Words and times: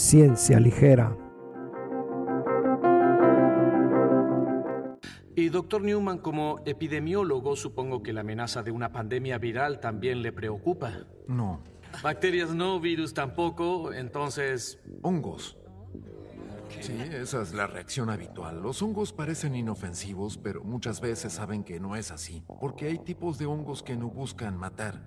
Ciencia 0.00 0.60
Ligera. 0.60 1.18
Y 5.34 5.48
doctor 5.48 5.82
Newman, 5.82 6.18
como 6.18 6.60
epidemiólogo, 6.64 7.56
supongo 7.56 8.00
que 8.00 8.12
la 8.12 8.20
amenaza 8.20 8.62
de 8.62 8.70
una 8.70 8.92
pandemia 8.92 9.38
viral 9.38 9.80
también 9.80 10.22
le 10.22 10.30
preocupa. 10.30 10.92
No. 11.26 11.64
Bacterias 12.00 12.54
no, 12.54 12.78
virus 12.78 13.12
tampoco, 13.12 13.92
entonces... 13.92 14.78
Hongos. 15.02 15.58
Sí, 16.80 16.92
esa 17.12 17.42
es 17.42 17.52
la 17.52 17.66
reacción 17.66 18.08
habitual. 18.08 18.62
Los 18.62 18.80
hongos 18.82 19.12
parecen 19.12 19.56
inofensivos, 19.56 20.38
pero 20.38 20.62
muchas 20.62 21.00
veces 21.00 21.32
saben 21.32 21.64
que 21.64 21.80
no 21.80 21.96
es 21.96 22.12
así, 22.12 22.44
porque 22.60 22.86
hay 22.86 22.98
tipos 22.98 23.36
de 23.36 23.46
hongos 23.46 23.82
que 23.82 23.96
no 23.96 24.10
buscan 24.10 24.56
matar, 24.56 25.02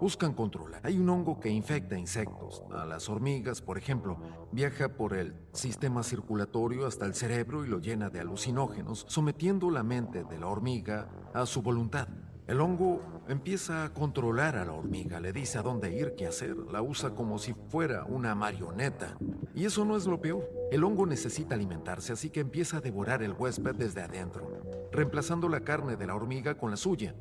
buscan 0.00 0.32
controlar. 0.32 0.80
Hay 0.84 0.98
un 0.98 1.08
hongo 1.10 1.38
que 1.38 1.50
infecta 1.50 1.98
insectos. 1.98 2.62
A 2.72 2.86
las 2.86 3.08
hormigas, 3.08 3.60
por 3.60 3.76
ejemplo, 3.76 4.18
viaja 4.50 4.88
por 4.88 5.14
el 5.14 5.34
sistema 5.52 6.02
circulatorio 6.02 6.86
hasta 6.86 7.04
el 7.04 7.14
cerebro 7.14 7.64
y 7.64 7.68
lo 7.68 7.80
llena 7.80 8.08
de 8.08 8.20
alucinógenos, 8.20 9.04
sometiendo 9.08 9.70
la 9.70 9.82
mente 9.82 10.24
de 10.24 10.38
la 10.38 10.46
hormiga 10.46 11.08
a 11.34 11.44
su 11.44 11.60
voluntad. 11.60 12.08
El 12.46 12.60
hongo 12.60 13.00
empieza 13.28 13.84
a 13.84 13.92
controlar 13.94 14.56
a 14.56 14.64
la 14.64 14.72
hormiga, 14.72 15.20
le 15.20 15.32
dice 15.32 15.58
a 15.58 15.62
dónde 15.62 15.94
ir, 15.94 16.14
qué 16.16 16.26
hacer, 16.26 16.56
la 16.56 16.82
usa 16.82 17.10
como 17.10 17.38
si 17.38 17.54
fuera 17.68 18.04
una 18.06 18.34
marioneta. 18.34 19.16
Y 19.54 19.66
eso 19.66 19.84
no 19.84 19.96
es 19.96 20.06
lo 20.06 20.20
peor. 20.20 20.48
El 20.72 20.82
hongo 20.82 21.06
necesita 21.06 21.54
alimentarse, 21.54 22.12
así 22.12 22.30
que 22.30 22.40
empieza 22.40 22.78
a 22.78 22.80
devorar 22.80 23.22
el 23.22 23.34
huésped 23.34 23.76
desde 23.76 24.02
adentro, 24.02 24.50
reemplazando 24.90 25.48
la 25.48 25.60
carne 25.60 25.96
de 25.96 26.06
la 26.06 26.16
hormiga 26.16 26.56
con 26.56 26.72
la 26.72 26.76
suya. 26.76 27.14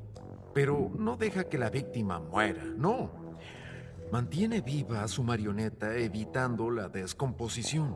Pero 0.53 0.91
no 0.98 1.17
deja 1.17 1.45
que 1.45 1.58
la 1.58 1.70
víctima 1.70 2.20
muera, 2.20 2.63
no. 2.77 3.12
Mantiene 4.12 4.62
viva 4.62 5.03
a 5.03 5.07
su 5.07 5.23
marioneta 5.23 5.95
evitando 5.95 6.71
la 6.71 6.90
descomposición. 6.90 7.95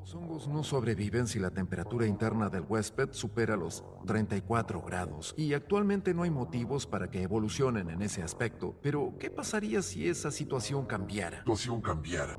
Los 0.00 0.14
hongos 0.14 0.48
no 0.48 0.62
sobreviven 0.62 1.26
si 1.26 1.38
la 1.38 1.50
temperatura 1.50 2.06
interna 2.06 2.48
del 2.48 2.64
huésped 2.66 3.08
supera 3.10 3.56
los 3.56 3.84
34 4.06 4.80
grados 4.80 5.34
y 5.36 5.52
actualmente 5.52 6.14
no 6.14 6.22
hay 6.22 6.30
motivos 6.30 6.86
para 6.86 7.10
que 7.10 7.22
evolucionen 7.22 7.90
en 7.90 8.00
ese 8.00 8.22
aspecto. 8.22 8.74
Pero, 8.80 9.12
¿qué 9.18 9.30
pasaría 9.30 9.82
si 9.82 10.08
esa 10.08 10.30
situación 10.30 10.86
cambiara? 10.86 11.40
Situación 11.40 11.82
cambiara. 11.82 12.36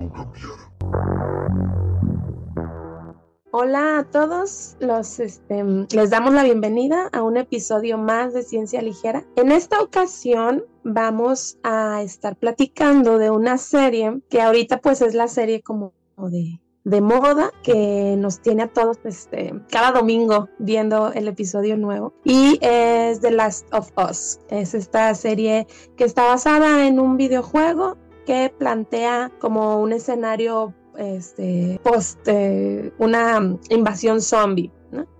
Hola 3.52 3.98
a 3.98 4.04
todos, 4.04 4.76
los, 4.78 5.18
este, 5.18 5.64
les 5.64 6.10
damos 6.10 6.32
la 6.32 6.44
bienvenida 6.44 7.08
a 7.12 7.24
un 7.24 7.36
episodio 7.36 7.98
más 7.98 8.32
de 8.32 8.44
Ciencia 8.44 8.80
Ligera. 8.80 9.26
En 9.34 9.50
esta 9.50 9.80
ocasión 9.82 10.64
vamos 10.84 11.58
a 11.64 12.00
estar 12.02 12.36
platicando 12.36 13.18
de 13.18 13.32
una 13.32 13.58
serie 13.58 14.20
que 14.30 14.40
ahorita 14.40 14.80
pues 14.80 15.02
es 15.02 15.14
la 15.14 15.26
serie 15.26 15.62
como 15.62 15.92
de 16.16 16.60
de 16.84 17.00
moda 17.00 17.50
que 17.62 18.14
nos 18.16 18.40
tiene 18.40 18.62
a 18.62 18.68
todos 18.68 18.98
este, 19.04 19.52
cada 19.68 19.92
domingo 19.92 20.48
viendo 20.58 21.12
el 21.12 21.28
episodio 21.28 21.76
nuevo 21.76 22.14
y 22.24 22.58
es 22.62 23.20
The 23.20 23.32
Last 23.32 23.66
of 23.74 23.90
Us. 23.98 24.38
Es 24.48 24.74
esta 24.74 25.14
serie 25.14 25.66
que 25.96 26.04
está 26.04 26.24
basada 26.24 26.86
en 26.86 27.00
un 27.00 27.16
videojuego 27.16 27.98
que 28.26 28.54
plantea 28.56 29.32
como 29.40 29.80
un 29.80 29.92
escenario 29.92 30.74
este, 31.00 31.80
post 31.82 32.20
eh, 32.26 32.92
una 32.98 33.58
invasión 33.68 34.20
zombie. 34.20 34.70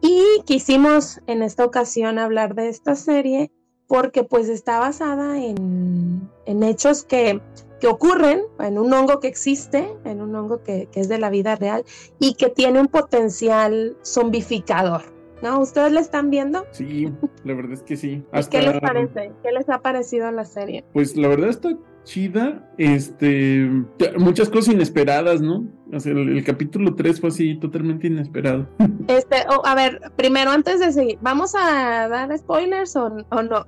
Y 0.00 0.42
quisimos 0.46 1.20
en 1.26 1.42
esta 1.42 1.64
ocasión 1.64 2.18
hablar 2.18 2.54
de 2.54 2.68
esta 2.68 2.96
serie 2.96 3.52
porque 3.86 4.24
pues 4.24 4.48
está 4.48 4.78
basada 4.78 5.38
en, 5.38 6.28
en 6.46 6.62
hechos 6.62 7.04
que 7.04 7.40
que 7.80 7.86
ocurren 7.86 8.42
en 8.60 8.78
un 8.78 8.92
hongo 8.92 9.18
que 9.20 9.28
existe, 9.28 9.88
en 10.04 10.20
un 10.20 10.34
hongo 10.36 10.62
que, 10.62 10.88
es 10.94 11.08
de 11.08 11.18
la 11.18 11.30
vida 11.30 11.56
real 11.56 11.84
y 12.18 12.34
que 12.34 12.50
tiene 12.50 12.80
un 12.80 12.88
potencial 12.88 13.96
zombificador. 14.04 15.02
¿No? 15.42 15.58
¿Ustedes 15.58 15.90
la 15.90 16.00
están 16.00 16.28
viendo? 16.28 16.66
Sí, 16.70 17.10
la 17.44 17.54
verdad 17.54 17.72
es 17.72 17.82
que 17.82 17.96
sí. 17.96 18.22
¿Qué 18.50 18.60
les 18.60 18.78
parece? 18.78 19.32
¿Qué 19.42 19.52
les 19.52 19.70
ha 19.70 19.78
parecido 19.78 20.30
la 20.30 20.44
serie? 20.44 20.84
Pues 20.92 21.16
la 21.16 21.28
verdad 21.28 21.48
está 21.48 21.70
chida, 22.04 22.70
este, 22.78 23.70
muchas 24.18 24.48
cosas 24.48 24.74
inesperadas, 24.74 25.40
¿no? 25.40 25.66
O 25.92 26.00
sea, 26.00 26.12
el, 26.12 26.42
capítulo 26.44 26.94
3 26.94 27.20
fue 27.20 27.28
así 27.30 27.56
totalmente 27.56 28.06
inesperado. 28.06 28.68
Este, 29.08 29.36
a 29.64 29.74
ver, 29.74 30.00
primero 30.16 30.50
antes 30.52 30.78
de 30.78 30.92
seguir, 30.92 31.18
¿vamos 31.20 31.54
a 31.56 32.08
dar 32.08 32.36
spoilers 32.38 32.94
o, 32.94 33.06
o 33.06 33.42
no? 33.42 33.66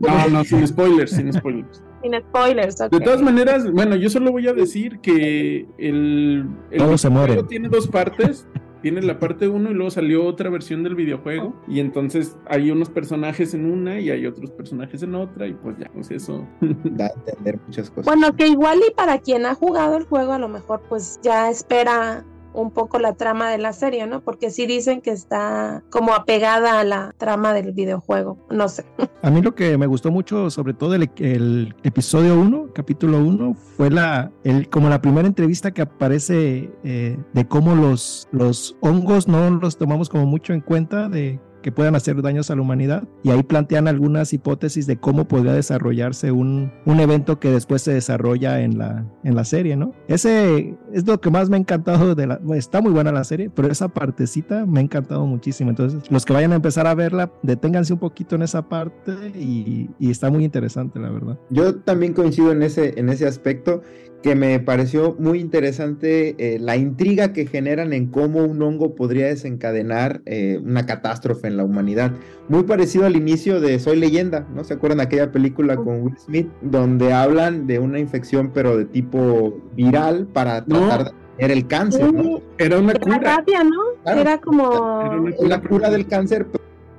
No, 0.00 0.28
no, 0.28 0.44
sin 0.44 0.66
spoilers, 0.66 1.12
sin 1.12 1.32
spoilers 1.32 1.82
sin 2.02 2.20
spoilers. 2.20 2.76
De 2.76 3.00
todas 3.00 3.22
maneras, 3.22 3.70
bueno, 3.70 3.96
yo 3.96 4.10
solo 4.10 4.32
voy 4.32 4.48
a 4.48 4.52
decir 4.52 4.98
que 5.00 5.66
el, 5.78 6.46
el 6.70 6.98
se 6.98 7.08
muere. 7.08 7.42
tiene 7.44 7.68
dos 7.68 7.88
partes. 7.88 8.46
tiene 8.82 9.00
la 9.02 9.18
parte 9.18 9.48
1 9.48 9.70
y 9.70 9.74
luego 9.74 9.90
salió 9.90 10.26
otra 10.26 10.50
versión 10.50 10.82
del 10.82 10.94
videojuego. 10.94 11.54
Y 11.68 11.80
entonces 11.80 12.36
hay 12.46 12.70
unos 12.70 12.90
personajes 12.90 13.54
en 13.54 13.64
una 13.64 14.00
y 14.00 14.10
hay 14.10 14.26
otros 14.26 14.50
personajes 14.50 15.02
en 15.02 15.14
otra. 15.14 15.46
Y 15.46 15.54
pues 15.54 15.78
ya, 15.78 15.90
pues 15.94 16.10
eso. 16.10 16.46
Da 16.84 17.06
a 17.06 17.12
entender 17.14 17.58
muchas 17.66 17.90
cosas. 17.90 18.04
Bueno, 18.04 18.34
que 18.36 18.48
igual 18.48 18.80
y 18.86 18.92
para 18.92 19.18
quien 19.18 19.46
ha 19.46 19.54
jugado 19.54 19.96
el 19.96 20.04
juego, 20.04 20.32
a 20.32 20.38
lo 20.38 20.48
mejor 20.48 20.82
pues 20.88 21.20
ya 21.22 21.48
espera 21.48 22.24
un 22.54 22.70
poco 22.70 22.98
la 22.98 23.14
trama 23.14 23.50
de 23.50 23.58
la 23.58 23.72
serie, 23.72 24.06
¿no? 24.06 24.20
Porque 24.20 24.50
sí 24.50 24.66
dicen 24.66 25.00
que 25.00 25.10
está 25.10 25.82
como 25.90 26.14
apegada 26.14 26.80
a 26.80 26.84
la 26.84 27.14
trama 27.18 27.52
del 27.52 27.72
videojuego, 27.72 28.38
no 28.50 28.68
sé. 28.68 28.84
A 29.22 29.30
mí 29.30 29.42
lo 29.42 29.54
que 29.54 29.78
me 29.78 29.86
gustó 29.86 30.10
mucho, 30.10 30.50
sobre 30.50 30.74
todo 30.74 30.94
el, 30.94 31.74
episodio 31.82 32.38
1, 32.38 32.72
capítulo 32.74 33.18
1, 33.18 33.54
fue 33.54 33.90
la, 33.90 34.30
el, 34.44 34.68
como 34.68 34.88
la 34.88 35.00
primera 35.00 35.26
entrevista 35.26 35.70
que 35.70 35.82
aparece 35.82 36.70
eh, 36.84 37.18
de 37.32 37.48
cómo 37.48 37.74
los, 37.74 38.28
los 38.32 38.76
hongos 38.80 39.28
no 39.28 39.50
los 39.50 39.76
tomamos 39.76 40.08
como 40.08 40.26
mucho 40.26 40.52
en 40.52 40.60
cuenta, 40.60 41.08
de 41.08 41.40
que 41.62 41.72
puedan 41.72 41.94
hacer 41.94 42.20
daños 42.20 42.50
a 42.50 42.56
la 42.56 42.62
humanidad. 42.62 43.04
Y 43.22 43.30
ahí 43.30 43.42
plantean 43.42 43.88
algunas 43.88 44.32
hipótesis 44.32 44.86
de 44.86 44.98
cómo 44.98 45.26
podría 45.26 45.52
desarrollarse 45.52 46.32
un, 46.32 46.72
un 46.84 47.00
evento 47.00 47.38
que 47.40 47.50
después 47.50 47.82
se 47.82 47.94
desarrolla 47.94 48.60
en 48.60 48.78
la, 48.78 49.06
en 49.24 49.34
la 49.34 49.44
serie, 49.44 49.76
¿no? 49.76 49.94
Ese 50.08 50.76
es 50.92 51.06
lo 51.06 51.20
que 51.20 51.30
más 51.30 51.48
me 51.48 51.56
ha 51.56 51.60
encantado 51.60 52.14
de 52.14 52.26
la... 52.26 52.40
Está 52.54 52.80
muy 52.80 52.92
buena 52.92 53.12
la 53.12 53.24
serie, 53.24 53.50
pero 53.50 53.68
esa 53.70 53.88
partecita 53.88 54.66
me 54.66 54.80
ha 54.80 54.82
encantado 54.82 55.26
muchísimo. 55.26 55.70
Entonces, 55.70 56.10
los 56.10 56.24
que 56.24 56.32
vayan 56.32 56.52
a 56.52 56.56
empezar 56.56 56.86
a 56.86 56.94
verla, 56.94 57.32
deténganse 57.42 57.92
un 57.92 57.98
poquito 57.98 58.34
en 58.36 58.42
esa 58.42 58.68
parte 58.68 59.12
y, 59.34 59.90
y 59.98 60.10
está 60.10 60.30
muy 60.30 60.44
interesante, 60.44 60.98
la 60.98 61.10
verdad. 61.10 61.38
Yo 61.50 61.76
también 61.76 62.12
coincido 62.12 62.52
en 62.52 62.62
ese, 62.62 62.98
en 62.98 63.08
ese 63.08 63.26
aspecto 63.26 63.82
que 64.22 64.34
me 64.36 64.60
pareció 64.60 65.16
muy 65.18 65.40
interesante 65.40 66.34
eh, 66.38 66.58
la 66.58 66.76
intriga 66.76 67.32
que 67.32 67.46
generan 67.46 67.92
en 67.92 68.06
cómo 68.06 68.44
un 68.44 68.62
hongo 68.62 68.94
podría 68.94 69.26
desencadenar 69.26 70.22
eh, 70.26 70.60
una 70.64 70.86
catástrofe 70.86 71.48
en 71.48 71.56
la 71.56 71.64
humanidad. 71.64 72.12
Muy 72.48 72.62
parecido 72.62 73.06
al 73.06 73.16
inicio 73.16 73.60
de 73.60 73.78
Soy 73.78 73.98
leyenda, 73.98 74.46
¿no? 74.54 74.64
¿Se 74.64 74.74
acuerdan 74.74 74.98
de 74.98 75.04
aquella 75.04 75.32
película 75.32 75.76
con 75.76 76.02
Will 76.02 76.18
Smith 76.18 76.48
donde 76.60 77.12
hablan 77.12 77.66
de 77.66 77.78
una 77.78 77.98
infección 77.98 78.52
pero 78.54 78.76
de 78.76 78.84
tipo 78.84 79.60
viral 79.74 80.26
para 80.26 80.64
tratar 80.64 81.04
de 81.04 81.10
tener 81.36 81.50
el 81.50 81.66
cáncer, 81.66 82.12
¿no? 82.12 82.40
Era 82.58 82.78
una 82.78 82.94
cura. 82.94 83.44
¿no? 83.64 84.12
Era 84.12 84.40
como... 84.40 85.28
la 85.40 85.60
cura 85.60 85.90
del 85.90 86.06
cáncer, 86.06 86.46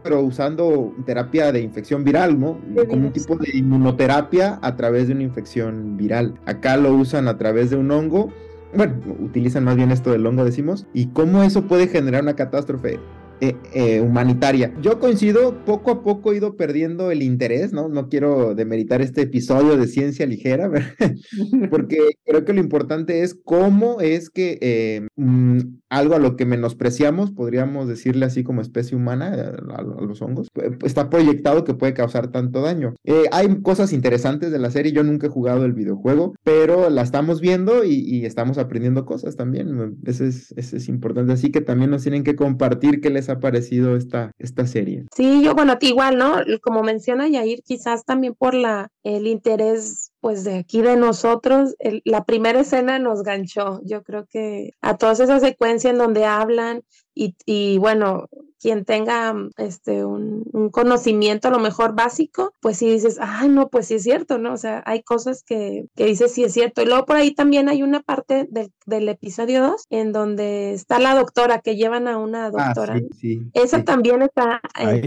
pero 0.04 0.22
usando 0.22 0.94
terapia 1.06 1.52
de 1.52 1.62
infección 1.62 2.04
viral, 2.04 2.40
¿no? 2.40 2.60
Como 2.90 3.08
un 3.08 3.14
tipo 3.14 3.38
de 3.38 3.58
inmunoterapia 3.58 4.60
a 4.62 4.76
través 4.76 5.08
de 5.08 5.14
una 5.14 5.24
infección 5.24 5.98
viral. 5.98 6.36
Acá 6.46 6.78
lo 6.78 6.94
usan 6.94 7.28
a 7.28 7.38
través 7.38 7.70
de 7.70 7.78
un 7.78 7.90
hongo. 7.90 8.32
Bueno, 8.76 8.96
utilizan 9.20 9.64
más 9.64 9.76
bien 9.76 9.92
esto 9.92 10.12
del 10.12 10.26
hongo, 10.26 10.44
decimos. 10.44 10.86
¿Y 10.94 11.08
cómo 11.08 11.44
eso 11.44 11.64
puede 11.64 11.88
generar 11.88 12.24
una 12.24 12.36
catástrofe? 12.36 13.00
Eh, 13.42 13.58
eh, 13.74 14.00
humanitaria. 14.00 14.74
Yo 14.82 15.00
coincido, 15.00 15.66
poco 15.66 15.92
a 15.92 16.04
poco 16.04 16.32
he 16.32 16.38
ido 16.38 16.56
perdiendo 16.56 17.12
el 17.12 17.22
interés, 17.22 17.74
¿no? 17.74 17.90
No 17.90 18.08
quiero 18.08 18.56
demeritar 18.56 19.02
este 19.02 19.24
episodio 19.24 19.76
de 19.76 19.88
ciencia 19.88 20.26
ligera, 20.26 20.72
porque 21.70 21.98
creo 22.24 22.46
que 22.46 22.54
lo 22.54 22.62
importante 22.62 23.22
es 23.22 23.36
cómo 23.44 24.00
es 24.00 24.30
que 24.30 24.60
eh, 24.62 25.08
mm, 25.18 25.60
algo 25.90 26.16
a 26.16 26.20
lo 26.20 26.38
que 26.38 26.46
menospreciamos, 26.46 27.32
podríamos 27.32 27.88
decirle 27.88 28.26
así 28.26 28.44
como 28.44 28.62
especie 28.62 28.96
humana, 28.96 29.34
a, 29.76 29.82
los 29.82 30.22
hongos, 30.22 30.48
está 30.86 31.10
proyectado 31.10 31.66
que 31.66 31.74
puede 31.74 31.94
causar 31.94 32.32
tanto 32.32 32.62
daño. 32.62 32.94
hay 33.32 33.62
cosas 33.62 33.92
interesantes 33.92 34.52
de 34.52 34.60
la 34.60 34.72
serie, 34.72 34.94
yo 34.94 35.04
nunca 35.04 35.28
he 35.28 35.30
jugado 35.30 35.66
el 35.66 35.74
videojuego, 35.74 36.34
pero 36.44 36.90
la 36.90 37.02
estamos 37.02 37.42
viendo 37.42 37.84
y, 37.84 38.26
estamos 38.26 38.58
aprendiendo 38.58 39.06
cosas 39.06 39.36
también. 39.36 39.98
Eso 40.06 40.24
es, 40.24 40.54
eso 40.56 40.78
es 40.78 40.88
importante, 40.88 41.34
así 41.34 41.52
que 41.52 41.60
también 41.60 41.92
nos 41.92 42.04
tienen 42.04 42.24
que 42.24 42.38
compartir 42.38 43.02
qué 43.02 43.10
les 43.10 43.23
ha 43.30 43.40
parecido 43.40 43.96
esta, 43.96 44.32
esta 44.38 44.68
serie? 44.68 45.06
Sí, 45.16 45.44
yo, 45.44 45.56
bueno, 45.56 45.78
igual, 45.82 46.18
¿no? 46.18 46.36
Como 46.62 46.84
menciona 46.84 47.28
Yair, 47.28 47.62
quizás 47.64 48.06
también 48.06 48.36
por 48.36 48.54
la, 48.54 48.90
el 49.04 49.28
interés 49.28 50.12
pues 50.20 50.46
de 50.46 50.58
aquí 50.58 50.82
de 50.82 50.96
nosotros, 50.96 51.76
la 52.06 52.24
primera 52.24 52.62
escena 52.62 52.98
nos 52.98 53.24
ganchó. 53.24 53.82
Yo 53.84 54.04
creo 54.04 54.26
que 54.26 54.72
a 54.80 54.98
todas 54.98 55.20
esas 55.20 55.42
secuencias 55.42 55.92
en 55.92 56.00
donde 56.00 56.24
hablan 56.24 56.82
y, 57.14 57.36
y 57.46 57.78
bueno, 57.78 58.30
quien 58.64 58.86
tenga 58.86 59.36
este 59.58 60.06
un, 60.06 60.70
conocimiento 60.72 61.50
a 61.50 61.52
lo 61.52 61.60
mejor 61.60 61.94
básico, 61.96 62.54
pues 62.62 62.78
sí 62.78 62.90
dices, 62.90 63.18
ay, 63.20 63.50
no, 63.50 63.68
pues 63.68 63.88
sí 63.88 63.96
es 63.96 64.04
cierto, 64.04 64.38
¿no? 64.38 64.54
O 64.54 64.58
sea, 64.58 64.82
hay 64.86 65.04
cosas 65.04 65.44
que, 65.44 65.86
que 65.98 66.06
dices 66.06 66.32
sí 66.32 66.46
es 66.46 66.54
cierto. 66.54 66.82
Y 66.82 66.86
luego 66.86 67.06
por 67.06 67.18
ahí 67.18 67.36
también 67.36 67.68
hay 67.68 67.84
una 67.84 68.00
parte 68.00 68.48
del, 68.50 68.72
del 68.86 69.10
episodio 69.10 69.62
2 69.64 69.88
en 69.90 70.14
donde 70.14 70.74
está 70.74 70.98
la 70.98 71.14
doctora, 71.14 71.60
que 71.60 71.76
llevan 71.76 72.08
a 72.08 72.18
una 72.18 72.46
ah, 72.46 72.52
doctora. 72.52 73.02
sí, 73.20 73.42
Esa 73.54 73.84
también 73.84 74.22
está, 74.22 74.62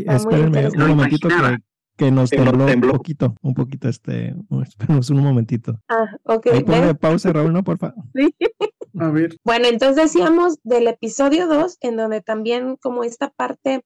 espérenme, 0.06 0.68
un 0.68 0.88
momentito 0.88 1.28
que, 1.28 1.58
que 1.96 2.10
nos 2.10 2.28
tembló, 2.28 2.66
un 2.66 2.80
poquito, 2.92 3.36
un 3.40 3.54
poquito, 3.54 3.88
este, 3.88 4.34
esperemos 4.62 5.08
un 5.08 5.20
momentito. 5.20 5.80
Ah, 5.88 6.14
ok. 6.24 6.48
Ahí 6.52 6.62
ponle 6.62 6.94
pausa, 6.94 7.32
Raúl, 7.32 7.54
¿no? 7.54 7.64
Por 7.64 7.78
favor. 7.78 8.04
Sí. 8.14 8.34
A 8.98 9.10
ver. 9.10 9.36
Bueno, 9.44 9.66
entonces 9.66 10.12
decíamos 10.12 10.58
del 10.62 10.88
episodio 10.88 11.46
2, 11.46 11.78
en 11.80 11.96
donde 11.96 12.22
también 12.22 12.76
como 12.76 13.04
esta 13.04 13.30
parte 13.30 13.84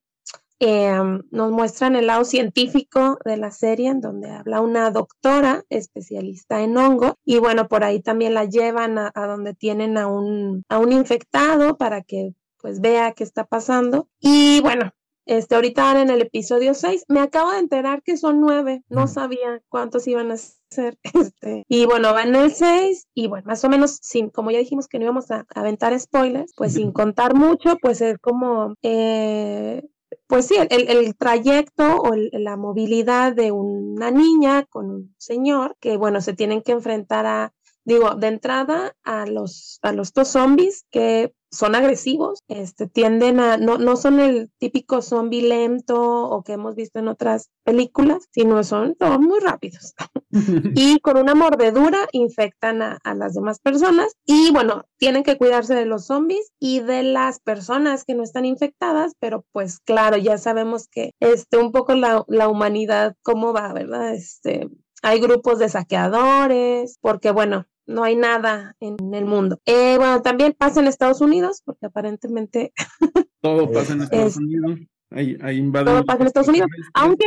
em, 0.60 1.22
nos 1.30 1.50
muestran 1.50 1.96
el 1.96 2.06
lado 2.06 2.24
científico 2.24 3.18
de 3.24 3.36
la 3.36 3.50
serie, 3.50 3.88
en 3.88 4.00
donde 4.00 4.30
habla 4.30 4.60
una 4.60 4.90
doctora 4.90 5.64
especialista 5.68 6.62
en 6.62 6.76
hongo, 6.76 7.18
y 7.24 7.38
bueno, 7.38 7.66
por 7.66 7.82
ahí 7.82 8.00
también 8.00 8.34
la 8.34 8.44
llevan 8.44 8.98
a, 8.98 9.10
a 9.14 9.26
donde 9.26 9.54
tienen 9.54 9.98
a 9.98 10.06
un, 10.06 10.64
a 10.68 10.78
un 10.78 10.92
infectado 10.92 11.76
para 11.76 12.02
que 12.02 12.34
pues 12.60 12.80
vea 12.80 13.12
qué 13.12 13.24
está 13.24 13.46
pasando. 13.46 14.08
Y 14.20 14.60
bueno, 14.60 14.92
este, 15.31 15.55
ahorita 15.55 15.85
van 15.85 15.97
en 15.99 16.11
el 16.11 16.23
episodio 16.23 16.75
6. 16.75 17.05
Me 17.06 17.21
acabo 17.21 17.53
de 17.53 17.61
enterar 17.61 18.03
que 18.03 18.17
son 18.17 18.41
nueve. 18.41 18.82
No 18.88 19.06
sabía 19.06 19.62
cuántos 19.69 20.09
iban 20.09 20.32
a 20.32 20.37
ser. 20.37 20.99
Este, 21.15 21.65
y 21.69 21.87
bueno, 21.87 22.12
van 22.12 22.35
en 22.35 22.37
el 22.37 22.53
6. 22.53 23.06
Y 23.15 23.29
bueno, 23.29 23.44
más 23.47 23.65
o 23.65 23.69
menos, 23.69 24.00
sin, 24.03 24.31
como 24.31 24.50
ya 24.50 24.59
dijimos 24.59 24.88
que 24.88 24.99
no 24.99 25.05
íbamos 25.05 25.31
a, 25.31 25.47
aventar 25.55 25.99
spoilers, 25.99 26.53
pues 26.56 26.75
sin 26.75 26.91
contar 26.91 27.35
mucho, 27.35 27.77
pues 27.81 28.00
es 28.00 28.19
como. 28.19 28.75
Eh, 28.82 29.88
pues 30.27 30.47
sí, 30.47 30.56
el, 30.56 30.88
el 30.88 31.17
trayecto 31.17 31.99
o 31.99 32.11
la 32.32 32.56
movilidad 32.56 33.32
de 33.32 33.53
una 33.53 34.11
niña 34.11 34.65
con 34.65 34.91
un 34.91 35.15
señor 35.19 35.77
que, 35.81 35.97
bueno, 35.97 36.21
se 36.21 36.32
tienen 36.32 36.62
que 36.62 36.73
enfrentar 36.73 37.27
a, 37.27 37.53
digo, 37.85 38.15
de 38.15 38.29
entrada 38.29 38.94
a 39.03 39.27
los, 39.27 39.79
a 39.82 39.93
los 39.93 40.12
dos 40.12 40.29
zombies 40.29 40.85
que 40.91 41.32
son 41.50 41.75
agresivos, 41.75 42.44
este, 42.49 42.87
tienden 42.87 43.41
a, 43.41 43.56
no, 43.56 43.77
no 43.79 43.97
son 43.97 44.21
el 44.21 44.50
típico 44.59 45.03
zombie 45.03 45.43
lento 45.43 46.00
o 46.00 46.43
que 46.43 46.53
hemos 46.53 46.77
visto 46.77 47.00
en 47.00 47.09
otras 47.09 47.50
películas, 47.65 48.29
sino 48.31 48.62
son 48.62 48.97
muy 49.21 49.41
rápidos. 49.41 49.94
y 50.77 51.00
con 51.00 51.19
una 51.19 51.35
mordedura 51.35 52.06
infectan 52.12 52.82
a, 52.82 52.99
las 53.15 53.35
demás 53.35 53.59
personas 53.59 54.15
y 54.25 54.53
bueno, 54.53 54.85
tienen 54.97 55.25
que 55.25 55.37
cuidarse 55.37 55.75
de 55.75 55.87
los 55.87 56.06
zombies 56.06 56.53
y 56.61 56.81
de 56.81 57.03
las 57.03 57.41
personas 57.41 58.05
que 58.05 58.15
no 58.15 58.23
están 58.23 58.44
infectadas, 58.44 59.15
pero 59.19 59.44
pues 59.53 59.81
claro, 59.81 60.17
ya 60.17 60.38
sabemos 60.38 60.87
que 60.88 61.12
este, 61.19 61.59
un 61.59 61.73
poco 61.73 61.94
la, 61.94 62.25
la 62.29 62.49
humanidad, 62.49 63.17
cómo 63.23 63.53
va, 63.53 63.73
¿verdad? 63.73 64.15
Este, 64.15 64.69
hay 65.02 65.20
grupos 65.20 65.58
de 65.58 65.69
saqueadores, 65.69 66.99
porque 67.00 67.31
bueno, 67.31 67.67
no 67.87 68.05
hay 68.05 68.17
nada 68.17 68.76
en 68.81 69.14
el 69.14 69.25
mundo. 69.25 69.61
Eh, 69.67 69.97
bueno, 69.99 70.23
también 70.23 70.55
pasa 70.56 70.81
en 70.81 70.87
Estados 70.87 71.20
Unidos, 71.20 71.62
porque 71.64 71.87
aparentemente... 71.87 72.73
Todo 73.43 73.70
pasa 73.70 73.94
en 73.94 74.02
Estados 74.02 74.37
Unidos. 74.37 74.79
Ahí, 75.11 75.37
Todo 75.73 76.05
pasa 76.05 76.20
en 76.20 76.26
Estados 76.26 76.49
Unidos, 76.49 76.69
aunque, 76.94 77.26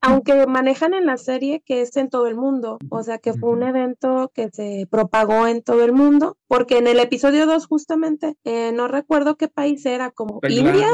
aunque 0.00 0.46
manejan 0.46 0.94
en 0.94 1.04
la 1.04 1.18
serie 1.18 1.62
que 1.64 1.82
es 1.82 1.94
en 1.96 2.08
todo 2.08 2.26
el 2.26 2.36
mundo, 2.36 2.78
o 2.88 3.02
sea 3.02 3.18
que 3.18 3.34
fue 3.34 3.50
un 3.50 3.62
evento 3.62 4.30
que 4.34 4.48
se 4.50 4.86
propagó 4.90 5.46
en 5.46 5.62
todo 5.62 5.84
el 5.84 5.92
mundo, 5.92 6.38
porque 6.46 6.78
en 6.78 6.86
el 6.86 7.00
episodio 7.00 7.44
2 7.44 7.66
justamente, 7.66 8.36
eh, 8.44 8.72
no 8.72 8.88
recuerdo 8.88 9.36
qué 9.36 9.48
país 9.48 9.84
era, 9.84 10.10
como 10.10 10.40
India. 10.48 10.88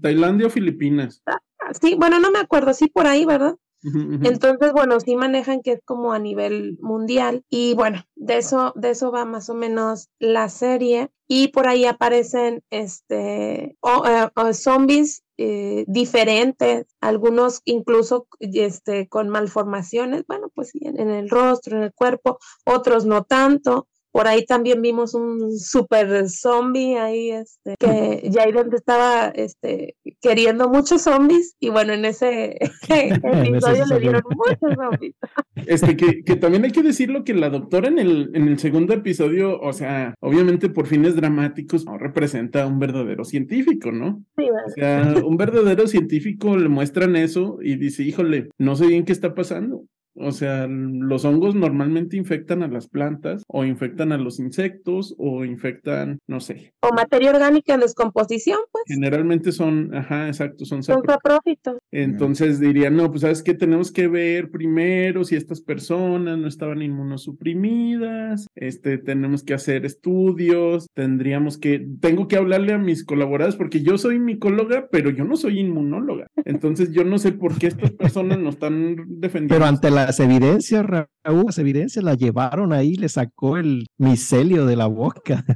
Tailandia 0.00 0.46
o 0.46 0.50
Filipinas. 0.50 1.22
Ah, 1.26 1.40
sí, 1.80 1.96
bueno, 1.98 2.20
no 2.20 2.30
me 2.30 2.38
acuerdo, 2.38 2.72
sí, 2.72 2.86
por 2.86 3.08
ahí, 3.08 3.24
¿verdad? 3.24 3.56
Entonces, 3.82 4.72
bueno, 4.72 5.00
sí 5.00 5.16
manejan 5.16 5.62
que 5.62 5.72
es 5.72 5.80
como 5.84 6.12
a 6.12 6.18
nivel 6.18 6.78
mundial 6.80 7.44
y 7.48 7.74
bueno, 7.74 8.02
de 8.14 8.38
eso, 8.38 8.72
de 8.76 8.90
eso 8.90 9.10
va 9.10 9.24
más 9.24 9.48
o 9.48 9.54
menos 9.54 10.08
la 10.18 10.48
serie 10.48 11.10
y 11.26 11.48
por 11.48 11.66
ahí 11.66 11.84
aparecen 11.86 12.62
este 12.70 13.76
eh, 13.82 14.52
zombies 14.52 15.22
eh, 15.38 15.84
diferentes, 15.86 16.86
algunos 17.00 17.62
incluso 17.64 18.26
este, 18.40 19.08
con 19.08 19.30
malformaciones, 19.30 20.24
bueno, 20.26 20.50
pues 20.54 20.68
sí, 20.70 20.80
en 20.82 21.08
el 21.08 21.30
rostro, 21.30 21.78
en 21.78 21.84
el 21.84 21.94
cuerpo, 21.94 22.38
otros 22.66 23.06
no 23.06 23.24
tanto. 23.24 23.86
Por 24.12 24.26
ahí 24.26 24.44
también 24.44 24.82
vimos 24.82 25.14
un 25.14 25.56
super 25.56 26.28
zombie 26.28 26.96
ahí, 26.96 27.30
este, 27.30 27.74
que 27.78 28.30
Jaden 28.32 28.72
estaba 28.74 29.28
este, 29.28 29.96
queriendo 30.20 30.68
muchos 30.68 31.02
zombies 31.02 31.54
y 31.60 31.68
bueno, 31.68 31.92
en 31.92 32.04
ese 32.04 32.58
episodio 32.88 33.86
le 33.86 34.00
dieron 34.00 34.22
muchos 34.34 34.76
zombies. 34.76 35.14
Este, 35.66 35.94
que, 35.94 36.24
que, 36.24 36.36
también 36.36 36.64
hay 36.64 36.72
que 36.72 36.82
decirlo 36.82 37.22
que 37.22 37.34
la 37.34 37.50
doctora 37.50 37.88
en 37.88 37.98
el, 37.98 38.30
en 38.34 38.48
el 38.48 38.58
segundo 38.58 38.94
episodio, 38.94 39.60
o 39.60 39.72
sea, 39.74 40.14
obviamente 40.20 40.70
por 40.70 40.86
fines 40.86 41.14
dramáticos, 41.14 41.84
no 41.84 41.98
representa 41.98 42.62
a 42.62 42.66
un 42.66 42.78
verdadero 42.78 43.24
científico, 43.24 43.92
¿no? 43.92 44.24
Sí, 44.38 44.44
O 44.48 44.70
sea, 44.70 45.14
un 45.22 45.36
verdadero 45.36 45.86
científico 45.86 46.56
le 46.56 46.68
muestran 46.68 47.14
eso 47.14 47.58
y 47.60 47.76
dice, 47.76 48.02
híjole, 48.04 48.48
no 48.58 48.74
sé 48.74 48.86
bien 48.86 49.04
qué 49.04 49.12
está 49.12 49.34
pasando. 49.34 49.84
O 50.20 50.32
sea, 50.32 50.66
los 50.68 51.24
hongos 51.24 51.54
normalmente 51.54 52.16
infectan 52.16 52.62
a 52.62 52.68
las 52.68 52.88
plantas 52.88 53.42
o 53.48 53.64
infectan 53.64 54.12
a 54.12 54.18
los 54.18 54.38
insectos 54.38 55.14
o 55.18 55.44
infectan, 55.44 56.18
no 56.26 56.40
sé. 56.40 56.74
O 56.80 56.94
materia 56.94 57.30
orgánica 57.30 57.74
en 57.74 57.80
descomposición, 57.80 58.58
pues. 58.70 58.84
Generalmente 58.86 59.52
son, 59.52 59.94
ajá, 59.94 60.28
exacto, 60.28 60.64
son 60.64 60.82
Son 60.82 61.02
saprófitos. 61.06 61.78
Entonces 61.90 62.60
dirían, 62.60 62.96
no, 62.96 63.10
pues 63.10 63.22
sabes 63.22 63.42
que 63.42 63.54
tenemos 63.54 63.92
que 63.92 64.08
ver 64.08 64.50
primero 64.50 65.24
si 65.24 65.36
estas 65.36 65.60
personas 65.60 66.38
no 66.38 66.48
estaban 66.48 66.82
inmunosuprimidas, 66.82 68.46
este, 68.54 68.98
tenemos 68.98 69.42
que 69.42 69.54
hacer 69.54 69.86
estudios, 69.86 70.86
tendríamos 70.94 71.58
que, 71.58 71.86
tengo 72.00 72.28
que 72.28 72.36
hablarle 72.36 72.72
a 72.72 72.78
mis 72.78 73.04
colaboradores 73.04 73.56
porque 73.56 73.82
yo 73.82 73.98
soy 73.98 74.18
micóloga, 74.18 74.88
pero 74.90 75.10
yo 75.10 75.24
no 75.24 75.36
soy 75.36 75.60
inmunóloga. 75.60 76.26
Entonces 76.44 76.92
yo 76.92 77.04
no 77.04 77.18
sé 77.18 77.32
por 77.32 77.58
qué 77.58 77.68
estas 77.68 77.92
personas 77.92 78.38
no 78.38 78.50
están 78.50 78.96
defendiendo. 79.08 79.54
Pero 79.54 79.66
ante 79.66 79.90
la 79.90 80.09
las 80.10 80.18
evidencias, 80.18 80.84
Raúl, 80.84 81.44
las 81.46 81.58
evidencias 81.58 82.04
la 82.04 82.14
llevaron 82.14 82.72
ahí, 82.72 82.96
le 82.96 83.08
sacó 83.08 83.58
el 83.58 83.86
micelio 83.96 84.66
de 84.66 84.74
la 84.74 84.86
boca. 84.86 85.44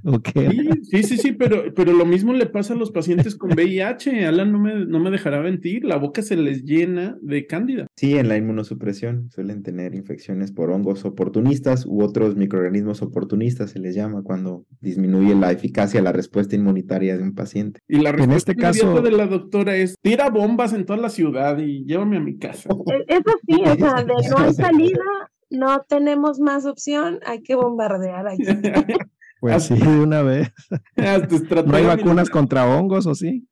Sí, 0.85 1.03
sí, 1.03 1.17
sí, 1.17 1.33
pero, 1.33 1.75
pero 1.75 1.93
lo 1.93 2.05
mismo 2.05 2.33
le 2.35 2.47
pasa 2.47 2.75
a 2.75 2.77
los 2.77 2.93
pacientes 2.93 3.35
con 3.35 3.53
VIH. 3.53 4.27
Alan 4.27 4.53
no 4.53 4.61
me, 4.61 4.87
no 4.87 5.01
me 5.01 5.11
dejará 5.11 5.41
mentir, 5.41 5.85
la 5.85 5.97
boca 5.97 6.23
se 6.23 6.37
les 6.37 6.63
llena 6.63 7.17
de 7.21 7.47
cándida. 7.47 7.87
Sí, 7.97 8.17
en 8.17 8.29
la 8.29 8.37
inmunosupresión 8.37 9.31
suelen 9.31 9.63
tener 9.63 9.95
infecciones 9.95 10.53
por 10.53 10.71
hongos 10.71 11.05
oportunistas 11.05 11.85
u 11.87 12.03
otros 12.03 12.37
microorganismos 12.37 13.03
oportunistas, 13.03 13.71
se 13.71 13.81
les 13.81 13.95
llama, 13.95 14.23
cuando 14.23 14.67
disminuye 14.81 15.35
la 15.35 15.51
eficacia, 15.51 16.01
la 16.03 16.13
respuesta 16.13 16.55
inmunitaria 16.55 17.17
de 17.17 17.23
un 17.23 17.35
paciente. 17.35 17.81
Y 17.89 17.99
la 17.99 18.13
respuesta 18.13 18.25
en 18.25 18.37
este 18.37 18.55
caso 18.57 19.01
de 19.01 19.11
la 19.11 19.27
doctora 19.27 19.75
es, 19.77 19.97
tira 20.01 20.31
bombas 20.31 20.75
en 20.75 20.85
toda 20.85 20.99
la 20.99 21.09
ciudad 21.09 21.59
y 21.59 21.85
llévame 21.87 22.19
a 22.19 22.21
mi 22.21 22.39
casa. 22.39 22.69
E, 22.71 23.15
eso 23.15 23.33
sí, 23.47 23.63
o 23.65 23.75
sea, 23.75 24.05
de 24.05 24.13
no 24.39 24.45
hay 24.45 24.55
salida, 24.55 25.31
no 25.51 25.85
tenemos 25.89 26.41
más 26.41 26.67
opción, 26.67 27.21
hay 27.27 27.43
que 27.43 27.55
bombardear 27.55 28.27
aquí. 28.29 28.45
Pues 29.41 29.65
sí, 29.65 29.75
de 29.75 30.01
una 30.01 30.23
vez. 30.23 30.51
¿No 31.67 31.77
hay 31.77 31.85
vacunas 31.85 32.31
contra 32.31 32.67
hongos 32.67 33.07
o 33.07 33.15
sí? 33.15 33.47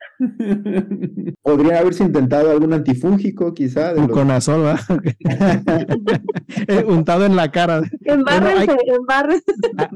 Podría 1.43 1.81
haberse 1.81 2.05
intentado 2.05 2.51
algún 2.51 2.73
antifúngico, 2.73 3.53
quizá. 3.53 3.93
De 3.93 4.09
Con 4.09 4.31
azol, 4.31 4.75
eh, 6.67 6.85
Untado 6.87 7.27
en 7.27 7.37
la 7.37 7.51
cara. 7.51 7.83
Embárrense, 8.07 8.75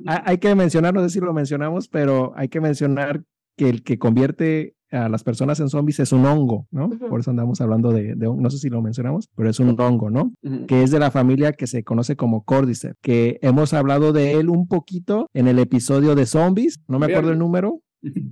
hay, 0.05 0.21
hay 0.23 0.37
que 0.37 0.55
mencionar, 0.55 0.93
no 0.93 1.01
sé 1.01 1.09
si 1.09 1.21
lo 1.21 1.33
mencionamos, 1.33 1.89
pero 1.89 2.35
hay 2.37 2.49
que 2.49 2.61
mencionar 2.61 3.23
que 3.57 3.71
el 3.71 3.83
que 3.83 3.99
convierte 3.99 4.76
a 4.91 5.09
las 5.09 5.25
personas 5.25 5.59
en 5.61 5.69
zombies 5.69 6.01
es 6.01 6.13
un 6.13 6.25
hongo, 6.27 6.67
¿no? 6.71 6.89
Por 6.91 7.21
eso 7.21 7.31
andamos 7.31 7.61
hablando 7.61 7.91
de, 7.91 8.15
de, 8.15 8.27
no 8.27 8.51
sé 8.51 8.59
si 8.59 8.69
lo 8.69 8.83
mencionamos, 8.83 9.29
pero 9.35 9.51
es 9.51 9.59
un 9.59 9.79
hongo, 9.81 10.11
¿no? 10.11 10.33
Que 10.69 10.83
es 10.83 10.91
de 10.91 10.99
la 10.99 11.11
familia 11.11 11.53
que 11.53 11.67
se 11.67 11.85
conoce 11.85 12.17
como 12.17 12.45
Cordyceps, 12.45 12.97
que 13.03 13.39
hemos 13.43 13.75
hablado 13.75 14.13
de 14.13 14.33
él 14.33 14.49
un 14.49 14.69
poquito 14.69 15.29
en 15.35 15.49
el 15.49 15.59
episodio 15.59 16.15
de 16.15 16.27
zombies, 16.27 16.81
no 16.89 16.99
me 16.99 17.07
acuerdo 17.07 17.33
el 17.33 17.39
número. 17.39 17.81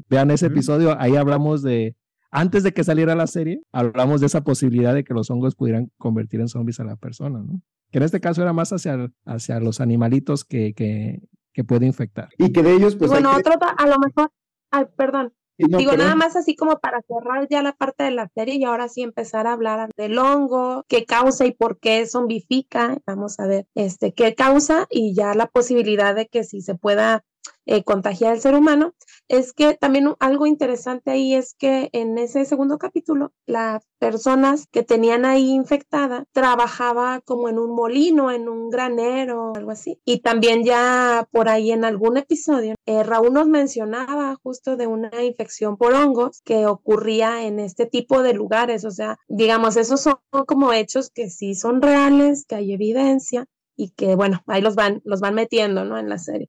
Vean 0.08 0.30
ese 0.30 0.46
episodio, 0.46 0.96
ahí 1.00 1.16
hablamos 1.16 1.62
de, 1.62 1.96
antes 2.30 2.62
de 2.62 2.73
que 2.73 2.84
saliera 2.84 3.14
la 3.14 3.26
serie, 3.26 3.62
hablamos 3.73 4.20
de 4.20 4.26
esa 4.26 4.44
posibilidad 4.44 4.94
de 4.94 5.04
que 5.04 5.14
los 5.14 5.30
hongos 5.30 5.54
pudieran 5.56 5.90
convertir 5.99 6.40
en 6.40 6.49
zombies 6.49 6.80
a 6.80 6.84
la 6.84 6.96
persona, 6.96 7.40
¿no? 7.40 7.61
Que 7.90 7.99
en 7.99 8.04
este 8.04 8.20
caso 8.20 8.42
era 8.42 8.52
más 8.52 8.73
hacia, 8.73 9.08
hacia 9.25 9.61
los 9.61 9.80
animalitos 9.80 10.44
que, 10.44 10.75
que, 10.75 11.23
que 11.52 11.64
puede 11.64 11.87
infectar. 11.87 12.28
Y 12.38 12.52
que 12.52 12.62
de 12.62 12.75
ellos, 12.75 12.96
pues. 12.96 13.11
Bueno, 13.11 13.30
otro, 13.37 13.52
a 13.54 13.87
lo 13.87 13.99
mejor, 13.99 14.30
ay, 14.73 14.87
perdón, 14.96 15.32
Digo, 15.56 15.96
nada 15.96 16.16
más 16.16 16.34
así 16.34 16.56
como 16.56 16.78
para 16.80 17.00
cerrar 17.02 17.46
ya 17.49 17.62
la 17.62 17.73
parte 17.73 18.04
de 18.04 18.11
la 18.11 18.28
serie 18.34 18.56
y 18.56 18.64
ahora 18.64 18.88
sí 18.88 19.02
empezar 19.02 19.46
a 19.46 19.52
hablar 19.52 19.90
del 19.96 20.18
hongo, 20.18 20.84
qué 20.88 21.04
causa 21.04 21.46
y 21.46 21.52
por 21.52 21.78
qué 21.78 22.06
zombifica. 22.06 22.99
Vamos 23.06 23.38
a 23.38 23.46
ver 23.46 23.66
este, 23.75 24.12
qué 24.12 24.34
causa 24.34 24.87
y 24.90 25.14
ya 25.14 25.34
la 25.34 25.46
posibilidad 25.46 26.14
de 26.14 26.26
que 26.26 26.42
si 26.42 26.61
se 26.61 26.75
pueda 26.75 27.25
eh, 27.66 27.82
contagiar 27.82 28.32
al 28.32 28.40
ser 28.40 28.54
humano, 28.54 28.94
es 29.28 29.52
que 29.52 29.74
también 29.74 30.12
algo 30.20 30.46
interesante 30.46 31.10
ahí 31.10 31.34
es 31.34 31.54
que 31.54 31.88
en 31.92 32.18
ese 32.18 32.44
segundo 32.44 32.78
capítulo, 32.78 33.32
las 33.46 33.82
personas 33.98 34.66
que 34.70 34.82
tenían 34.82 35.24
ahí 35.24 35.50
infectada 35.50 36.26
trabajaba 36.32 37.22
como 37.24 37.48
en 37.48 37.58
un 37.58 37.74
molino, 37.74 38.30
en 38.30 38.48
un 38.50 38.68
granero, 38.68 39.54
algo 39.54 39.70
así. 39.70 39.98
Y 40.04 40.20
también 40.20 40.62
ya 40.64 41.26
por 41.30 41.48
ahí 41.48 41.72
en 41.72 41.84
algún 41.84 42.18
episodio, 42.18 42.74
eh, 42.84 43.02
Raúl 43.02 43.32
nos 43.32 43.48
mencionaba 43.48 44.36
justo 44.42 44.76
de 44.76 44.86
una 44.86 45.22
infección 45.22 45.78
por 45.78 45.94
hongos 45.94 46.42
que 46.44 46.66
ocurría 46.66 47.46
en 47.46 47.60
este 47.60 47.86
tipo 47.86 48.22
de 48.22 48.34
lugares. 48.34 48.84
O 48.84 48.90
sea, 48.90 49.18
digamos, 49.28 49.76
esos 49.76 50.02
son 50.02 50.16
como 50.46 50.72
hechos 50.72 51.10
que 51.10 51.30
sí 51.30 51.54
son 51.54 51.80
reales, 51.80 52.44
que 52.46 52.56
hay 52.56 52.72
evidencia, 52.74 53.46
y 53.76 53.90
que 53.90 54.14
bueno, 54.14 54.43
ahí 54.47 54.62
los 54.62 54.75
van, 54.75 55.00
los 55.04 55.21
van 55.21 55.35
metiendo, 55.35 55.85
¿no? 55.85 55.99
En 55.99 56.09
la 56.09 56.19
serie. 56.19 56.49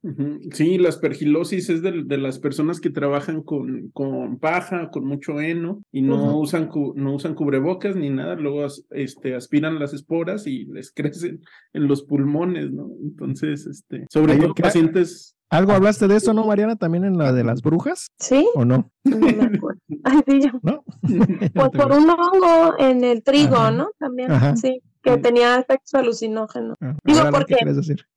Sí, 0.52 0.78
la 0.78 0.88
aspergilosis 0.88 1.68
es 1.70 1.82
de, 1.82 2.04
de, 2.04 2.18
las 2.18 2.38
personas 2.38 2.80
que 2.80 2.90
trabajan 2.90 3.42
con, 3.42 3.90
con 3.92 4.38
paja, 4.38 4.90
con 4.90 5.06
mucho 5.06 5.40
heno 5.40 5.82
y 5.92 6.02
no, 6.02 6.38
usan, 6.38 6.70
no 6.94 7.14
usan 7.14 7.34
cubrebocas 7.34 7.96
ni 7.96 8.10
nada, 8.10 8.36
luego 8.36 8.66
este, 8.90 9.34
aspiran 9.34 9.78
las 9.78 9.92
esporas 9.92 10.46
y 10.46 10.66
les 10.66 10.92
crecen 10.94 11.40
en 11.72 11.88
los 11.88 12.04
pulmones, 12.04 12.70
¿no? 12.72 12.90
Entonces, 13.02 13.66
este, 13.66 14.06
sobre 14.10 14.36
todo 14.36 14.54
pacientes... 14.54 15.32
¿Algo 15.48 15.72
hablaste 15.72 16.08
de 16.08 16.16
eso, 16.16 16.34
no, 16.34 16.44
Mariana? 16.44 16.74
¿También 16.74 17.04
en 17.04 17.18
la 17.18 17.32
de 17.32 17.44
las 17.44 17.62
brujas? 17.62 18.08
Sí. 18.18 18.48
¿O 18.56 18.64
no? 18.64 18.90
No 19.04 19.18
me 19.18 19.30
acuerdo. 19.30 19.80
Ay, 20.02 20.20
sí, 20.26 20.40
yo. 20.40 20.58
¿No? 20.62 20.82
pues 21.54 21.70
por 21.70 21.92
un 21.92 22.10
hongo 22.10 22.74
en 22.80 23.04
el 23.04 23.22
trigo, 23.22 23.70
¿no? 23.70 23.90
También, 23.96 24.28
sí 24.56 24.82
que 25.06 25.18
tenía 25.18 25.56
efectos 25.56 25.94
alucinógenos. 25.94 26.76
Ah, 26.80 26.96
Digo, 27.04 27.20
porque, 27.30 27.56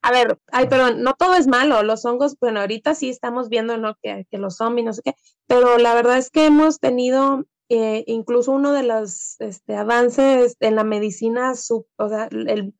a 0.02 0.12
ver, 0.12 0.40
ay, 0.52 0.68
pero 0.70 0.96
no 0.96 1.14
todo 1.14 1.36
es 1.36 1.48
malo, 1.48 1.84
los 1.84 2.04
hongos, 2.06 2.36
bueno, 2.40 2.60
ahorita 2.62 2.96
sí 2.96 3.10
estamos 3.10 3.50
viendo, 3.50 3.78
¿no? 3.78 3.96
Que, 4.02 4.26
que 4.30 4.38
los 4.38 4.58
zombies, 4.58 4.86
no 4.86 4.94
sé 4.94 5.02
qué, 5.04 5.14
pero 5.48 5.78
la 5.78 5.94
verdad 5.94 6.18
es 6.18 6.32
que 6.32 6.46
hemos 6.46 6.80
tenido 6.80 7.46
eh, 7.72 8.04
incluso 8.08 8.52
uno 8.52 8.72
de 8.74 8.82
los 8.82 9.40
este, 9.40 9.76
avances 9.76 10.58
en 10.60 10.76
la 10.76 10.84
medicina, 10.84 11.54
sub, 11.54 11.86
o 11.98 12.10
sea, 12.10 12.28
el, 12.32 12.74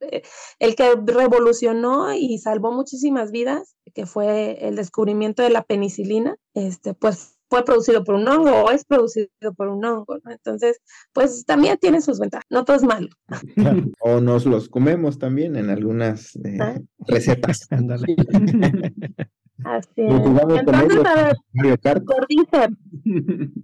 el, 0.60 0.76
que 0.76 0.96
revolucionó 1.06 2.12
y 2.16 2.40
salvó 2.40 2.72
muchísimas 2.72 3.32
vidas, 3.32 3.76
que 3.94 4.08
fue 4.08 4.68
el 4.68 4.76
descubrimiento 4.76 5.44
de 5.44 5.52
la 5.52 5.62
penicilina, 5.62 6.38
este, 6.56 6.96
pues 6.96 7.39
fue 7.50 7.66
producido 7.66 8.04
por 8.04 8.16
un 8.16 8.28
hongo 8.28 8.52
o 8.52 8.72
es 8.72 8.86
producido 8.86 9.28
por 9.56 9.70
un 9.70 9.84
hongo, 9.84 10.20
¿no? 10.24 10.32
Entonces, 10.32 10.80
pues 11.14 11.46
también 11.46 11.78
tiene 11.78 12.02
sus 12.02 12.20
ventajas, 12.20 12.46
no 12.50 12.64
todo 12.64 12.78
es 12.78 12.84
malo. 12.84 13.10
O 14.02 14.22
nos 14.22 14.46
los 14.46 14.70
comemos 14.70 15.20
también 15.20 15.56
en 15.56 15.70
algunas 15.70 16.36
eh, 16.38 16.58
ah. 16.62 16.80
recetas. 17.08 17.68
Ándale. 17.72 18.16
Así 19.64 19.90
es. 19.98 20.14
Entonces, 20.14 21.06
a 21.06 21.16
ver, 21.16 21.36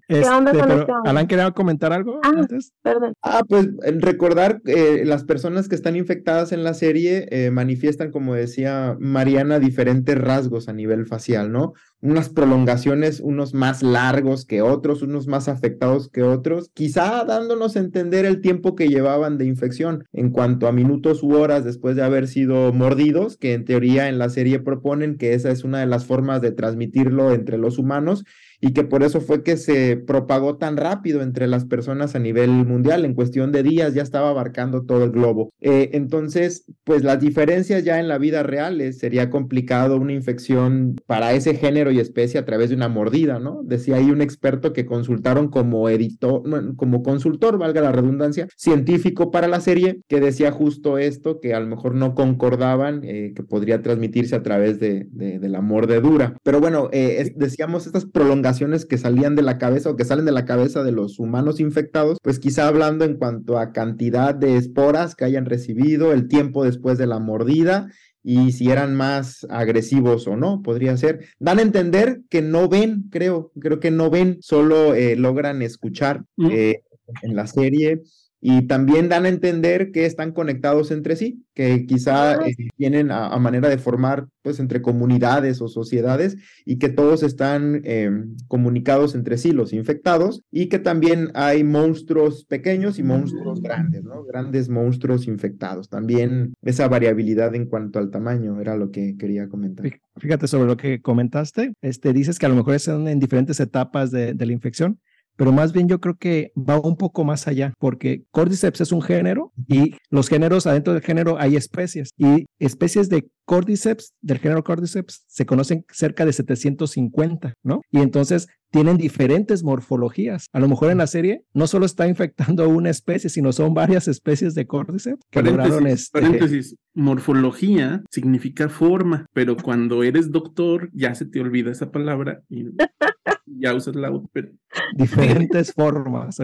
¿Qué 0.07 0.19
este, 0.19 0.29
onda 0.29 0.51
con 0.51 0.71
este 0.71 0.91
Alan 1.05 1.27
quería 1.27 1.51
comentar 1.51 1.93
algo 1.93 2.19
ah, 2.23 2.31
antes. 2.35 2.73
Perdón. 2.81 3.13
Ah, 3.21 3.41
pues 3.47 3.69
recordar 3.99 4.61
eh, 4.65 5.03
las 5.05 5.23
personas 5.23 5.69
que 5.69 5.75
están 5.75 5.95
infectadas 5.95 6.51
en 6.51 6.63
la 6.63 6.73
serie 6.73 7.27
eh, 7.31 7.49
manifiestan, 7.51 8.11
como 8.11 8.35
decía 8.35 8.97
Mariana, 8.99 9.59
diferentes 9.59 10.17
rasgos 10.17 10.67
a 10.67 10.73
nivel 10.73 11.05
facial, 11.05 11.51
¿no? 11.51 11.73
Unas 12.05 12.29
prolongaciones, 12.29 13.19
unos 13.19 13.55
más 13.55 13.81
largos 13.81 14.45
que 14.45 14.62
otros, 14.62 15.01
unos 15.01 15.25
más 15.25 15.47
afectados 15.47 16.07
que 16.07 16.21
otros, 16.21 16.69
quizá 16.75 17.24
dándonos 17.25 17.75
a 17.75 17.79
entender 17.79 18.25
el 18.25 18.41
tiempo 18.41 18.75
que 18.75 18.89
llevaban 18.89 19.39
de 19.39 19.45
infección 19.45 20.05
en 20.13 20.29
cuanto 20.29 20.67
a 20.67 20.71
minutos 20.71 21.24
u 21.24 21.33
horas 21.33 21.65
después 21.65 21.95
de 21.95 22.03
haber 22.03 22.27
sido 22.27 22.71
mordidos, 22.74 23.38
que 23.38 23.53
en 23.53 23.65
teoría 23.65 24.07
en 24.07 24.19
la 24.19 24.29
serie 24.29 24.59
proponen 24.59 25.17
que 25.17 25.33
esa 25.33 25.50
es 25.50 25.63
una 25.63 25.79
de 25.79 25.88
las 25.88 26.05
formas 26.05 26.41
de 26.41 26.51
transmitirlo 26.51 27.33
entre 27.33 27.57
los 27.57 27.79
humanos 27.79 28.24
y 28.62 28.74
que 28.74 28.83
por 28.83 29.03
eso 29.03 29.21
fue 29.21 29.43
que 29.43 29.57
se 29.57 29.97
propagó 29.97 30.57
tan 30.57 30.77
rápido 30.77 31.21
entre 31.21 31.47
las 31.47 31.65
personas 31.65 32.15
a 32.15 32.19
nivel 32.19 32.50
mundial. 32.50 33.05
En 33.05 33.13
cuestión 33.13 33.51
de 33.51 33.63
días 33.63 33.93
ya 33.93 34.01
estaba 34.01 34.29
abarcando 34.29 34.83
todo 34.83 35.03
el 35.03 35.12
globo. 35.12 35.51
Eh, 35.62 35.91
entonces, 35.93 36.65
pues 36.83 37.03
las 37.03 37.19
diferencias 37.19 37.83
ya 37.83 38.00
en 38.00 38.07
la 38.07 38.17
vida 38.17 38.43
real 38.43 38.81
sería 38.93 39.29
complicado 39.29 39.97
una 39.97 40.13
infección 40.13 40.95
para 41.05 41.33
ese 41.33 41.55
género 41.55 41.91
y 41.91 42.00
especie 42.00 42.39
a 42.39 42.45
través 42.45 42.69
de 42.69 42.75
una 42.75 42.89
mordida, 42.89 43.39
¿no? 43.39 43.62
Decía 43.63 43.97
ahí 43.97 44.12
un 44.12 44.21
experto 44.21 44.74
que 44.74 44.85
consultaron 44.85 45.50
como 45.50 45.89
editor, 45.89 46.43
como 46.75 47.03
consultor, 47.03 47.57
valga 47.57 47.81
la 47.81 47.91
redundancia, 47.91 48.47
científico 48.55 49.31
para 49.31 49.47
la 49.47 49.62
serie, 49.62 50.01
que 50.07 50.19
decía 50.19 50.51
justo 50.51 50.97
esto, 50.97 51.39
que 51.39 51.53
a 51.53 51.59
lo 51.59 51.67
mejor 51.67 51.95
no 51.95 52.15
concordaban, 52.15 53.01
eh, 53.03 53.33
que 53.35 53.43
podría 53.43 53.81
transmitirse 53.81 54.35
a 54.35 54.43
través 54.43 54.79
de, 54.79 55.07
de, 55.12 55.45
la 55.50 55.62
mordedura. 55.62 56.35
Pero 56.43 56.59
bueno, 56.59 56.89
eh, 56.91 57.31
decíamos 57.35 57.85
estas 57.85 58.05
prolongaciones 58.05 58.44
que 58.87 58.97
salían 58.97 59.35
de 59.35 59.41
la 59.41 59.57
cabeza 59.57 59.89
o 59.89 59.95
que 59.95 60.05
salen 60.05 60.25
de 60.25 60.31
la 60.31 60.45
cabeza 60.45 60.83
de 60.83 60.91
los 60.91 61.19
humanos 61.19 61.59
infectados, 61.59 62.17
pues 62.21 62.39
quizá 62.39 62.67
hablando 62.67 63.05
en 63.05 63.17
cuanto 63.17 63.57
a 63.57 63.71
cantidad 63.71 64.35
de 64.35 64.57
esporas 64.57 65.15
que 65.15 65.25
hayan 65.25 65.45
recibido, 65.45 66.11
el 66.11 66.27
tiempo 66.27 66.63
después 66.63 66.97
de 66.97 67.07
la 67.07 67.19
mordida 67.19 67.87
y 68.23 68.51
si 68.53 68.71
eran 68.71 68.95
más 68.95 69.45
agresivos 69.49 70.27
o 70.27 70.35
no, 70.35 70.61
podría 70.63 70.97
ser. 70.97 71.25
Dan 71.39 71.59
a 71.59 71.61
entender 71.61 72.21
que 72.29 72.41
no 72.41 72.67
ven, 72.67 73.05
creo, 73.11 73.51
creo 73.59 73.79
que 73.79 73.91
no 73.91 74.09
ven, 74.09 74.37
solo 74.41 74.95
eh, 74.95 75.15
logran 75.15 75.61
escuchar 75.61 76.23
mm. 76.37 76.49
eh, 76.51 76.83
en 77.21 77.35
la 77.35 77.45
serie 77.45 78.01
y 78.47 78.67
también 78.67 79.09
dan 79.09 79.25
a 79.25 79.29
entender 79.29 79.91
que 79.91 80.05
están 80.05 80.31
conectados 80.31 80.91
entre 80.91 81.15
sí, 81.15 81.43
que 81.55 81.87
quizá 81.87 82.35
eh, 82.35 82.53
tienen 82.77 83.09
a, 83.09 83.35
manera 83.39 83.69
de 83.69 83.79
formar 83.79 84.27
pues 84.43 84.59
entre 84.59 84.83
comunidades 84.83 85.61
o 85.61 85.67
sociedades 85.67 86.37
y 86.63 86.77
que 86.77 86.89
todos 86.89 87.23
están 87.23 87.81
em, 87.85 88.35
comunicados 88.47 89.15
entre 89.15 89.39
sí, 89.39 89.51
los 89.51 89.73
infectados, 89.73 90.43
y 90.51 90.67
que 90.67 90.77
también 90.77 91.31
hay 91.33 91.63
monstruos 91.63 92.45
pequeños 92.45 92.99
y 92.99 93.03
monstruos 93.03 93.63
grandes, 93.63 94.03
¿no? 94.03 94.23
Grandes 94.23 94.69
monstruos 94.69 95.25
infectados. 95.25 95.89
También 95.89 96.53
esa 96.61 96.87
variabilidad 96.87 97.55
en 97.55 97.65
cuanto 97.65 97.97
al 97.97 98.11
tamaño 98.11 98.61
era 98.61 98.77
lo 98.77 98.91
que 98.91 99.17
quería 99.17 99.49
comentar. 99.49 99.87
Fíjate 100.17 100.47
sobre 100.47 100.67
lo 100.67 100.77
que 100.77 101.01
comentaste, 101.01 101.73
este, 101.81 102.13
dices 102.13 102.37
que 102.37 102.45
a 102.45 102.49
lo 102.49 102.55
mejor 102.55 102.75
están 102.75 103.07
en 103.07 103.17
diferentes 103.17 103.59
etapas 103.59 104.11
de, 104.11 104.35
de 104.35 104.45
la 104.45 104.53
infección 104.53 104.99
pero 105.35 105.51
más 105.51 105.73
bien 105.73 105.87
yo 105.87 105.99
creo 105.99 106.15
que 106.15 106.51
va 106.57 106.79
un 106.79 106.97
poco 106.97 107.23
más 107.23 107.47
allá, 107.47 107.73
porque 107.79 108.23
Cordyceps 108.31 108.81
es 108.81 108.91
un 108.91 109.01
género 109.01 109.51
y 109.67 109.95
los 110.09 110.29
géneros, 110.29 110.67
adentro 110.67 110.93
del 110.93 111.01
género 111.01 111.37
hay 111.39 111.55
especies 111.55 112.09
y 112.17 112.45
especies 112.59 113.09
de 113.09 113.27
Cordyceps, 113.45 114.13
del 114.21 114.39
género 114.39 114.63
Cordyceps, 114.63 115.23
se 115.27 115.45
conocen 115.45 115.85
cerca 115.91 116.25
de 116.25 116.33
750, 116.33 117.53
¿no? 117.63 117.81
Y 117.91 117.99
entonces 117.99 118.47
tienen 118.72 118.98
diferentes 118.98 119.63
morfologías. 119.63 120.50
A 120.53 120.60
lo 120.60 120.67
mejor 120.67 120.91
en 120.91 120.98
la 120.98 121.07
serie 121.07 121.43
no 121.53 121.67
solo 121.67 121.86
está 121.86 122.07
infectando 122.07 122.67
una 122.67 122.89
especie, 122.89 123.29
sino 123.29 123.51
son 123.51 123.74
varias 123.74 124.07
especies 124.07 124.53
de 124.55 124.67
Cordyceps 124.67 125.22
que 125.29 125.41
paréntesis, 125.41 125.86
este... 125.86 126.22
paréntesis, 126.22 126.75
morfología 126.93 128.03
significa 128.10 128.69
forma, 128.69 129.25
pero 129.34 129.55
cuando 129.55 130.03
eres 130.03 130.31
doctor 130.31 130.89
ya 130.93 131.15
se 131.15 131.25
te 131.25 131.39
olvida 131.39 131.72
esa 131.72 131.91
palabra 131.91 132.41
y 132.50 132.65
ya 133.45 133.74
usas 133.74 133.95
la 133.95 134.12
otra. 134.12 134.50
Diferentes 134.95 135.74
formas. 135.74 136.38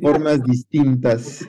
Formas 0.00 0.42
distintas. 0.44 1.46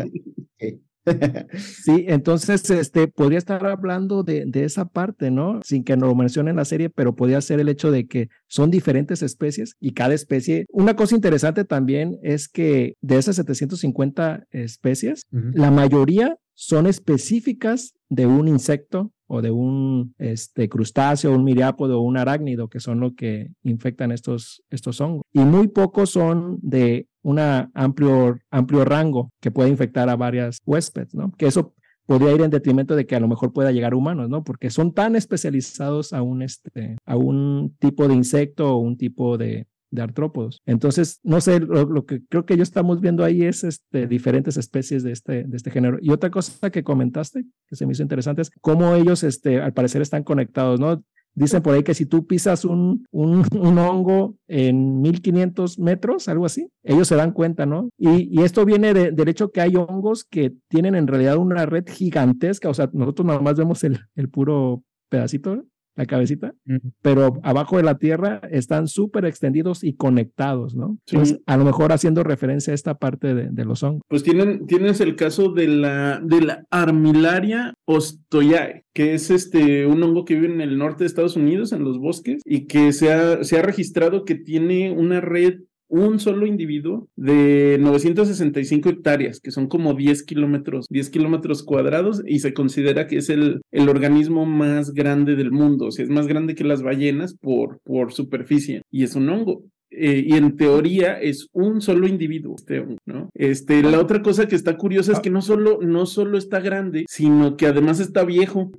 Sí, 1.58 2.06
entonces 2.08 2.70
este 2.70 3.08
podría 3.08 3.38
estar 3.38 3.66
hablando 3.66 4.24
de, 4.24 4.46
de, 4.46 4.64
esa 4.64 4.86
parte, 4.86 5.32
¿no? 5.32 5.60
Sin 5.64 5.84
que 5.84 5.96
nos 5.96 6.10
lo 6.10 6.16
mencione 6.16 6.52
en 6.52 6.58
la 6.58 6.66
serie, 6.66 6.90
pero 6.90 7.16
podría 7.16 7.42
ser 7.42 7.60
el 7.60 7.70
hecho 7.70 7.92
de 7.92 8.08
que 8.08 8.30
son 8.48 8.72
diferentes 8.72 9.22
especies 9.22 9.76
y 9.80 9.94
cada 9.94 10.14
especie. 10.14 10.66
Una 10.72 10.96
cosa 10.96 11.16
interesante 11.16 11.64
también 11.66 12.20
es 12.22 12.48
que 12.48 12.96
de 13.02 13.18
esas 13.18 13.38
750 13.38 14.48
especies, 14.52 15.24
la 15.32 15.72
mayoría 15.72 16.38
son 16.54 16.88
específicas 16.88 17.94
de 18.10 18.26
un 18.26 18.48
insecto 18.48 19.12
o 19.28 19.42
de 19.42 19.52
un 19.52 20.16
este, 20.18 20.70
crustáceo, 20.70 21.34
un 21.34 21.44
miriápodo 21.44 22.00
o 22.00 22.04
un 22.04 22.18
arácnido, 22.18 22.70
que 22.70 22.80
son 22.80 23.00
lo 23.00 23.14
que 23.14 23.50
infectan 23.64 24.12
estos, 24.12 24.64
estos 24.70 25.00
hongos. 25.02 25.24
Y 25.34 25.40
muy 25.40 25.68
pocos 25.68 26.12
son 26.12 26.58
de 26.62 27.08
un 27.22 27.40
amplio, 27.40 28.38
amplio 28.50 28.86
rango 28.86 29.32
que 29.42 29.52
puede 29.52 29.70
infectar 29.70 30.10
a 30.10 30.16
varias 30.16 30.60
huéspedes, 30.66 31.14
¿no? 31.14 31.32
Que 31.38 31.48
eso 31.48 31.74
podría 32.06 32.32
ir 32.32 32.42
en 32.42 32.50
detrimento 32.50 32.96
de 32.96 33.06
que 33.06 33.16
a 33.16 33.20
lo 33.20 33.28
mejor 33.28 33.52
pueda 33.52 33.72
llegar 33.72 33.94
a 33.94 33.98
humanos, 33.98 34.30
¿no? 34.30 34.44
Porque 34.44 34.70
son 34.70 34.94
tan 34.94 35.16
especializados 35.16 36.14
a 36.14 36.22
un, 36.22 36.42
este, 36.42 36.96
a 37.06 37.18
un 37.18 37.76
tipo 37.80 38.08
de 38.08 38.16
insecto 38.16 38.74
o 38.74 38.78
un 38.78 38.98
tipo 38.98 39.38
de, 39.38 39.68
de 39.92 40.02
artrópodos. 40.02 40.62
Entonces, 40.66 41.20
no 41.24 41.42
sé, 41.42 41.60
lo, 41.60 42.06
que 42.06 42.22
creo 42.26 42.46
que 42.46 42.58
yo 42.58 42.64
estamos 42.64 43.02
viendo 43.02 43.24
ahí 43.24 43.44
es 43.44 43.64
este, 43.64 44.08
diferentes 44.08 44.58
especies 44.58 45.04
de 45.04 45.12
este, 45.12 45.44
de 45.44 45.58
este 45.58 45.72
género. 45.72 45.98
Y 46.02 46.12
otra 46.12 46.30
cosa 46.30 46.70
que 46.70 46.84
comentaste, 46.84 47.46
que 47.68 47.76
se 47.76 47.86
me 47.86 47.94
hizo 47.94 48.04
interesante, 48.04 48.42
es 48.42 48.52
cómo 48.62 48.96
ellos, 48.96 49.24
este, 49.24 49.62
al 49.62 49.74
parecer, 49.74 50.02
están 50.02 50.24
conectados, 50.24 50.80
¿no? 50.80 51.04
Dicen 51.34 51.62
por 51.62 51.76
ahí 51.76 51.84
que 51.84 51.94
si 51.94 52.08
tú 52.08 52.26
pisas 52.26 52.66
un, 52.66 53.06
un, 53.12 53.78
hongo 53.78 54.38
en 54.48 55.02
1500 55.02 55.78
metros, 55.78 56.28
algo 56.30 56.48
así, 56.48 56.72
ellos 56.82 57.08
se 57.08 57.16
dan 57.16 57.32
cuenta, 57.32 57.68
¿no? 57.68 57.90
Y, 57.96 58.28
y 58.36 58.44
esto 58.44 58.66
viene 58.66 58.92
de, 58.96 59.12
del 59.12 59.28
hecho 59.28 59.52
que 59.52 59.62
hay 59.62 59.76
hongos 59.76 60.24
que 60.24 60.56
tienen 60.68 60.96
en 60.96 61.06
realidad 61.06 61.38
una 61.38 61.68
red 61.68 61.86
gigantesca, 61.88 62.70
o 62.70 62.74
sea, 62.74 62.90
nosotros 62.92 63.28
nada 63.28 63.40
más 63.40 63.56
vemos 63.56 63.84
el, 63.84 64.00
el 64.16 64.30
puro 64.30 64.84
pedacito, 65.10 65.64
la 65.98 66.06
cabecita, 66.06 66.54
pero 67.02 67.40
abajo 67.44 67.78
de 67.78 67.84
la 67.84 67.98
tierra 67.98 68.40
están 68.52 68.88
súper 68.88 69.26
extendidos 69.26 69.84
y 69.84 69.96
conectados, 69.96 70.76
¿no? 70.76 71.00
Pues 71.12 71.40
a 71.48 71.58
lo 71.58 71.66
mejor 71.66 71.92
haciendo 71.92 72.24
referencia 72.24 72.72
a 72.72 72.76
esta 72.76 73.00
parte 73.00 73.34
de, 73.34 73.66
los 73.66 73.82
hongos. 73.82 74.04
Pues 74.08 74.24
tienen, 74.24 74.68
tienes 74.68 75.02
el 75.02 75.16
caso 75.16 75.52
de 75.52 75.68
la, 75.68 76.22
de 76.24 76.42
la 76.42 76.66
Armillaria 76.70 77.74
ostoyae, 77.86 78.86
que 78.94 79.16
es 79.16 79.32
este, 79.32 79.88
un 79.88 80.02
hongo 80.04 80.24
que 80.24 80.36
vive 80.36 80.54
en 80.54 80.62
el 80.62 80.78
norte 80.78 81.04
de 81.04 81.08
Estados 81.08 81.36
Unidos, 81.36 81.72
en 81.72 81.84
los 81.84 81.98
bosques, 81.98 82.42
y 82.46 82.68
que 82.68 82.94
se 82.94 83.12
ha, 83.12 83.44
se 83.44 83.58
ha 83.58 83.64
registrado 83.64 84.24
que 84.24 84.36
tiene 84.36 84.92
una 84.92 85.20
red 85.20 85.62
un 85.90 86.20
solo 86.20 86.46
individuo 86.46 87.08
de 87.16 87.78
965 87.80 88.90
hectáreas, 88.90 89.40
que 89.40 89.52
son 89.52 89.68
como 89.68 89.94
10 89.94 90.24
kilómetros, 90.24 90.86
10 90.90 91.10
kilómetros 91.10 91.64
cuadrados, 91.64 92.22
y 92.26 92.40
se 92.40 92.54
considera 92.54 93.08
que 93.08 93.18
es 93.18 93.30
el, 93.30 93.62
el 93.72 93.90
organismo 93.90 94.46
más 94.46 94.94
grande 94.94 95.36
del 95.36 95.52
mundo, 95.52 95.88
o 95.88 95.92
sea, 95.92 96.04
es 96.04 96.10
más 96.10 96.28
grande 96.28 96.56
que 96.56 96.64
las 96.64 96.82
ballenas 96.82 97.36
por, 97.36 97.80
por 97.84 98.14
superficie, 98.14 98.82
y 98.92 99.04
es 99.04 99.16
un 99.16 99.30
hongo. 99.30 99.64
Eh, 100.00 100.24
y 100.28 100.36
en 100.36 100.56
teoría 100.56 101.20
es 101.20 101.50
un 101.54 101.82
solo 101.82 102.08
individuo, 102.08 102.56
este, 102.56 102.86
¿no? 103.06 103.30
Este, 103.34 103.82
la 103.82 104.00
otra 104.00 104.22
cosa 104.22 104.48
que 104.48 104.56
está 104.56 104.78
curiosa 104.78 105.14
es 105.14 105.20
que 105.20 105.32
no 105.32 105.42
solo, 105.42 105.80
no 105.82 106.06
solo 106.06 106.38
está 106.38 106.60
grande, 106.60 107.06
sino 107.10 107.58
que 107.58 107.66
además 107.66 108.00
está 108.00 108.24
viejo. 108.24 108.72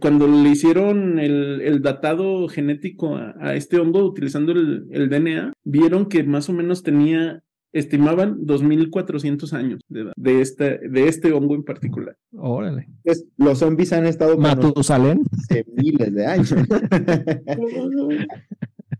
cuando 0.00 0.28
le 0.28 0.50
hicieron 0.50 1.18
el, 1.18 1.62
el 1.62 1.80
datado 1.80 2.46
genético 2.48 3.16
a, 3.16 3.54
este 3.54 3.78
hongo 3.78 4.04
utilizando 4.04 4.52
el, 4.52 4.86
el 4.90 5.08
DNA, 5.08 5.54
vieron 5.64 6.06
que 6.06 6.24
más 6.24 6.50
o 6.50 6.52
menos 6.52 6.82
tenía 6.82 7.42
estimaban 7.72 8.40
2.400 8.40 9.52
años 9.52 9.80
de 9.88 10.00
edad 10.00 10.12
de 10.16 10.40
este, 10.40 10.80
de 10.88 11.08
este 11.08 11.32
hongo 11.32 11.54
en 11.54 11.62
particular. 11.62 12.16
Órale. 12.32 12.88
Pues, 13.02 13.26
los 13.36 13.58
zombies 13.58 13.92
han 13.92 14.06
estado... 14.06 14.38
Matusalén. 14.38 15.22
Hace 15.32 15.66
miles 15.74 16.14
de 16.14 16.26
años. 16.26 16.54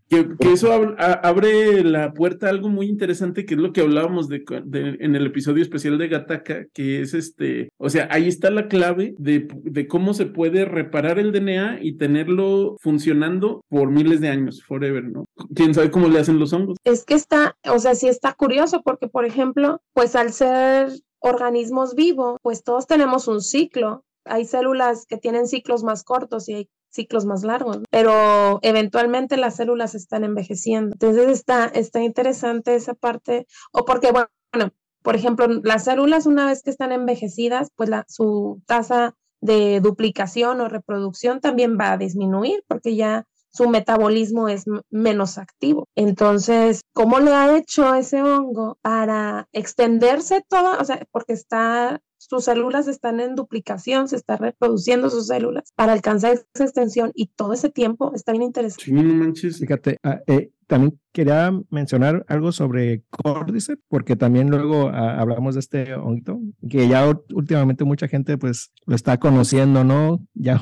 Que, 0.08 0.26
eso 0.52 0.72
abre 0.72 1.82
la 1.82 2.12
puerta 2.12 2.46
a 2.46 2.50
algo 2.50 2.68
muy 2.68 2.86
interesante, 2.86 3.44
que 3.44 3.54
es 3.54 3.60
lo 3.60 3.72
que 3.72 3.80
hablábamos 3.80 4.28
de, 4.28 4.44
en 4.72 5.16
el 5.16 5.26
episodio 5.26 5.62
especial 5.62 5.98
de 5.98 6.08
Gataka, 6.08 6.66
que 6.72 7.00
es 7.00 7.14
este, 7.14 7.70
o 7.78 7.90
sea, 7.90 8.08
ahí 8.10 8.28
está 8.28 8.50
la 8.50 8.68
clave 8.68 9.14
de, 9.18 9.48
de, 9.64 9.86
cómo 9.88 10.14
se 10.14 10.26
puede 10.26 10.64
reparar 10.64 11.18
el 11.18 11.32
DNA 11.32 11.78
y 11.82 11.96
tenerlo 11.96 12.76
funcionando 12.80 13.62
por 13.68 13.90
miles 13.90 14.20
de 14.20 14.28
años, 14.28 14.62
forever, 14.62 15.04
¿no? 15.04 15.26
¿Quién 15.54 15.74
sabe 15.74 15.90
cómo 15.90 16.08
le 16.08 16.20
hacen 16.20 16.38
los 16.38 16.52
hongos? 16.52 16.76
Es 16.84 17.04
que 17.04 17.14
está, 17.14 17.56
o 17.68 17.78
sea, 17.78 17.94
sí 17.94 18.08
está 18.08 18.32
curioso, 18.34 18.82
porque 18.82 19.08
por 19.08 19.24
ejemplo, 19.24 19.80
pues 19.92 20.14
al 20.14 20.32
ser 20.32 20.90
organismos 21.18 21.94
vivos, 21.94 22.38
pues 22.42 22.62
todos 22.62 22.86
tenemos 22.86 23.28
un 23.28 23.40
ciclo. 23.40 24.04
Hay 24.24 24.44
células 24.44 25.06
que 25.06 25.18
tienen 25.18 25.46
ciclos 25.46 25.84
más 25.84 26.02
cortos 26.02 26.48
y 26.48 26.54
hay 26.54 26.68
ciclos 26.90 27.24
más 27.26 27.42
largos, 27.42 27.82
pero 27.90 28.58
eventualmente 28.62 29.36
las 29.36 29.56
células 29.56 29.94
están 29.94 30.24
envejeciendo. 30.24 30.92
Entonces 30.92 31.28
está, 31.28 31.66
está 31.66 32.02
interesante 32.02 32.74
esa 32.74 32.94
parte, 32.94 33.46
o 33.72 33.84
porque, 33.84 34.12
bueno, 34.12 34.72
por 35.02 35.14
ejemplo, 35.14 35.46
las 35.62 35.84
células 35.84 36.26
una 36.26 36.46
vez 36.46 36.62
que 36.62 36.70
están 36.70 36.92
envejecidas, 36.92 37.68
pues 37.76 37.90
su 38.08 38.60
tasa 38.66 39.14
de 39.40 39.80
duplicación 39.80 40.60
o 40.60 40.68
reproducción 40.68 41.40
también 41.40 41.78
va 41.78 41.92
a 41.92 41.98
disminuir 41.98 42.64
porque 42.66 42.96
ya 42.96 43.24
su 43.56 43.68
metabolismo 43.68 44.48
es 44.48 44.64
menos 44.90 45.38
activo. 45.38 45.88
Entonces, 45.94 46.82
¿cómo 46.92 47.20
le 47.20 47.32
ha 47.32 47.56
hecho 47.56 47.94
ese 47.94 48.22
hongo 48.22 48.78
para 48.82 49.48
extenderse 49.52 50.44
todo? 50.46 50.78
O 50.78 50.84
sea, 50.84 51.00
porque 51.10 51.32
está 51.32 52.00
sus 52.18 52.44
células 52.44 52.88
están 52.88 53.20
en 53.20 53.34
duplicación, 53.34 54.08
se 54.08 54.16
está 54.16 54.36
reproduciendo 54.36 55.10
sus 55.10 55.26
células 55.26 55.72
para 55.74 55.92
alcanzar 55.92 56.32
esa 56.32 56.64
extensión 56.64 57.12
y 57.14 57.28
todo 57.28 57.52
ese 57.52 57.70
tiempo 57.70 58.12
está 58.14 58.32
bien 58.32 58.42
interesante. 58.42 58.84
Sí, 58.84 58.92
no 58.92 59.14
manches. 59.14 59.58
Fíjate, 59.58 59.98
ah, 60.02 60.20
eh, 60.26 60.50
también 60.66 60.98
quería 61.12 61.52
mencionar 61.70 62.24
algo 62.28 62.52
sobre 62.52 63.04
Cordyceps, 63.10 63.82
porque 63.88 64.16
también 64.16 64.50
luego 64.50 64.88
ah, 64.88 65.20
hablamos 65.20 65.54
de 65.54 65.60
este 65.60 65.94
honguito, 65.94 66.40
que 66.68 66.88
ya 66.88 67.06
últimamente 67.32 67.84
mucha 67.84 68.08
gente 68.08 68.36
pues 68.38 68.72
lo 68.84 68.94
está 68.94 69.18
conociendo, 69.18 69.84
¿no? 69.84 70.26
Ya 70.34 70.58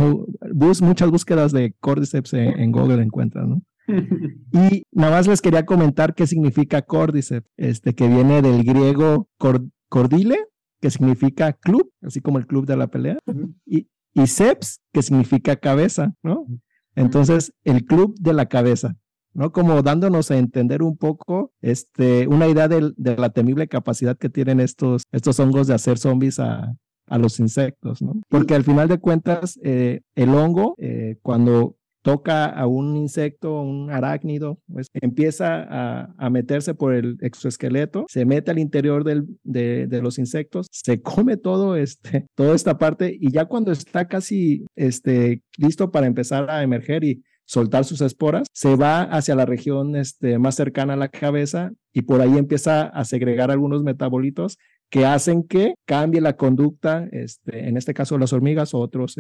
bus, 0.53 0.83
muchas 0.83 1.11
búsquedas 1.11 1.53
de 1.53 1.75
Cordyceps 1.81 2.35
en, 2.35 2.73
Google 2.73 3.03
encuentran, 3.03 3.51
¿no? 3.51 3.63
y 4.53 4.85
nada 4.93 5.13
más 5.17 5.27
les 5.27 5.43
quería 5.43 5.67
comentar 5.67 6.15
qué 6.15 6.27
significa 6.27 6.83
Cordyceps, 6.83 7.49
este 7.57 7.95
que 7.95 8.09
viene 8.09 8.43
del 8.43 8.65
griego 8.65 9.29
cordile, 9.89 10.39
que 10.85 10.91
significa 10.91 11.55
club, 11.55 11.91
así 12.03 12.21
como 12.21 12.37
el 12.37 12.47
club 12.47 12.67
de 12.67 12.77
la 12.77 12.89
pelea, 12.89 13.17
y, 13.65 13.89
y 14.13 14.27
seps, 14.27 14.83
que 14.93 15.01
significa 15.01 15.57
cabeza, 15.57 16.13
¿no? 16.23 16.47
Entonces, 16.95 17.55
el 17.65 17.87
club 17.87 18.15
de 18.21 18.35
la 18.35 18.51
cabeza, 18.51 18.95
¿no? 19.33 19.51
Como 19.51 19.81
dándonos 19.81 20.31
a 20.31 20.37
entender 20.37 20.83
un 20.83 20.99
poco, 20.99 21.55
este, 21.63 22.29
una 22.29 22.49
idea 22.49 22.69
de, 22.69 22.93
la 22.99 23.31
temible 23.31 23.67
capacidad 23.67 24.19
que 24.19 24.29
tienen 24.29 24.61
estos, 24.61 25.05
estos 25.11 25.41
hongos 25.41 25.69
de 25.69 25.73
hacer 25.73 25.97
zombies 25.97 26.39
a, 26.39 26.75
los 27.09 27.41
insectos, 27.41 28.03
¿no? 28.03 28.21
Porque 28.29 28.55
al 28.55 28.65
final 28.65 28.87
de 28.87 28.99
cuentas, 28.99 29.59
eh, 29.63 30.03
el 30.17 30.35
hongo, 30.35 30.75
eh, 30.77 31.17
cuando 31.23 31.77
toca 32.05 32.45
a 32.45 32.67
un 32.67 32.97
insecto, 32.97 33.63
un 33.63 33.91
arácnido, 33.91 34.59
pues 34.71 34.89
empieza 34.93 35.67
a, 36.19 36.31
meterse 36.31 36.75
por 36.75 36.93
el 36.93 37.17
exoesqueleto, 37.21 38.05
se 38.09 38.27
mete 38.27 38.51
al 38.51 38.59
interior 38.59 39.05
de, 39.05 40.01
los 40.03 40.19
insectos, 40.19 40.67
se 40.71 41.01
come 41.01 41.39
todo 41.39 41.77
este, 41.77 42.27
toda 42.37 42.55
esta 42.55 42.77
parte 42.77 43.17
y 43.19 43.33
ya 43.33 43.47
cuando 43.47 43.73
está 43.73 44.07
casi 44.07 44.67
este, 44.77 45.43
listo 45.57 45.91
para 45.91 46.07
empezar 46.07 46.51
a 46.51 46.63
emerger 46.63 47.05
y 47.05 47.23
soltar 47.47 47.87
sus 47.87 48.03
esporas, 48.03 48.49
se 48.53 48.77
va 48.77 49.03
hacia 49.03 49.35
la 49.35 49.47
región 49.47 49.97
este, 49.97 50.39
más 50.39 50.57
cercana 50.57 50.93
a 50.95 50.97
la 50.97 51.09
cabeza 51.09 51.73
y 51.95 52.03
por 52.03 52.21
ahí 52.21 52.37
empieza 52.37 52.83
a 52.83 53.05
segregar 53.07 53.51
algunos 53.51 53.83
metabolitos 53.83 54.59
que 54.91 55.07
hacen 55.07 55.43
que 55.43 55.75
cambie 55.87 56.21
la 56.21 56.37
conducta, 56.37 57.09
este, 57.13 57.67
en 57.69 57.79
este 57.79 57.95
caso 57.95 58.19
las 58.19 58.35
hormigas 58.35 58.75
o 58.75 58.79
otros, 58.79 59.17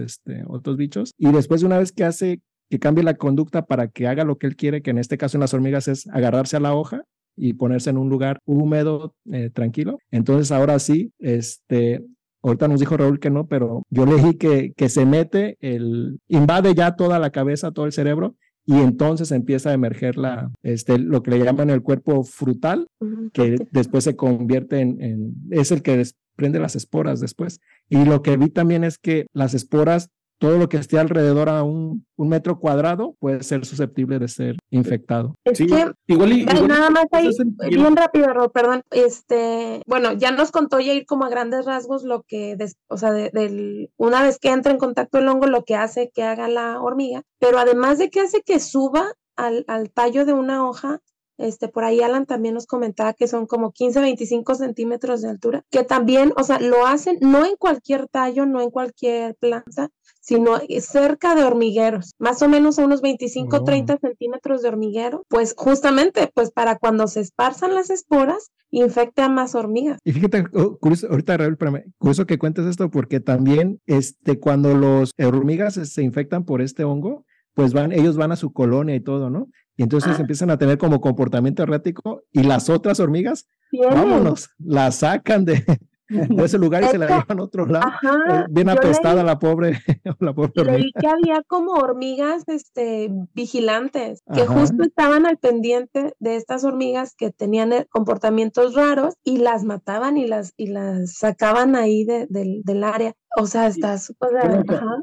otros 0.49 0.77
bichos. 0.77 1.13
Y 1.17 1.33
después 1.33 1.63
de 1.63 1.67
una 1.67 1.79
vez 1.79 1.91
que 1.91 2.05
hace 2.05 2.41
que 2.71 2.79
cambie 2.79 3.05
la 3.05 3.15
conducta 3.15 3.63
para 3.63 3.89
que 3.89 4.07
haga 4.07 4.25
lo 4.25 4.37
que 4.37 4.47
él 4.47 4.57
quiere, 4.57 4.83
que 4.83 4.91
en 4.91 4.99
este 4.99 5.19
caso 5.19 5.37
en 5.37 5.43
las 5.43 5.55
hormigas 5.55 5.89
es 5.89 6.07
agarrarse 6.09 6.57
a 6.57 6.61
la 6.61 6.75
hoja 6.75 7.03
y 7.37 7.55
ponerse 7.55 7.91
en 7.91 7.99
un 7.99 8.09
lugar 8.09 8.39
húmedo, 8.45 9.15
eh, 9.31 9.51
tranquilo. 9.51 9.99
Entonces 10.11 10.53
ahora 10.53 10.79
sí, 10.79 11.13
este, 11.19 12.05
ahorita 12.43 12.69
nos 12.69 12.81
dijo 12.81 12.97
Raúl 12.97 13.21
que 13.21 13.31
no, 13.31 13.47
pero 13.47 13.83
yo 13.91 14.07
leí 14.07 14.35
que, 14.35 14.73
que 14.77 14.89
se 14.89 15.05
mete, 15.05 15.57
el, 15.61 16.21
invade 16.29 16.75
ya 16.75 16.95
toda 16.97 17.19
la 17.19 17.31
cabeza, 17.31 17.73
todo 17.73 17.87
el 17.87 17.93
cerebro, 17.93 18.37
y 18.67 18.75
entonces 18.79 19.31
empieza 19.31 19.71
a 19.71 19.75
emerger 19.75 20.17
la, 20.17 20.51
este, 20.63 20.99
lo 20.99 21.23
que 21.23 21.33
le 21.33 21.45
llaman 21.45 21.69
el 21.69 21.83
cuerpo 21.83 22.25
frutal, 22.25 22.87
que 23.33 23.57
después 23.73 24.05
se 24.05 24.17
convierte 24.17 24.81
en, 24.81 25.03
en, 25.03 25.35
es 25.51 25.71
el 25.71 25.83
que 25.83 25.99
desprende 25.99 26.61
las 26.61 26.75
esporas 26.75 27.21
después. 27.21 27.61
Y 27.91 28.07
lo 28.07 28.23
que 28.23 28.39
vi 28.39 28.49
también 28.49 28.83
es 28.83 28.97
que 28.97 29.27
las 29.35 29.53
esporas 29.53 30.09
todo 30.45 30.59
lo 30.59 30.69
que 30.69 30.77
esté 30.77 30.99
alrededor 30.99 31.49
a 31.49 31.63
un, 31.63 32.05
metro 32.19 32.59
cuadrado 32.59 33.15
puede 33.19 33.43
ser 33.43 33.65
susceptible 33.65 34.19
de 34.19 34.29
ser 34.29 34.57
infectado. 34.71 35.35
Es 35.43 35.59
que, 35.59 35.91
igual, 36.07 36.45
nada 36.69 36.91
más 36.91 37.07
ahí, 37.13 37.31
bien 37.71 37.97
rápido, 37.97 38.27
perdón, 38.53 38.83
este, 38.91 39.81
bueno, 39.87 40.13
ya 40.13 40.33
nos 40.33 40.51
contó 40.51 40.81
ir 40.81 41.07
como 41.07 41.25
a 41.25 41.31
grandes 41.31 41.65
rasgos 41.65 42.05
lo 42.05 42.23
que, 42.23 42.59
o 42.89 42.97
sea, 42.99 43.13
de, 43.13 43.91
una 43.97 44.23
vez 44.23 44.39
que 44.39 44.51
entra 44.51 44.71
en 44.71 44.79
contacto 44.79 45.19
el 45.19 45.29
hongo, 45.29 45.47
lo 45.47 45.65
que 45.65 45.77
hace 45.77 46.11
que 46.15 46.23
haga 46.23 46.47
la 46.47 46.79
hormiga, 46.81 47.23
pero 47.39 47.59
además 47.59 47.99
de 47.99 48.11
que 48.11 48.21
hace 48.21 48.43
que 48.43 48.61
suba 48.61 49.15
al, 49.37 49.65
al 49.67 49.91
tallo 49.91 50.27
de 50.27 50.35
una 50.35 50.69
hoja, 50.69 51.01
este, 51.39 51.69
por 51.69 51.85
ahí 51.85 52.01
Alan 52.01 52.27
también 52.27 52.55
nos 52.55 52.67
comentaba 52.67 53.13
que 53.13 53.29
son 53.29 53.47
como 53.47 53.73
15, 53.73 54.01
25 54.01 54.55
centímetros 54.55 55.23
de 55.23 55.31
altura, 55.31 55.65
que 55.71 55.85
también, 55.85 56.33
o 56.37 56.45
sea, 56.45 56.61
lo 56.61 56.87
hacen 56.87 57.19
no 57.21 57.45
en 57.45 57.57
cualquier 57.57 58.09
tallo, 58.09 58.47
no 58.47 58.61
en 58.61 58.71
cualquier 58.71 59.35
planta, 59.37 59.91
sino 60.21 60.59
cerca 60.81 61.35
de 61.35 61.45
hormigueros, 61.45 62.13
más 62.19 62.41
o 62.43 62.49
menos 62.49 62.79
a 62.79 62.85
unos 62.85 63.03
25, 63.03 63.63
30 63.63 63.99
centímetros 63.99 64.63
de 64.63 64.69
hormiguero, 64.69 65.25
pues 65.29 65.55
justamente, 65.57 66.31
pues 66.35 66.51
para 66.51 66.79
cuando 66.79 67.07
se 67.09 67.21
esparzan 67.21 67.75
las 67.75 67.91
esporas, 67.91 68.51
infecta 68.71 69.27
a 69.27 69.29
más 69.29 69.55
hormigas. 69.55 69.99
Y 70.03 70.13
fíjate, 70.13 70.47
oh, 70.55 70.79
curioso, 70.79 71.09
ahorita 71.09 71.37
Raúl, 71.37 71.59
curioso 71.99 72.27
que 72.27 72.39
cuentes 72.39 72.67
esto 72.67 72.91
porque 72.91 73.21
también, 73.21 73.81
este, 73.87 74.41
cuando 74.41 74.75
los 74.75 75.13
hormigas 75.23 75.75
se 75.75 76.03
infectan 76.03 76.45
por 76.45 76.63
este 76.63 76.85
hongo, 76.85 77.25
pues 77.55 77.73
van, 77.73 77.93
ellos 77.93 78.17
van 78.17 78.33
a 78.33 78.37
su 78.37 78.53
colonia 78.53 78.95
y 78.95 79.01
todo, 79.01 79.31
¿no? 79.31 79.49
Y 79.77 79.83
entonces 79.83 80.13
ah. 80.17 80.21
empiezan 80.21 80.51
a 80.51 80.59
tener 80.59 80.79
como 80.79 81.01
comportamiento 81.01 81.63
errático 81.63 82.23
y 82.33 82.43
las 82.43 82.69
otras 82.69 83.01
hormigas, 83.01 83.49
vámonos, 83.73 84.51
la 84.59 84.91
sacan 84.93 85.45
de, 85.45 85.65
de 86.09 86.45
ese 86.45 86.59
lugar 86.59 86.85
y 86.85 86.87
se 86.87 86.99
la 86.99 87.07
llevan 87.07 87.39
a 87.39 87.43
otro 87.43 87.67
lado. 87.67 87.91
Eh, 88.31 88.45
bien 88.51 88.69
apestada 88.69 89.23
la 89.23 89.39
pobre, 89.39 89.79
la 90.21 90.35
pobre 90.35 90.65
Leí 90.65 90.93
que 90.93 91.07
había 91.07 91.43
como 91.47 91.73
hormigas 91.73 92.45
este, 92.49 93.11
vigilantes 93.35 94.23
que 94.33 94.47
justo 94.47 94.83
estaban 94.83 95.27
al 95.27 95.39
pendiente 95.39 96.15
de 96.19 96.37
estas 96.37 96.65
hormigas 96.65 97.15
que 97.17 97.31
tenían 97.31 97.73
eh, 97.73 97.87
comportamientos 97.91 98.75
raros 98.75 99.15
y 99.25 99.39
las 99.39 99.65
mataban 99.65 100.17
y 100.17 100.27
las, 100.27 100.53
y 100.57 100.69
las 100.69 101.17
sacaban 101.17 101.75
ahí 101.75 102.05
del 102.05 102.85
área. 102.85 103.15
O 103.37 103.47
sea, 103.47 103.67
estás, 103.67 104.13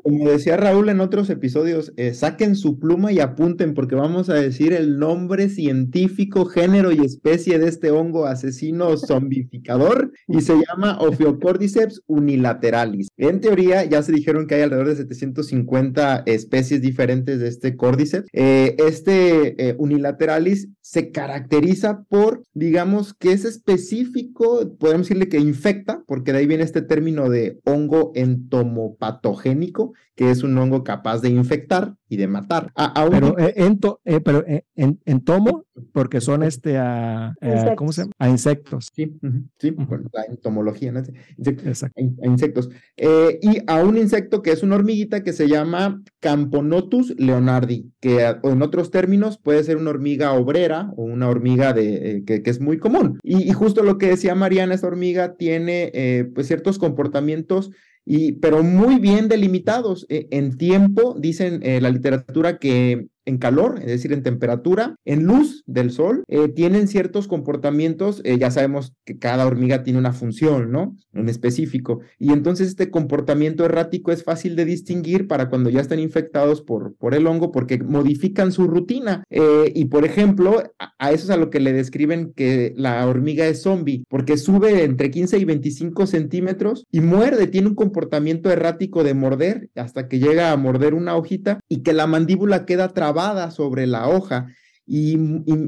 como 0.03 0.29
decía 0.29 0.55
Raúl 0.55 0.89
en 0.89 1.01
otros 1.01 1.29
episodios, 1.29 1.91
eh, 1.97 2.13
saquen 2.13 2.55
su 2.55 2.79
pluma 2.79 3.11
y 3.11 3.19
apunten 3.19 3.73
porque 3.73 3.95
vamos 3.95 4.29
a 4.29 4.35
decir 4.35 4.73
el 4.73 4.99
nombre 4.99 5.49
científico, 5.49 6.45
género 6.45 6.91
y 6.91 6.99
especie 6.99 7.59
de 7.59 7.67
este 7.67 7.91
hongo 7.91 8.25
asesino 8.25 8.95
zombificador 8.97 10.13
y 10.27 10.41
se 10.41 10.55
llama 10.55 10.97
Ophiocordyceps 10.99 12.03
unilateralis. 12.07 13.09
En 13.17 13.41
teoría 13.41 13.83
ya 13.83 14.01
se 14.01 14.13
dijeron 14.13 14.47
que 14.47 14.55
hay 14.55 14.61
alrededor 14.61 14.89
de 14.89 14.95
750 14.95 16.23
especies 16.25 16.81
diferentes 16.81 17.39
de 17.39 17.49
este 17.49 17.75
cordyceps. 17.75 18.27
Eh, 18.33 18.75
este 18.79 19.69
eh, 19.69 19.75
unilateralis 19.77 20.69
se 20.81 21.11
caracteriza 21.11 22.03
por, 22.09 22.43
digamos, 22.53 23.13
que 23.13 23.31
es 23.31 23.45
específico, 23.45 24.75
podemos 24.77 25.07
decirle 25.07 25.29
que 25.29 25.39
infecta, 25.39 26.03
porque 26.07 26.33
de 26.33 26.39
ahí 26.39 26.47
viene 26.47 26.63
este 26.63 26.81
término 26.81 27.29
de 27.29 27.59
hongo 27.65 28.11
entomopatogénico, 28.21 29.93
que 30.15 30.29
es 30.29 30.43
un 30.43 30.57
hongo 30.57 30.83
capaz 30.83 31.21
de 31.21 31.29
infectar 31.29 31.95
y 32.07 32.17
de 32.17 32.27
matar. 32.27 32.71
pero, 33.09 33.39
eh, 33.39 33.53
eh, 33.55 34.19
pero 34.19 34.45
eh, 34.45 34.65
en, 34.75 34.99
entomo, 35.05 35.65
porque 35.93 36.21
son 36.21 36.43
este 36.43 36.77
a, 36.77 37.33
¿cómo 37.75 37.91
se 37.91 38.01
llama? 38.01 38.11
A 38.19 38.29
insectos. 38.29 38.89
Sí, 38.93 39.17
sí, 39.57 39.73
la 40.11 40.25
entomología, 40.27 40.91
¿no? 40.91 41.01
Insectos, 41.37 41.83
A, 41.83 41.89
insectos. 42.23 42.69
y 42.97 43.63
a 43.65 43.83
un 43.83 43.97
insecto 43.97 44.41
que 44.41 44.51
es 44.51 44.61
una 44.61 44.75
hormiguita 44.75 45.23
que 45.23 45.33
se 45.33 45.47
llama 45.47 46.03
Camponotus 46.19 47.15
leonardi, 47.17 47.91
que 47.99 48.35
en 48.43 48.61
otros 48.61 48.91
términos 48.91 49.37
puede 49.37 49.63
ser 49.63 49.77
una 49.77 49.91
hormiga 49.91 50.33
obrera 50.33 50.91
o 50.97 51.03
una 51.03 51.29
hormiga 51.29 51.73
de, 51.73 52.23
que, 52.27 52.43
es 52.45 52.59
muy 52.59 52.77
común. 52.77 53.19
Y, 53.23 53.49
y, 53.49 53.53
justo 53.53 53.83
lo 53.83 53.97
que 53.97 54.09
decía 54.09 54.35
Mariana, 54.35 54.75
esta 54.75 54.87
hormiga 54.87 55.35
tiene 55.35 56.29
pues 56.35 56.47
ciertos 56.47 56.77
comportamientos 56.77 57.71
y, 58.05 58.33
pero 58.33 58.63
muy 58.63 58.99
bien 58.99 59.27
delimitados. 59.27 60.05
Eh, 60.09 60.27
en 60.31 60.57
tiempo, 60.57 61.15
dicen 61.19 61.61
eh, 61.63 61.81
la 61.81 61.89
literatura 61.89 62.57
que 62.57 63.07
en 63.31 63.37
calor, 63.37 63.79
es 63.79 63.87
decir, 63.87 64.11
en 64.11 64.23
temperatura, 64.23 64.95
en 65.05 65.23
luz 65.23 65.63
del 65.65 65.91
sol, 65.91 66.23
eh, 66.27 66.49
tienen 66.49 66.87
ciertos 66.87 67.27
comportamientos, 67.27 68.21
eh, 68.25 68.37
ya 68.37 68.51
sabemos 68.51 68.93
que 69.05 69.17
cada 69.17 69.47
hormiga 69.47 69.83
tiene 69.83 69.99
una 69.99 70.11
función, 70.11 70.71
¿no? 70.71 70.95
En 71.13 71.29
específico. 71.29 72.01
Y 72.19 72.33
entonces 72.33 72.67
este 72.67 72.91
comportamiento 72.91 73.63
errático 73.63 74.11
es 74.11 74.23
fácil 74.23 74.55
de 74.55 74.65
distinguir 74.65 75.27
para 75.27 75.49
cuando 75.49 75.69
ya 75.69 75.79
están 75.79 75.99
infectados 75.99 76.61
por, 76.61 76.95
por 76.95 77.15
el 77.15 77.25
hongo 77.25 77.51
porque 77.51 77.81
modifican 77.81 78.51
su 78.51 78.67
rutina. 78.67 79.23
Eh, 79.29 79.71
y 79.73 79.85
por 79.85 80.03
ejemplo, 80.03 80.63
a, 80.77 81.11
eso 81.11 81.23
es 81.23 81.29
a 81.29 81.37
lo 81.37 81.49
que 81.49 81.61
le 81.61 81.71
describen 81.71 82.33
que 82.35 82.73
la 82.75 83.07
hormiga 83.07 83.47
es 83.47 83.61
zombie, 83.61 84.03
porque 84.09 84.35
sube 84.37 84.83
entre 84.83 85.09
15 85.09 85.37
y 85.37 85.45
25 85.45 86.05
centímetros 86.05 86.85
y 86.91 86.99
muerde, 86.99 87.47
tiene 87.47 87.69
un 87.69 87.75
comportamiento 87.75 88.51
errático 88.51 89.03
de 89.05 89.13
morder 89.13 89.69
hasta 89.75 90.09
que 90.09 90.19
llega 90.19 90.51
a 90.51 90.57
morder 90.57 90.93
una 90.93 91.15
hojita 91.15 91.59
y 91.69 91.81
que 91.81 91.93
la 91.93 92.07
mandíbula 92.07 92.65
queda 92.65 92.89
trabada 92.89 93.20
sobre 93.51 93.87
la 93.87 94.07
hoja 94.07 94.47
y, 94.85 95.17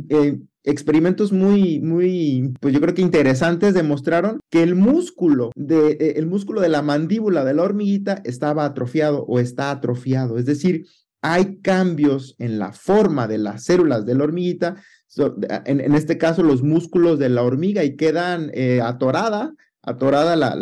eh, 0.10 0.39
experimentos 0.66 1.32
muy, 1.32 1.80
muy, 1.82 2.54
pues 2.62 2.74
yo 2.74 2.80
creo 2.80 2.94
que 2.94 3.02
interesantes 3.02 3.74
demostraron 3.74 4.39
que 4.50 4.63
el 4.63 4.76
músculo 4.76 5.52
de, 5.56 5.92
eh, 5.92 6.13
el 6.16 6.26
músculo 6.26 6.62
de 6.62 6.70
la 6.70 6.82
mandíbula 6.82 7.44
de 7.44 7.54
la 7.54 7.63
hormiguita 7.63 8.22
estaba 8.24 8.66
atrofiado 8.66 9.26
o 9.26 9.39
está 9.39 9.72
atrofiado, 9.72 10.38
es 10.38 10.46
decir, 10.46 10.86
hay 11.22 11.60
cambios 11.62 12.36
en 12.38 12.60
la 12.60 12.74
forma 12.74 13.28
de 13.28 13.38
las 13.38 13.63
células 13.63 14.06
de 14.06 14.16
la 14.16 14.24
hormiguita, 14.24 14.76
en, 15.66 15.96
este 15.96 16.18
caso 16.18 16.44
los 16.44 16.63
músculos 16.63 17.20
de 17.20 17.30
la 17.30 17.44
hormiga 17.44 17.84
y 17.84 17.96
quedan 17.96 18.50
eh, 18.54 18.82
atorada, 18.82 19.54
atorada 19.84 20.36
la, 20.36 20.56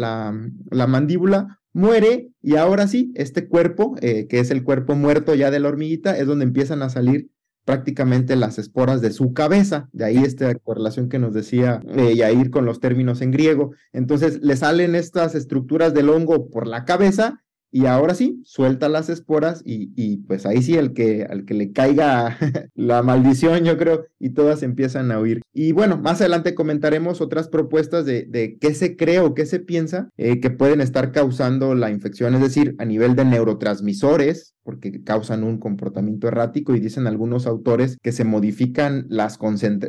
la 0.70 0.88
mandíbula 0.88 1.61
muere 1.74 2.30
y 2.42 2.56
ahora 2.56 2.88
sí, 2.88 3.12
este 3.16 3.48
cuerpo, 3.48 3.96
eh, 4.02 4.28
que 4.28 4.40
es 4.40 4.52
el 4.52 4.64
cuerpo 4.64 4.96
muerto 4.96 5.36
ya 5.36 5.52
de 5.52 5.60
la 5.60 5.70
hormiguita, 5.70 6.18
es 6.18 6.28
donde 6.28 6.46
empiezan 6.46 6.82
a 6.82 6.90
salir 6.90 7.30
prácticamente 7.66 8.36
las 8.36 8.58
esporas 8.58 9.02
de 9.02 9.12
su 9.12 9.34
cabeza, 9.34 9.88
de 9.92 10.06
ahí 10.06 10.18
esta 10.18 10.54
correlación 10.56 11.10
que 11.10 11.20
nos 11.20 11.34
decía 11.34 11.80
eh, 11.96 12.16
Yair 12.16 12.50
con 12.50 12.66
los 12.66 12.80
términos 12.80 13.22
en 13.22 13.32
griego. 13.32 13.72
Entonces 13.94 14.42
le 14.42 14.56
salen 14.56 14.96
estas 14.96 15.36
estructuras 15.36 15.94
del 15.94 16.10
hongo 16.10 16.50
por 16.50 16.68
la 16.68 16.86
cabeza 16.86 17.44
y 17.72 17.86
ahora 17.86 18.16
sí, 18.16 18.42
suelta 18.46 18.90
las 18.90 19.10
esporas 19.10 19.62
y, 19.66 19.92
y 19.96 20.18
pues 20.18 20.46
ahí 20.46 20.62
sí, 20.62 20.76
el 20.76 20.94
que, 20.94 21.24
al 21.24 21.46
que 21.46 21.54
le 21.54 21.72
caiga 21.72 22.38
la 22.76 23.02
maldición, 23.02 23.64
yo 23.64 23.78
creo, 23.78 24.06
y 24.20 24.32
todas 24.32 24.62
empiezan 24.62 25.12
a 25.12 25.20
huir. 25.20 25.42
Y 25.54 25.72
bueno, 25.72 25.98
más 25.98 26.20
adelante 26.22 26.54
comentaremos 26.54 27.22
otras 27.22 27.48
propuestas 27.48 28.06
de, 28.06 28.26
de 28.26 28.58
qué 28.60 28.74
se 28.74 28.96
cree 28.96 29.20
o 29.20 29.34
qué 29.34 29.46
se 29.46 29.60
piensa 29.60 30.10
eh, 30.18 30.40
que 30.40 30.50
pueden 30.50 30.82
estar 30.82 31.12
causando 31.12 31.74
la 31.76 31.90
infección, 31.90 32.36
es 32.36 32.42
decir, 32.42 32.76
a 32.78 32.86
nivel 32.86 33.16
de 33.16 33.26
neurotransmisores, 33.26 34.54
porque 34.64 35.04
causan 35.04 35.44
un 35.44 35.58
comportamiento 35.58 36.28
errático 36.28 36.76
y 36.76 36.80
dicen 36.80 37.08
algunos 37.08 37.48
autores 37.48 37.98
que 38.02 38.12
se 38.12 38.24
modifican 38.24 39.06
las 39.10 39.40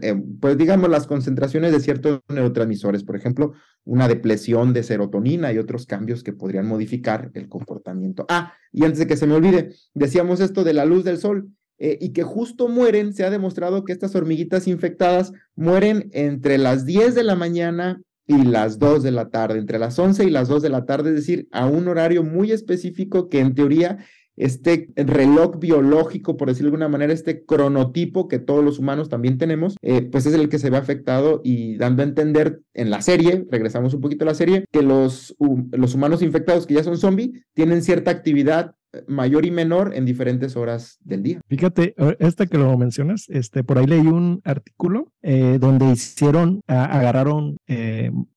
eh, 0.02 0.22
pues 0.40 0.56
digamos 0.56 0.90
las 0.90 1.06
concentraciones 1.06 1.72
de 1.72 1.80
ciertos 1.80 2.20
neurotransmisores, 2.28 3.04
por 3.04 3.16
ejemplo, 3.16 3.52
una 3.85 4.08
depresión 4.08 4.72
de 4.72 4.82
serotonina 4.82 5.52
y 5.52 5.58
otros 5.58 5.87
cambios 5.87 6.22
que 6.22 6.32
podrían 6.32 6.66
modificar 6.66 7.30
el 7.35 7.48
comportamiento. 7.48 8.26
Ah, 8.28 8.54
y 8.72 8.85
antes 8.85 8.98
de 9.00 9.06
que 9.06 9.16
se 9.16 9.26
me 9.26 9.35
olvide, 9.35 9.74
decíamos 9.94 10.40
esto 10.40 10.64
de 10.64 10.74
la 10.74 10.85
luz 10.85 11.04
del 11.04 11.18
sol. 11.18 11.50
Eh, 11.78 11.98
y 12.00 12.12
que 12.12 12.22
justo 12.22 12.68
mueren, 12.68 13.12
se 13.12 13.24
ha 13.24 13.30
demostrado 13.30 13.85
que 13.85 13.92
estas 13.92 14.14
hormiguitas 14.14 14.68
infectadas 14.68 15.32
mueren 15.56 16.11
entre 16.12 16.56
las 16.56 16.87
10 16.87 17.16
de 17.16 17.24
la 17.24 17.35
mañana 17.35 18.00
y 18.26 18.44
las 18.44 18.78
2 18.78 19.02
de 19.02 19.11
la 19.11 19.30
tarde, 19.30 19.58
entre 19.58 19.80
las 19.80 19.98
11 19.98 20.24
y 20.24 20.30
las 20.30 20.48
2 20.48 20.62
de 20.62 20.68
la 20.68 20.85
tarde, 20.85 21.11
es 21.11 21.16
decir, 21.16 21.48
a 21.50 21.66
un 21.66 21.88
horario 21.88 22.22
muy 22.22 22.52
específico 22.52 23.28
que 23.28 23.40
en 23.40 23.54
teoría 23.54 23.98
este 24.37 24.88
reloj 24.97 25.59
biológico, 25.59 26.37
por 26.37 26.49
decirlo 26.49 26.71
de 26.71 26.77
alguna 26.77 26.88
manera, 26.88 27.12
este 27.12 27.45
cronotipo 27.45 28.29
que 28.29 28.38
todos 28.38 28.64
los 28.64 28.79
humanos 28.79 29.09
también 29.09 29.38
tenemos, 29.38 29.77
eh, 29.83 30.03
pues 30.03 30.27
es 30.27 30.35
el 30.35 30.49
que 30.49 30.59
se 30.59 30.71
ve 30.71 30.77
afectado 30.77 31.40
y 31.45 31.77
dando 31.77 32.03
a 32.03 32.07
entender 32.07 32.61
en 32.75 32.90
la 32.90 33.03
serie, 33.03 33.47
regresamos 33.51 33.95
un 33.95 34.01
poquito 34.01 34.25
a 34.25 34.29
la 34.29 34.35
serie, 34.35 34.64
que 34.71 34.83
los, 34.83 35.37
los 35.73 35.95
humanos 35.95 36.23
infectados 36.23 36.66
que 36.66 36.75
ya 36.75 36.85
son 36.85 36.97
zombies 36.97 37.31
tienen 37.55 37.83
cierta 37.83 38.11
actividad 38.11 38.75
eh, 38.92 39.05
mayor 39.07 39.45
y 39.45 39.51
menor 39.51 39.95
en 39.95 40.05
diferentes 40.07 40.57
horas 40.57 40.99
del 41.05 41.23
día. 41.23 41.40
Fíjate, 41.49 41.95
esta 42.18 42.47
que 42.47 42.59
lo 42.59 42.77
mencionas, 42.79 43.27
este, 43.29 43.64
por 43.64 43.79
ahí 43.79 43.87
leí 43.87 44.07
un 44.07 44.40
artículo 44.45 45.12
eh, 45.23 45.59
donde 45.61 45.90
hicieron, 45.92 46.62
agarraron, 46.66 47.59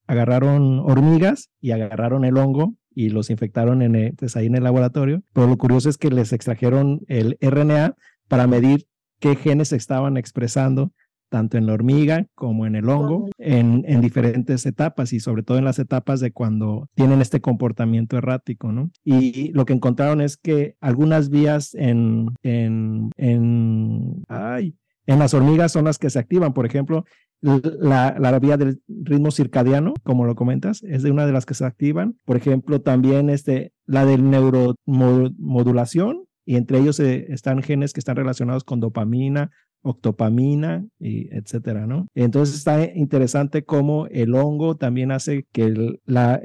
agarraron 0.08 0.79
hormigas 0.79 1.49
y 1.62 1.71
agarraron 1.71 2.25
el 2.25 2.38
hongo 2.38 2.75
y 2.95 3.10
los 3.10 3.29
infectaron 3.29 3.81
en 3.81 3.95
el, 3.95 4.15
pues, 4.15 4.36
ahí 4.36 4.47
en 4.47 4.55
el 4.55 4.63
laboratorio. 4.63 5.21
Pero 5.34 5.47
lo 5.47 5.58
curioso 5.58 5.89
es 5.89 5.97
que 5.97 6.10
les 6.10 6.34
extrajeron 6.34 7.01
el 7.08 7.38
RNA 7.41 7.95
para 8.27 8.47
medir 8.47 8.88
qué 9.19 9.36
genes 9.36 9.73
estaban 9.73 10.17
expresando 10.17 10.93
tanto 11.29 11.58
en 11.58 11.65
la 11.65 11.73
hormiga 11.73 12.27
como 12.36 12.65
en 12.65 12.75
el 12.75 12.88
hongo, 12.88 13.29
en, 13.39 13.84
en, 13.88 13.99
diferentes 13.99 14.65
etapas 14.65 15.12
y 15.12 15.19
sobre 15.19 15.43
todo 15.43 15.58
en 15.58 15.65
las 15.65 15.79
etapas 15.79 16.19
de 16.19 16.31
cuando 16.31 16.88
tienen 16.95 17.21
este 17.21 17.41
comportamiento 17.41 18.17
errático, 18.17 18.71
¿no? 18.71 18.91
Y 19.03 19.51
lo 19.51 19.65
que 19.65 19.73
encontraron 19.73 20.21
es 20.21 20.38
que 20.38 20.75
algunas 20.79 21.29
vías 21.29 21.73
en, 21.75 22.27
en, 22.43 23.10
en, 23.17 24.23
ay, 24.29 24.75
en 25.08 25.19
las 25.19 25.34
hormigas 25.34 25.71
son 25.71 25.86
las 25.86 25.97
que 25.97 26.10
se 26.10 26.19
activan, 26.19 26.53
por 26.53 26.65
ejemplo, 26.65 27.05
la, 27.45 28.15
la, 28.19 28.39
vía 28.39 28.58
del 28.58 28.81
ritmo 28.88 29.31
circadiano, 29.31 29.93
como 30.03 30.25
lo 30.25 30.36
comentas, 30.36 30.84
es 30.84 31.03
de 31.03 31.12
una 31.12 31.25
de 31.25 31.31
las 31.31 31.45
que 31.45 31.53
se 31.53 31.65
activan. 31.65 32.17
Por 32.25 32.38
ejemplo, 32.38 32.81
también 32.81 33.29
este, 33.29 33.73
la 33.86 34.05
del 34.05 34.29
neuromodulación, 34.29 36.25
y 36.45 36.58
entre 36.58 36.79
ellos 36.79 36.99
eh, 36.99 37.27
están 37.29 37.62
genes 37.62 37.93
que 37.93 37.99
están 37.99 38.15
relacionados 38.15 38.63
con 38.63 38.79
dopamina, 38.79 39.51
octopamina, 39.81 40.86
y 40.99 41.34
etcétera, 41.36 41.86
¿no? 41.86 42.08
Entonces 42.15 42.55
está 42.55 42.84
interesante 42.84 43.63
cómo 43.63 44.08
el 44.08 44.34
hongo 44.34 44.75
también 44.75 45.12
hace 45.12 45.45
que 45.51 45.99
la, 46.05 46.41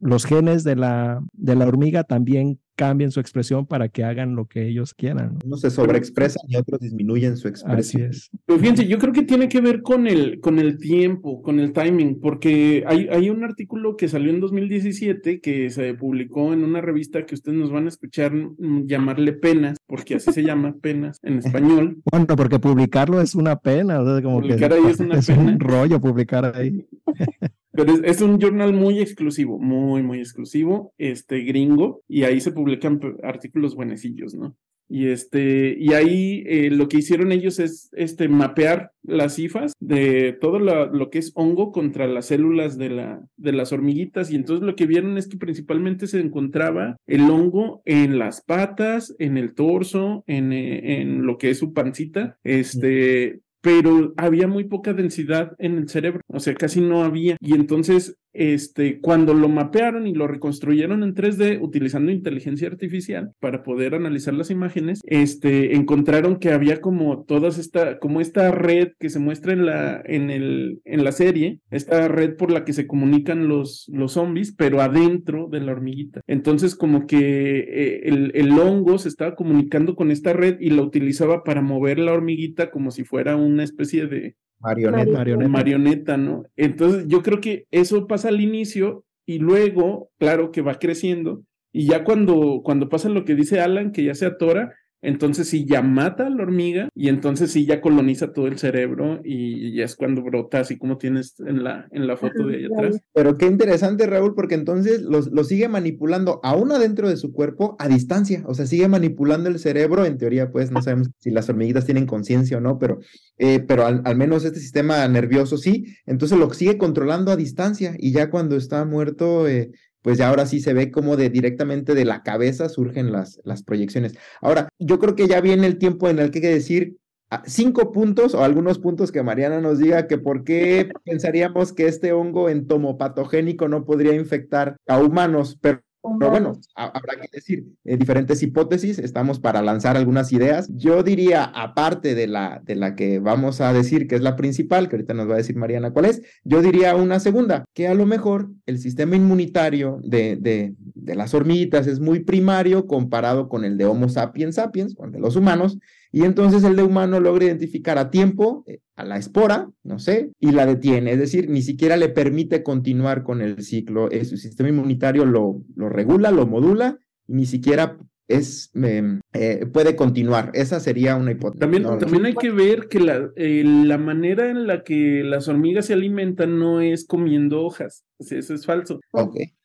los 0.00 0.24
genes 0.24 0.64
de 0.64 0.76
la, 0.76 1.20
de 1.32 1.54
la 1.54 1.66
hormiga 1.66 2.04
también 2.04 2.58
cambien 2.82 3.12
su 3.12 3.20
expresión 3.20 3.64
para 3.64 3.88
que 3.88 4.02
hagan 4.02 4.34
lo 4.34 4.46
que 4.46 4.66
ellos 4.66 4.92
quieran. 4.92 5.38
Unos 5.44 5.60
se 5.60 5.70
sobreexpresan 5.70 6.42
y 6.48 6.56
otros 6.56 6.80
disminuyen 6.80 7.36
su 7.36 7.46
expresión. 7.46 8.06
Así 8.06 8.18
es. 8.18 8.30
Pero 8.44 8.58
fíjense, 8.58 8.88
yo 8.88 8.98
creo 8.98 9.12
que 9.12 9.22
tiene 9.22 9.48
que 9.48 9.60
ver 9.60 9.82
con 9.82 10.08
el, 10.08 10.40
con 10.40 10.58
el 10.58 10.78
tiempo, 10.78 11.42
con 11.42 11.60
el 11.60 11.72
timing, 11.72 12.18
porque 12.18 12.82
hay, 12.88 13.06
hay 13.06 13.30
un 13.30 13.44
artículo 13.44 13.96
que 13.96 14.08
salió 14.08 14.30
en 14.30 14.40
2017 14.40 15.40
que 15.40 15.70
se 15.70 15.94
publicó 15.94 16.52
en 16.52 16.64
una 16.64 16.80
revista 16.80 17.24
que 17.24 17.36
ustedes 17.36 17.56
nos 17.56 17.70
van 17.70 17.84
a 17.84 17.88
escuchar 17.88 18.34
mm, 18.34 18.88
llamarle 18.88 19.32
Penas, 19.32 19.78
porque 19.86 20.16
así 20.16 20.32
se 20.32 20.42
llama 20.42 20.74
Penas 20.82 21.20
en 21.22 21.38
español. 21.38 22.02
Bueno, 22.10 22.26
porque 22.34 22.58
publicarlo 22.58 23.20
es 23.20 23.36
una 23.36 23.60
pena, 23.60 23.98
como 24.22 24.40
publicar 24.40 24.72
ahí 24.72 24.86
es 24.90 24.98
una 24.98 25.20
pena. 25.26 25.40
un 25.40 25.60
rollo 25.60 26.00
publicar 26.00 26.52
ahí. 26.56 26.84
Pero 27.72 27.94
es, 28.04 28.20
un 28.20 28.38
journal 28.38 28.72
muy 28.72 29.00
exclusivo, 29.00 29.58
muy, 29.58 30.02
muy 30.02 30.18
exclusivo, 30.18 30.92
este 30.98 31.40
gringo, 31.40 32.02
y 32.06 32.24
ahí 32.24 32.40
se 32.40 32.52
publican 32.52 33.00
artículos 33.22 33.74
buenecillos, 33.74 34.34
¿no? 34.34 34.56
Y 34.88 35.06
este, 35.06 35.74
y 35.78 35.94
ahí 35.94 36.44
eh, 36.46 36.70
lo 36.70 36.86
que 36.86 36.98
hicieron 36.98 37.32
ellos 37.32 37.58
es 37.58 37.88
este 37.92 38.28
mapear 38.28 38.90
las 39.02 39.36
cifas 39.36 39.72
de 39.80 40.36
todo 40.38 40.58
lo, 40.58 41.08
que 41.08 41.18
es 41.18 41.32
hongo 41.34 41.72
contra 41.72 42.06
las 42.06 42.26
células 42.26 42.76
de, 42.76 42.90
la, 42.90 43.26
de 43.38 43.52
las 43.52 43.72
hormiguitas. 43.72 44.30
Y 44.30 44.36
entonces 44.36 44.66
lo 44.66 44.76
que 44.76 44.84
vieron 44.84 45.16
es 45.16 45.28
que 45.28 45.38
principalmente 45.38 46.06
se 46.06 46.20
encontraba 46.20 46.98
el 47.06 47.22
hongo 47.22 47.80
en 47.86 48.18
las 48.18 48.42
patas, 48.42 49.16
en 49.18 49.38
el 49.38 49.54
torso, 49.54 50.24
en, 50.26 50.52
eh, 50.52 51.00
en 51.00 51.24
lo 51.24 51.38
que 51.38 51.48
es 51.48 51.58
su 51.58 51.72
pancita, 51.72 52.36
este, 52.44 53.40
pero 53.62 54.12
había 54.16 54.48
muy 54.48 54.64
poca 54.64 54.92
densidad 54.92 55.52
en 55.58 55.78
el 55.78 55.88
cerebro, 55.88 56.20
o 56.26 56.40
sea, 56.40 56.54
casi 56.54 56.80
no 56.80 57.04
había. 57.04 57.36
Y 57.40 57.54
entonces 57.54 58.18
este, 58.32 59.00
cuando 59.00 59.34
lo 59.34 59.48
mapearon 59.48 60.06
y 60.06 60.14
lo 60.14 60.26
reconstruyeron 60.26 61.02
en 61.02 61.14
3D 61.14 61.60
utilizando 61.60 62.12
inteligencia 62.12 62.68
artificial 62.68 63.32
para 63.40 63.62
poder 63.62 63.94
analizar 63.94 64.34
las 64.34 64.50
imágenes, 64.50 65.00
este, 65.04 65.76
encontraron 65.76 66.36
que 66.36 66.50
había 66.50 66.80
como 66.80 67.24
todas 67.24 67.58
esta, 67.58 67.98
como 67.98 68.20
esta 68.20 68.50
red 68.50 68.92
que 68.98 69.10
se 69.10 69.18
muestra 69.18 69.52
en 69.52 69.66
la, 69.66 70.02
en 70.04 70.30
el, 70.30 70.80
en 70.84 71.04
la 71.04 71.12
serie, 71.12 71.60
esta 71.70 72.08
red 72.08 72.36
por 72.36 72.50
la 72.50 72.64
que 72.64 72.72
se 72.72 72.86
comunican 72.86 73.48
los, 73.48 73.86
los 73.92 74.12
zombies, 74.12 74.54
pero 74.56 74.80
adentro 74.80 75.48
de 75.50 75.60
la 75.60 75.72
hormiguita. 75.72 76.20
Entonces, 76.26 76.74
como 76.74 77.06
que 77.06 77.58
eh, 77.58 78.00
el, 78.04 78.32
el 78.34 78.58
hongo 78.58 78.98
se 78.98 79.08
estaba 79.08 79.34
comunicando 79.34 79.94
con 79.94 80.10
esta 80.10 80.32
red 80.32 80.56
y 80.60 80.70
la 80.70 80.82
utilizaba 80.82 81.44
para 81.44 81.62
mover 81.62 81.98
la 81.98 82.12
hormiguita 82.12 82.70
como 82.70 82.90
si 82.90 83.04
fuera 83.04 83.36
una 83.36 83.64
especie 83.64 84.06
de, 84.06 84.36
Marioneta. 84.62 85.24
Marioneta. 85.48 86.16
¿no? 86.16 86.44
Entonces 86.56 87.06
yo 87.08 87.22
creo 87.22 87.40
que 87.40 87.66
eso 87.70 88.06
pasa 88.06 88.28
al 88.28 88.40
inicio 88.40 89.04
y 89.26 89.38
luego, 89.38 90.10
claro 90.18 90.50
que 90.50 90.62
va 90.62 90.78
creciendo. 90.78 91.44
Y 91.72 91.86
ya 91.86 92.04
cuando, 92.04 92.60
cuando 92.62 92.88
pasa 92.88 93.08
lo 93.08 93.24
que 93.24 93.34
dice 93.34 93.60
Alan, 93.60 93.92
que 93.92 94.04
ya 94.04 94.14
se 94.14 94.26
atora, 94.26 94.74
entonces 95.02 95.48
sí 95.48 95.66
ya 95.68 95.82
mata 95.82 96.26
a 96.26 96.30
la 96.30 96.42
hormiga 96.42 96.88
y 96.94 97.08
entonces 97.08 97.50
sí 97.50 97.66
ya 97.66 97.80
coloniza 97.80 98.32
todo 98.32 98.46
el 98.46 98.58
cerebro 98.58 99.20
y 99.24 99.74
ya 99.74 99.84
es 99.84 99.96
cuando 99.96 100.22
brota, 100.22 100.60
así 100.60 100.78
como 100.78 100.96
tienes 100.96 101.34
en 101.40 101.64
la, 101.64 101.88
en 101.90 102.06
la 102.06 102.16
foto 102.16 102.46
de 102.46 102.56
ahí 102.56 102.64
atrás. 102.66 103.00
Pero 103.12 103.36
qué 103.36 103.46
interesante, 103.46 104.06
Raúl, 104.06 104.34
porque 104.34 104.54
entonces 104.54 105.02
lo, 105.02 105.22
sigue 105.44 105.68
manipulando 105.68 106.38
aún 106.44 106.70
adentro 106.70 107.08
de 107.08 107.16
su 107.16 107.32
cuerpo 107.32 107.74
a 107.80 107.88
distancia, 107.88 108.44
o 108.46 108.54
sea, 108.54 108.66
sigue 108.66 108.86
manipulando 108.86 109.48
el 109.48 109.58
cerebro, 109.58 110.06
en 110.06 110.18
teoría, 110.18 110.52
pues 110.52 110.70
no 110.70 110.80
sabemos 110.80 111.08
si 111.18 111.30
las 111.30 111.48
hormiguitas 111.48 111.84
tienen 111.84 112.06
conciencia 112.06 112.58
o 112.58 112.60
no, 112.60 112.78
pero, 112.78 113.00
eh, 113.38 113.58
pero 113.60 113.84
al, 113.84 114.02
al, 114.04 114.16
menos 114.16 114.44
este 114.44 114.60
sistema 114.60 115.06
nervioso 115.08 115.58
sí, 115.58 115.84
entonces 116.06 116.38
lo 116.38 116.48
sigue 116.52 116.78
controlando 116.78 117.32
a 117.32 117.36
distancia 117.36 117.96
y 117.98 118.12
ya 118.12 118.30
cuando 118.30 118.56
está 118.56 118.84
muerto... 118.84 119.48
Eh, 119.48 119.72
pues 120.02 120.18
ya 120.18 120.28
ahora 120.28 120.46
sí 120.46 120.60
se 120.60 120.74
ve 120.74 120.90
como 120.90 121.16
de 121.16 121.30
directamente 121.30 121.94
de 121.94 122.04
la 122.04 122.22
cabeza 122.22 122.68
surgen 122.68 123.12
las, 123.12 123.40
las 123.44 123.62
proyecciones. 123.62 124.14
Ahora, 124.40 124.68
yo 124.78 124.98
creo 124.98 125.14
que 125.14 125.28
ya 125.28 125.40
viene 125.40 125.66
el 125.66 125.78
tiempo 125.78 126.08
en 126.08 126.18
el 126.18 126.30
que 126.30 126.38
hay 126.38 126.42
que 126.42 126.48
decir 126.48 126.96
ah, 127.30 127.42
cinco 127.46 127.92
puntos 127.92 128.34
o 128.34 128.44
algunos 128.44 128.78
puntos 128.78 129.12
que 129.12 129.22
Mariana 129.22 129.60
nos 129.60 129.78
diga 129.78 130.06
que 130.08 130.18
por 130.18 130.44
qué 130.44 130.90
pensaríamos 131.04 131.72
que 131.72 131.86
este 131.86 132.12
hongo 132.12 132.48
entomopatogénico 132.48 133.68
no 133.68 133.84
podría 133.84 134.14
infectar 134.14 134.76
a 134.86 134.98
humanos, 134.98 135.58
pero 135.60 135.80
pero 136.18 136.30
bueno, 136.30 136.52
habrá 136.74 137.14
que 137.20 137.28
decir 137.32 137.64
eh, 137.84 137.96
diferentes 137.96 138.42
hipótesis, 138.42 138.98
estamos 138.98 139.38
para 139.38 139.62
lanzar 139.62 139.96
algunas 139.96 140.32
ideas. 140.32 140.68
Yo 140.74 141.02
diría, 141.02 141.44
aparte 141.44 142.14
de 142.14 142.26
la, 142.26 142.60
de 142.64 142.74
la 142.74 142.96
que 142.96 143.20
vamos 143.20 143.60
a 143.60 143.72
decir 143.72 144.08
que 144.08 144.16
es 144.16 144.20
la 144.20 144.34
principal, 144.34 144.88
que 144.88 144.96
ahorita 144.96 145.14
nos 145.14 145.28
va 145.28 145.34
a 145.34 145.38
decir 145.38 145.56
Mariana 145.56 145.92
cuál 145.92 146.06
es, 146.06 146.22
yo 146.44 146.60
diría 146.60 146.96
una 146.96 147.20
segunda, 147.20 147.64
que 147.72 147.86
a 147.86 147.94
lo 147.94 148.06
mejor 148.06 148.50
el 148.66 148.78
sistema 148.78 149.14
inmunitario 149.14 150.00
de, 150.02 150.36
de, 150.36 150.74
de 150.78 151.14
las 151.14 151.34
hormiguitas 151.34 151.86
es 151.86 152.00
muy 152.00 152.20
primario 152.20 152.86
comparado 152.86 153.48
con 153.48 153.64
el 153.64 153.76
de 153.76 153.84
Homo 153.84 154.08
sapiens 154.08 154.56
sapiens, 154.56 154.94
con 154.94 155.06
el 155.06 155.12
de 155.12 155.20
los 155.20 155.36
humanos, 155.36 155.78
y 156.12 156.24
entonces 156.24 156.62
el 156.62 156.76
de 156.76 156.82
humano 156.82 157.20
logra 157.20 157.46
identificar 157.46 157.96
a 157.96 158.10
tiempo 158.10 158.64
eh, 158.66 158.80
a 158.96 159.04
la 159.04 159.16
espora, 159.16 159.70
no 159.82 159.98
sé, 159.98 160.30
y 160.38 160.52
la 160.52 160.66
detiene. 160.66 161.12
Es 161.12 161.18
decir, 161.18 161.48
ni 161.48 161.62
siquiera 161.62 161.96
le 161.96 162.10
permite 162.10 162.62
continuar 162.62 163.22
con 163.22 163.40
el 163.40 163.62
ciclo. 163.62 164.10
Eh, 164.10 164.26
su 164.26 164.36
sistema 164.36 164.68
inmunitario 164.68 165.24
lo, 165.24 165.62
lo 165.74 165.88
regula, 165.88 166.30
lo 166.30 166.46
modula, 166.46 166.98
y 167.26 167.32
ni 167.32 167.46
siquiera 167.46 167.96
es, 168.28 168.70
eh, 168.74 169.66
puede 169.72 169.96
continuar. 169.96 170.50
Esa 170.52 170.80
sería 170.80 171.16
una 171.16 171.32
hipótesis. 171.32 171.60
También, 171.60 171.84
también 171.98 172.26
hay 172.26 172.34
que 172.34 172.50
ver 172.50 172.88
que 172.88 173.00
la, 173.00 173.30
la, 173.34 173.98
manera 173.98 174.50
en 174.50 174.66
la 174.66 174.84
que 174.84 175.22
las 175.24 175.48
hormigas 175.48 175.86
se 175.86 175.94
alimentan 175.94 176.58
no 176.58 176.82
es 176.82 177.06
comiendo 177.06 177.62
hojas. 177.62 178.04
Eso 178.18 178.54
es 178.54 178.66
falso. 178.66 179.00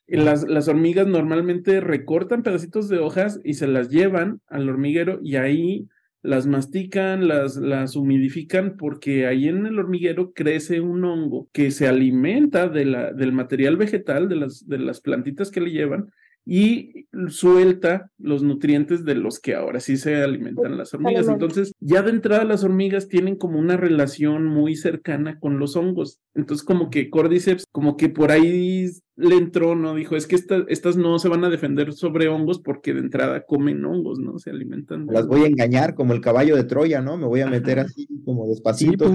Las, 0.07 0.47
las 0.47 0.69
hormigas 0.69 1.07
normalmente 1.07 1.81
recortan 1.81 2.41
pedacitos 2.41 2.87
de 2.87 2.99
hojas 2.99 3.41
y 3.43 3.55
se 3.55 3.67
las 3.67 3.89
llevan 3.89 4.39
al 4.47 4.69
hormiguero 4.69 5.19
y 5.21 5.35
ahí 5.35 5.89
las 6.27 6.45
mastican, 6.45 7.27
las, 7.27 7.55
las 7.55 7.95
humidifican, 7.95 8.75
porque 8.77 9.25
ahí 9.27 9.47
en 9.47 9.65
el 9.65 9.79
hormiguero 9.79 10.33
crece 10.33 10.81
un 10.81 11.05
hongo 11.05 11.49
que 11.53 11.71
se 11.71 11.87
alimenta 11.87 12.67
de 12.67 12.85
la, 12.85 13.13
del 13.13 13.31
material 13.31 13.77
vegetal, 13.77 14.27
de 14.27 14.35
las, 14.35 14.67
de 14.67 14.77
las 14.77 14.99
plantitas 14.99 15.51
que 15.51 15.61
le 15.61 15.71
llevan, 15.71 16.11
y 16.49 17.07
suelta 17.27 18.09
los 18.17 18.41
nutrientes 18.41 19.03
de 19.03 19.15
los 19.15 19.39
que 19.39 19.53
ahora 19.53 19.81
sí 19.81 19.97
se 19.97 20.23
alimentan 20.23 20.77
las 20.77 20.93
hormigas. 20.93 21.27
Entonces, 21.27 21.73
ya 21.81 22.01
de 22.03 22.11
entrada 22.11 22.45
las 22.45 22.63
hormigas 22.63 23.09
tienen 23.09 23.35
como 23.35 23.59
una 23.59 23.75
relación 23.75 24.45
muy 24.45 24.75
cercana 24.75 25.39
con 25.39 25.59
los 25.59 25.75
hongos. 25.75 26.19
Entonces, 26.35 26.65
como 26.65 26.89
que 26.89 27.09
Cordyceps, 27.09 27.65
como 27.71 27.97
que 27.97 28.07
por 28.07 28.31
ahí 28.31 28.85
le 29.17 29.35
entró, 29.35 29.75
¿no? 29.75 29.95
Dijo, 29.95 30.15
es 30.15 30.27
que 30.27 30.37
estas 30.69 30.95
no 30.95 31.19
se 31.19 31.27
van 31.27 31.43
a 31.43 31.49
defender 31.49 31.91
sobre 31.91 32.29
hongos 32.29 32.61
porque 32.61 32.93
de 32.93 32.99
entrada 32.99 33.43
comen 33.45 33.83
hongos, 33.83 34.19
¿no? 34.19 34.37
Se 34.37 34.51
alimentan. 34.51 35.07
Las 35.09 35.27
voy 35.27 35.41
a 35.41 35.47
engañar 35.47 35.95
como 35.95 36.13
el 36.13 36.21
caballo 36.21 36.55
de 36.55 36.63
Troya, 36.63 37.01
¿no? 37.01 37.17
Me 37.17 37.25
voy 37.25 37.41
a 37.41 37.47
meter 37.47 37.79
así 37.79 38.07
como 38.23 38.47
despacito. 38.47 39.11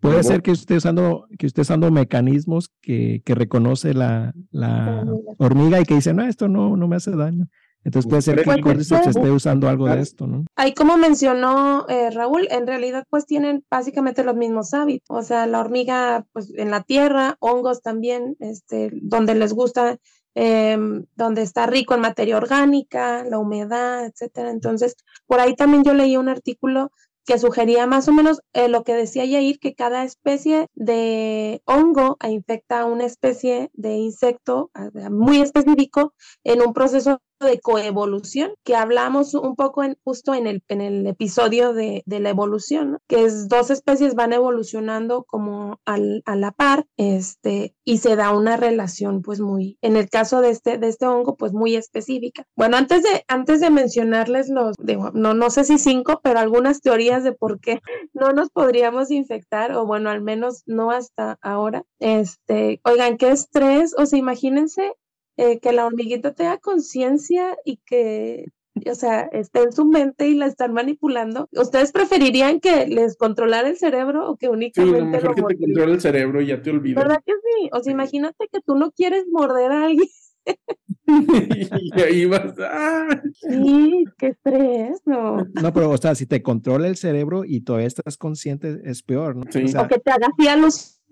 Puede, 0.00 0.22
ser 0.22 0.42
que 0.42 0.50
esté 0.50 0.76
usando, 0.76 1.26
que 1.38 1.46
esté 1.46 1.62
usando 1.62 1.90
mecanismos 1.90 2.70
que, 2.80 3.22
que 3.24 3.34
reconoce 3.34 3.94
la, 3.94 4.34
la 4.50 5.04
hormiga 5.38 5.80
y 5.80 5.84
que 5.84 5.94
dice, 5.94 6.14
no, 6.14 6.24
esto 6.24 6.48
no, 6.48 6.76
no 6.76 6.88
me 6.88 6.96
hace 6.96 7.12
daño. 7.12 7.48
Entonces 7.84 8.08
puede 8.08 8.22
ser 8.22 8.42
que 8.42 8.50
el 8.50 8.62
Cordyceps 8.62 9.08
esté 9.08 9.30
usando 9.30 9.68
algo 9.68 9.86
de 9.86 10.00
esto, 10.00 10.26
¿no? 10.26 10.44
Ahí 10.56 10.72
como 10.72 10.96
mencionó 10.96 11.86
eh, 11.88 12.10
Raúl, 12.10 12.48
en 12.50 12.66
realidad 12.66 13.04
pues 13.10 13.26
tienen 13.26 13.62
básicamente 13.70 14.24
los 14.24 14.34
mismos 14.34 14.72
hábitos. 14.72 15.06
O 15.10 15.22
sea, 15.22 15.46
la 15.46 15.60
hormiga 15.60 16.24
pues 16.32 16.50
en 16.56 16.70
la 16.70 16.82
tierra, 16.82 17.36
hongos 17.40 17.82
también, 17.82 18.36
este, 18.40 18.90
donde 19.02 19.34
les 19.34 19.52
gusta, 19.52 19.98
em, 20.34 21.04
donde 21.14 21.42
está 21.42 21.66
rico 21.66 21.94
en 21.94 22.00
materia 22.00 22.38
orgánica, 22.38 23.22
la 23.24 23.38
humedad, 23.38 24.06
etcétera. 24.06 24.50
Entonces, 24.50 24.96
por 25.26 25.40
ahí 25.40 25.54
también 25.54 25.84
yo 25.84 25.92
leí 25.92 26.16
un 26.16 26.30
artículo 26.30 26.90
que 27.24 27.38
sugería 27.38 27.86
más 27.86 28.08
o 28.08 28.12
menos 28.12 28.40
eh, 28.52 28.68
lo 28.68 28.84
que 28.84 28.94
decía 28.94 29.24
Yair, 29.24 29.58
que 29.58 29.74
cada 29.74 30.04
especie 30.04 30.68
de 30.74 31.62
hongo 31.64 32.16
infecta 32.28 32.80
a 32.80 32.84
una 32.86 33.04
especie 33.04 33.70
de 33.74 33.96
insecto 33.96 34.70
muy 35.10 35.40
específico 35.40 36.14
en 36.44 36.60
un 36.62 36.72
proceso 36.72 37.20
de 37.44 37.60
coevolución 37.60 38.52
que 38.64 38.76
hablamos 38.76 39.34
un 39.34 39.54
poco 39.56 39.82
justo 40.02 40.34
en 40.34 40.46
el, 40.46 40.62
en 40.68 40.80
el 40.80 41.06
episodio 41.06 41.72
de, 41.72 42.02
de 42.06 42.20
la 42.20 42.30
evolución, 42.30 42.98
que 43.06 43.24
es 43.24 43.48
dos 43.48 43.70
especies 43.70 44.14
van 44.14 44.32
evolucionando 44.32 45.24
como 45.24 45.80
al, 45.84 46.22
a 46.26 46.36
la 46.36 46.50
par, 46.50 46.86
este, 46.96 47.74
y 47.84 47.98
se 47.98 48.16
da 48.16 48.32
una 48.32 48.56
relación 48.56 49.22
pues 49.22 49.40
muy, 49.40 49.78
en 49.82 49.96
el 49.96 50.08
caso 50.08 50.40
de 50.40 50.50
este, 50.50 50.78
de 50.78 50.88
este 50.88 51.06
hongo, 51.06 51.36
pues 51.36 51.52
muy 51.52 51.76
específica. 51.76 52.46
Bueno, 52.56 52.76
antes 52.76 53.02
de, 53.02 53.24
antes 53.28 53.60
de 53.60 53.70
mencionarles 53.70 54.48
los, 54.48 54.74
no, 55.14 55.34
no 55.34 55.50
sé 55.50 55.64
si 55.64 55.78
cinco, 55.78 56.20
pero 56.22 56.38
algunas 56.38 56.80
teorías 56.80 57.24
de 57.24 57.32
por 57.32 57.60
qué 57.60 57.80
no 58.12 58.32
nos 58.32 58.50
podríamos 58.50 59.10
infectar, 59.10 59.72
o 59.72 59.86
bueno, 59.86 60.10
al 60.10 60.22
menos 60.22 60.62
no 60.66 60.90
hasta 60.90 61.38
ahora. 61.42 61.84
Este, 61.98 62.80
oigan, 62.84 63.16
qué 63.16 63.30
estrés, 63.30 63.94
o 63.96 64.06
sea, 64.06 64.18
imagínense 64.18 64.92
eh, 65.36 65.58
que 65.60 65.72
la 65.72 65.86
hormiguita 65.86 66.32
tenga 66.32 66.58
conciencia 66.58 67.56
y 67.64 67.78
que, 67.86 68.46
o 68.90 68.94
sea, 68.94 69.22
esté 69.32 69.62
en 69.62 69.72
su 69.72 69.84
mente 69.84 70.28
y 70.28 70.34
la 70.34 70.46
están 70.46 70.72
manipulando. 70.72 71.48
¿Ustedes 71.52 71.92
preferirían 71.92 72.60
que 72.60 72.86
les 72.86 73.16
controlara 73.16 73.68
el 73.68 73.76
cerebro 73.76 74.30
o 74.30 74.36
que 74.36 74.48
únicamente... 74.48 74.98
Sí, 74.98 75.04
mejor 75.06 75.34
que 75.34 75.42
te 75.42 75.58
controle 75.58 75.92
el 75.92 76.00
cerebro 76.00 76.40
y 76.40 76.46
ya 76.46 76.62
te 76.62 76.70
olvides. 76.70 76.96
¿Verdad 76.96 77.22
que 77.24 77.32
sí? 77.32 77.70
O 77.72 77.80
sea, 77.80 77.92
imagínate 77.92 78.48
que 78.52 78.60
tú 78.60 78.74
no 78.76 78.92
quieres 78.92 79.24
morder 79.30 79.72
a 79.72 79.84
alguien. 79.84 80.08
y 81.06 82.00
ahí 82.00 82.24
vas. 82.26 82.54
¡ah! 82.60 83.22
Sí, 83.48 84.04
qué 84.18 84.28
estrés, 84.28 85.00
no. 85.04 85.44
No, 85.60 85.72
pero, 85.72 85.90
o 85.90 85.98
sea, 85.98 86.14
si 86.14 86.26
te 86.26 86.42
controla 86.42 86.88
el 86.88 86.96
cerebro 86.96 87.44
y 87.44 87.60
todavía 87.60 87.88
estás 87.88 88.16
consciente, 88.16 88.80
es 88.84 89.02
peor, 89.02 89.36
¿no? 89.36 89.42
O, 89.42 89.88
que 89.88 89.98
te 89.98 90.10
haga 90.10 90.28
así 90.28 90.48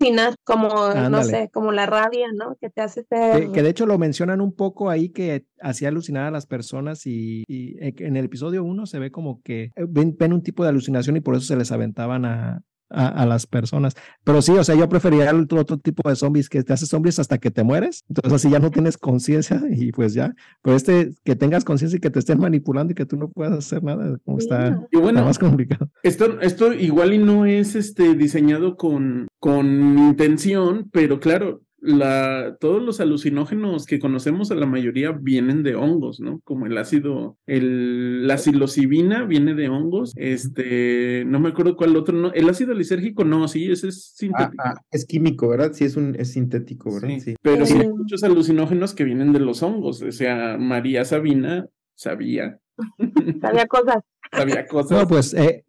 alucinar, 0.03 0.35
como, 0.43 0.69
no 1.09 1.23
sé, 1.23 1.49
como 1.51 1.71
la 1.71 1.85
rabia, 1.85 2.27
¿no? 2.33 2.57
Que 2.59 2.69
te 2.69 2.81
hace 2.81 3.03
ser... 3.03 3.51
Que, 3.51 3.63
de 3.63 3.69
hecho 3.69 3.85
lo 3.85 3.97
mencionan 3.97 4.41
un 4.41 4.53
poco 4.53 4.89
ahí 4.89 5.09
que 5.09 5.45
hacía 5.61 5.89
alucinar 5.89 6.25
a 6.25 6.31
las 6.31 6.45
personas 6.45 7.05
y, 7.05 7.43
en 7.47 8.17
el 8.17 8.25
episodio 8.25 8.63
1 8.63 8.85
se 8.85 8.99
ve 8.99 9.11
como 9.11 9.41
que 9.43 9.71
ven, 9.89 10.15
ven, 10.17 10.33
un 10.33 10.43
tipo 10.43 10.63
de 10.63 10.69
alucinación 10.69 11.17
y 11.17 11.21
por 11.21 11.35
eso 11.35 11.45
se 11.45 11.55
les 11.55 11.71
aventaban 11.71 12.25
a, 12.25 12.63
a, 12.93 13.25
las 13.25 13.47
personas. 13.47 13.95
Pero 14.23 14.41
sí, 14.41 14.51
o 14.51 14.63
sea, 14.63 14.75
yo 14.75 14.87
preferiría 14.87 15.29
el 15.29 15.47
otro, 15.51 15.77
tipo 15.77 16.07
de 16.07 16.15
zombies 16.15 16.49
que 16.49 16.63
te 16.63 16.73
haces 16.73 16.89
zombies 16.89 17.19
hasta 17.19 17.37
que 17.37 17.51
te 17.51 17.63
mueres. 17.63 18.03
Entonces 18.07 18.33
así 18.33 18.49
ya 18.49 18.59
no 18.59 18.71
tienes 18.71 18.97
conciencia 18.97 19.61
y 19.71 19.91
pues 19.91 20.13
ya. 20.13 20.33
Pero 20.61 20.75
este, 20.75 21.11
que 21.23 21.35
tengas 21.35 21.65
conciencia 21.65 21.97
y 21.97 21.99
que 21.99 22.09
te 22.09 22.19
estén 22.19 22.39
manipulando 22.39 22.91
y 22.91 22.95
que 22.95 23.05
tú 23.05 23.17
no 23.17 23.29
puedas 23.29 23.53
hacer 23.53 23.83
nada, 23.83 24.17
como 24.25 24.37
está, 24.37 24.79
y 24.91 24.97
bueno, 24.97 25.25
más 25.25 25.39
complicado. 25.39 25.89
Esto, 26.03 26.39
esto 26.41 26.73
igual 26.73 27.13
y 27.13 27.17
no 27.17 27.45
es 27.45 27.75
este 27.75 28.15
diseñado 28.15 28.75
con, 28.77 29.27
con 29.43 29.99
intención, 29.99 30.89
pero 30.93 31.19
claro, 31.19 31.63
la, 31.81 32.55
todos 32.61 32.81
los 32.81 33.01
alucinógenos 33.01 33.85
que 33.85 33.99
conocemos, 33.99 34.51
a 34.51 34.55
la 34.55 34.65
mayoría 34.65 35.11
vienen 35.11 35.63
de 35.63 35.75
hongos, 35.75 36.21
¿no? 36.21 36.39
Como 36.45 36.65
el 36.65 36.77
ácido, 36.77 37.37
el, 37.45 38.25
la 38.25 38.37
psilocibina 38.37 39.25
viene 39.25 39.53
de 39.53 39.67
hongos, 39.67 40.13
este, 40.15 41.25
no 41.25 41.41
me 41.41 41.49
acuerdo 41.49 41.75
cuál 41.75 41.97
otro, 41.97 42.15
no, 42.15 42.31
el 42.31 42.47
ácido 42.47 42.73
lisérgico 42.73 43.25
no, 43.25 43.49
sí, 43.49 43.69
ese 43.69 43.89
es 43.89 44.13
sintético. 44.15 44.63
Ah, 44.63 44.75
ah, 44.77 44.81
es 44.91 45.05
químico, 45.05 45.49
¿verdad? 45.49 45.73
Sí, 45.73 45.83
es 45.83 45.97
un, 45.97 46.15
es 46.17 46.31
sintético, 46.31 46.93
¿verdad? 46.93 47.09
Sí, 47.19 47.35
pero 47.41 47.65
sí 47.65 47.77
hay 47.77 47.89
muchos 47.89 48.23
alucinógenos 48.23 48.93
que 48.93 49.03
vienen 49.03 49.33
de 49.33 49.41
los 49.41 49.61
hongos, 49.61 50.01
o 50.03 50.11
sea, 50.13 50.57
María 50.57 51.03
Sabina 51.03 51.67
sabía. 51.95 52.61
Sabía 53.41 53.67
cosas. 53.67 54.03
Sabía 54.31 54.65
cosas. 54.67 54.91
No, 54.91 55.07
pues, 55.07 55.33
eh, 55.33 55.63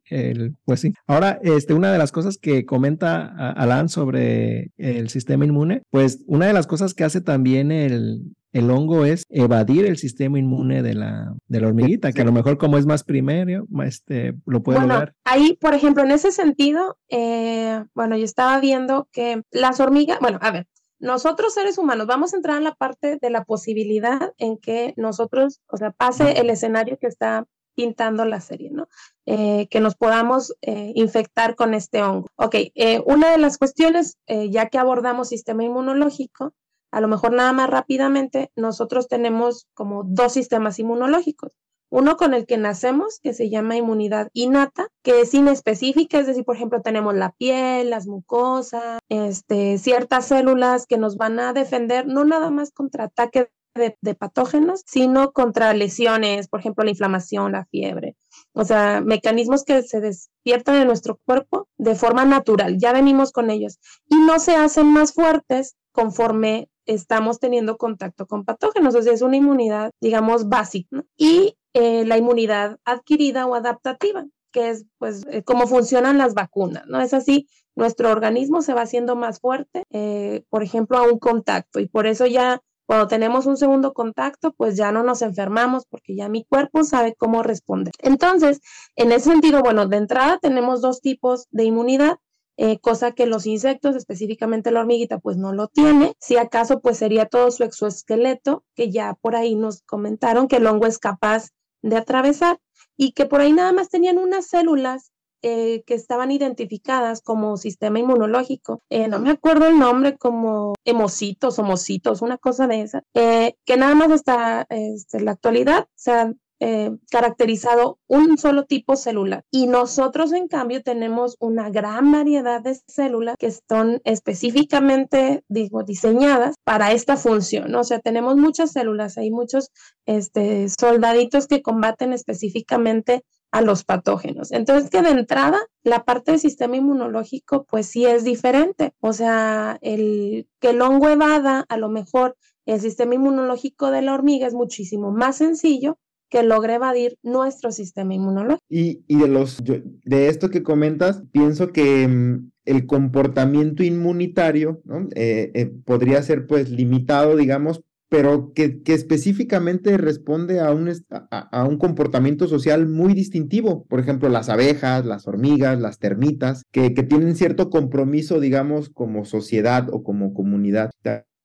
pues 0.65 0.81
sí. 0.81 0.93
Ahora, 1.07 1.39
este, 1.43 1.75
una 1.75 1.93
de 1.93 1.99
las 1.99 2.13
cosas 2.13 2.39
que 2.39 2.65
comenta 2.65 3.53
Alan 3.53 3.89
sobre 3.89 4.71
el 4.77 5.09
sistema 5.11 5.45
inmune, 5.45 5.83
pues 5.91 6.23
una 6.27 6.47
de 6.47 6.53
las 6.53 6.67
cosas 6.67 6.95
que 6.95 7.05
hace 7.05 7.21
también 7.21 7.71
el, 7.71 8.35
el 8.55 8.71
hongo 8.71 9.05
es 9.05 9.25
evadir 9.31 9.85
el 9.85 9.99
sistema 9.99 10.39
inmune 10.39 10.83
de 10.83 10.95
la, 10.95 11.35
de 11.49 11.61
la 11.61 11.67
hormiguita, 11.67 12.13
que 12.13 12.23
a 12.23 12.25
lo 12.25 12.33
mejor 12.33 12.57
como 12.57 12.79
es 12.79 12.87
más 12.87 13.03
primario, 13.03 13.67
este, 13.85 14.35
lo 14.47 14.63
puede 14.63 14.79
bueno, 14.79 15.07
Ahí, 15.25 15.59
por 15.61 15.75
ejemplo, 15.75 16.05
en 16.05 16.13
ese 16.13 16.31
sentido, 16.31 16.97
eh, 17.09 17.83
bueno, 17.95 18.17
yo 18.17 18.25
estaba 18.25 18.61
viendo 18.61 19.09
que 19.13 19.43
las 19.51 19.81
hormigas, 19.81 20.21
bueno, 20.21 20.39
a 20.41 20.53
ver, 20.53 20.69
nosotros 21.05 21.55
seres 21.55 21.79
humanos 21.79 22.07
vamos 22.07 22.33
a 22.33 22.37
entrar 22.37 22.57
en 22.57 22.65
la 22.65 22.75
parte 22.75 23.19
de 23.21 23.31
la 23.31 23.45
posibilidad 23.45 24.33
en 24.39 24.57
que 24.57 24.95
nosotros, 24.97 25.61
o 25.69 25.77
sea, 25.77 25.91
pase 25.91 26.41
el 26.41 26.51
escenario 26.51 26.99
que 26.99 27.07
está 27.07 27.47
pintando 27.75 28.25
la 28.25 28.41
serie, 28.41 28.71
¿no? 28.71 28.89
Eh, 29.27 29.69
que 29.69 29.81
nos 29.81 29.97
podamos 29.97 30.55
eh, 30.63 30.93
infectar 30.95 31.57
con 31.57 31.75
este 31.75 32.03
hongo. 32.03 32.29
Ok, 32.37 32.55
eh, 32.75 33.03
una 33.07 33.31
de 33.31 33.39
las 33.39 33.59
cuestiones, 33.59 34.17
ya 34.27 34.69
que 34.69 34.79
abordamos 34.79 35.29
sistema 35.29 35.65
inmunológico, 35.65 36.55
a 36.91 37.01
lo 37.01 37.09
mejor 37.09 37.33
nada 37.33 37.53
más 37.53 37.69
rápidamente, 37.69 38.51
nosotros 38.57 39.09
tenemos 39.09 39.67
como 39.75 40.05
dos 40.05 40.33
sistemas 40.33 40.79
inmunológicos. 40.79 41.53
Uno 41.91 42.17
con 42.17 42.35
el 42.35 42.47
que 42.47 42.57
nacemos, 42.57 43.21
que 43.21 43.35
se 43.35 43.51
llama 43.51 43.77
inmunidad 43.77 44.29
innata, 44.33 44.89
que 45.03 45.21
es 45.21 45.35
inespecífica, 45.35 46.19
es 46.19 46.27
decir, 46.27 46.45
por 46.45 46.57
ejemplo, 46.57 46.83
tenemos 46.83 47.15
la 47.15 47.31
piel, 47.33 47.91
las 47.91 48.07
mucosas, 48.07 48.99
este, 49.09 49.79
ciertas 49.79 50.27
células 50.27 50.87
que 50.87 50.99
nos 50.99 51.17
van 51.17 51.39
a 51.39 51.53
defender 51.53 52.07
no 52.07 52.25
nada 52.25 52.51
más 52.51 52.73
contra 52.73 53.05
ataques 53.05 53.49
de, 53.75 54.15
patógenos, 54.15 54.83
sino 54.87 55.33
contra 55.33 55.75
lesiones, 55.75 56.49
por 56.49 56.61
ejemplo, 56.61 56.85
la 56.85 56.91
inflamación, 56.91 57.53
la 57.53 57.67
fiebre. 57.67 58.17
O 58.53 58.65
sea, 58.65 59.01
mecanismos 59.01 59.65
que 59.65 59.83
se 59.83 60.01
despiertan 60.01 60.77
en 60.77 60.87
nuestro 60.87 61.19
cuerpo 61.25 61.69
de 61.77 61.95
forma 61.95 62.25
natural, 62.25 62.79
ya 62.79 62.93
venimos 62.93 63.33
con 63.33 63.51
ellos 63.51 63.79
y 64.09 64.17
no 64.17 64.39
se 64.39 64.55
hacen 64.55 64.87
más 64.87 65.13
fuertes 65.13 65.77
conforme 65.93 66.69
estamos 66.87 67.41
teniendo 67.41 67.77
contacto 67.77 68.27
con 68.27 68.45
patógenos. 68.45 68.95
O 68.95 69.03
sea, 69.03 69.13
es 69.13 69.23
una 69.23 69.37
inmunidad, 69.37 69.91
digamos, 70.01 70.49
básica. 70.49 71.05
Y 71.17 71.57
eh, 71.75 72.05
la 72.05 72.19
inmunidad 72.19 72.79
adquirida 72.85 73.47
o 73.47 73.55
adaptativa, 73.55 74.27
que 74.53 74.71
es 74.71 74.87
pues 74.99 75.25
eh, 75.31 75.43
cómo 75.43 75.67
funcionan 75.67 76.19
las 76.19 76.35
vacunas, 76.35 76.85
¿no? 76.87 77.01
Es 77.01 77.13
así, 77.15 77.49
nuestro 77.75 78.11
organismo 78.11 78.63
se 78.63 78.75
va 78.75 78.83
haciendo 78.83 79.17
más 79.17 79.41
fuerte, 79.41 79.83
eh, 79.91 80.45
por 80.49 80.63
ejemplo, 80.63 80.99
a 80.99 81.03
un 81.03 81.19
contacto 81.19 81.81
y 81.81 81.89
por 81.89 82.07
eso 82.07 82.27
ya 82.27 82.63
cuando 82.87 83.09
tenemos 83.09 83.47
un 83.47 83.57
segundo 83.57 83.95
contacto, 83.95 84.53
pues 84.53 84.77
ya 84.77 84.93
no 84.93 85.03
nos 85.03 85.23
enfermamos 85.23 85.87
porque 85.87 86.15
ya 86.15 86.29
mi 86.29 86.45
cuerpo 86.45 86.85
sabe 86.85 87.15
cómo 87.17 87.43
responder. 87.43 87.95
Entonces, 87.99 88.61
en 88.95 89.11
ese 89.11 89.31
sentido, 89.31 89.63
bueno, 89.63 89.87
de 89.87 89.97
entrada 89.97 90.39
tenemos 90.39 90.83
dos 90.83 91.01
tipos 91.01 91.47
de 91.51 91.65
inmunidad. 91.65 92.19
Eh, 92.57 92.79
cosa 92.79 93.13
que 93.13 93.27
los 93.27 93.47
insectos, 93.47 93.97
específicamente 93.97 94.71
la 94.71 94.81
hormiguita, 94.81 95.19
pues 95.19 95.37
no 95.37 95.53
lo 95.53 95.69
tiene. 95.69 96.15
Si 96.21 96.37
acaso, 96.37 96.81
pues 96.81 96.99
sería 96.99 97.27
todo 97.27 97.51
su 97.51 97.65
exoesqueleto, 97.65 98.65
que 98.75 98.91
ya 98.91 99.15
por 99.21 99.35
ahí 99.35 99.57
nos 99.57 99.83
comentaron 99.83 100.47
que 100.47 100.57
el 100.57 100.67
hongo 100.67 100.87
es 100.87 100.99
capaz 100.99 101.49
de 101.83 101.97
atravesar 101.97 102.59
y 102.97 103.13
que 103.13 103.27
por 103.27 103.41
ahí 103.41 103.53
nada 103.53 103.73
más 103.73 103.89
tenían 103.89 104.19
unas 104.19 104.47
células 104.47 105.11
eh, 105.43 105.83
que 105.85 105.95
estaban 105.95 106.31
identificadas 106.31 107.21
como 107.21 107.57
sistema 107.57 107.99
inmunológico. 107.99 108.83
Eh, 108.89 109.09
no 109.09 109.19
me 109.19 109.31
acuerdo 109.31 109.67
el 109.67 109.79
nombre, 109.79 110.17
como 110.17 110.75
hemocitos, 110.85 111.59
homocitos, 111.59 112.23
una 112.23 112.39
cosa 112.39 112.67
de 112.69 112.83
esa, 112.83 113.03
que 113.13 113.77
nada 113.77 113.95
más 113.95 114.11
hasta 114.13 114.65
este, 114.71 115.21
la 115.21 115.33
actualidad 115.33 115.87
se 115.97 116.35
han 116.61 117.01
caracterizado 117.11 117.99
un 118.07 118.39
solo 118.39 118.65
tipo 118.65 118.97
celular. 118.97 119.45
Y 119.51 119.67
nosotros, 119.67 120.33
en 120.33 120.49
cambio, 120.49 120.83
tenemos 120.83 121.37
una 121.41 121.71
gran 121.71 122.13
variedad 122.13 122.63
de 122.63 122.79
células 122.87 123.37
que 123.39 123.47
están 123.47 124.01
específicamente, 124.05 125.45
digo, 125.49 125.83
diseñadas 125.83 126.57
para 126.65 126.93
esta 126.93 127.17
función. 127.17 127.75
O 127.75 127.85
sea, 127.85 128.01
tenemos 128.01 128.37
muchas 128.37 128.73
células, 128.73 129.19
hay 129.19 129.31
muchos 129.31 129.71
este, 130.07 130.69
soldaditos 130.69 131.47
que 131.47 131.63
combaten 131.63 132.13
específicamente 132.13 133.25
a 133.55 133.61
los 133.61 133.85
patógenos. 133.85 134.51
Entonces, 134.51 134.91
que 134.91 135.01
de 135.01 135.11
entrada, 135.11 135.61
la 135.85 136.05
parte 136.05 136.33
del 136.33 136.41
sistema 136.41 136.77
inmunológico, 136.77 137.65
pues 137.71 137.87
sí 137.87 138.05
es 138.05 138.25
diferente. 138.25 138.95
O 138.99 139.13
sea, 139.13 139.79
el 139.81 140.49
que 140.61 140.71
el 140.71 140.83
hongo 140.83 141.09
evada, 141.09 141.65
a 141.69 141.77
lo 141.77 141.89
mejor 141.89 142.37
el 142.67 142.81
sistema 142.81 143.15
inmunológico 143.15 143.93
de 143.93 144.03
la 144.03 144.15
hormiga 144.15 144.49
es 144.49 144.55
muchísimo 144.55 145.13
más 145.13 145.37
sencillo 145.37 145.99
que 146.35 146.43
logre 146.43 146.75
evadir 146.75 147.17
nuestro 147.23 147.71
sistema 147.71 148.13
inmunológico. 148.13 148.65
Y, 148.69 149.05
de 149.07 149.29
los 149.29 149.63
de 149.63 150.29
esto 150.29 150.51
que 150.51 150.65
comentas, 150.65 151.23
pienso 151.31 151.69
que 151.69 152.09
mm, 152.09 152.51
el 152.65 152.87
comportamiento 152.87 153.85
inmunitario 153.85 154.83
eh, 155.15 155.53
eh, 155.55 155.73
podría 155.85 156.21
ser 156.25 156.49
pues 156.49 156.71
limitado, 156.71 157.37
digamos, 157.37 157.83
pero 158.09 158.53
que, 158.53 158.83
específicamente 158.87 159.97
responde 159.97 160.59
a 160.59 160.73
un, 160.73 160.91
a, 161.31 161.65
un, 161.65 161.79
comportamiento 161.79 162.49
social 162.49 162.89
muy 162.89 163.15
distintivo. 163.15 163.85
Por 163.85 164.01
ejemplo, 164.01 164.29
las 164.29 164.49
abejas, 164.49 165.07
las 165.07 165.29
hormigas, 165.29 165.81
las 165.81 166.01
termitas, 166.01 166.65
que, 166.73 166.95
que 166.95 167.05
tienen 167.05 167.37
cierto 167.37 167.71
compromiso, 167.71 168.41
digamos, 168.41 168.91
como 168.91 169.25
sociedad 169.25 169.87
o 169.93 170.03
como 170.03 170.35
comunidad 170.35 170.91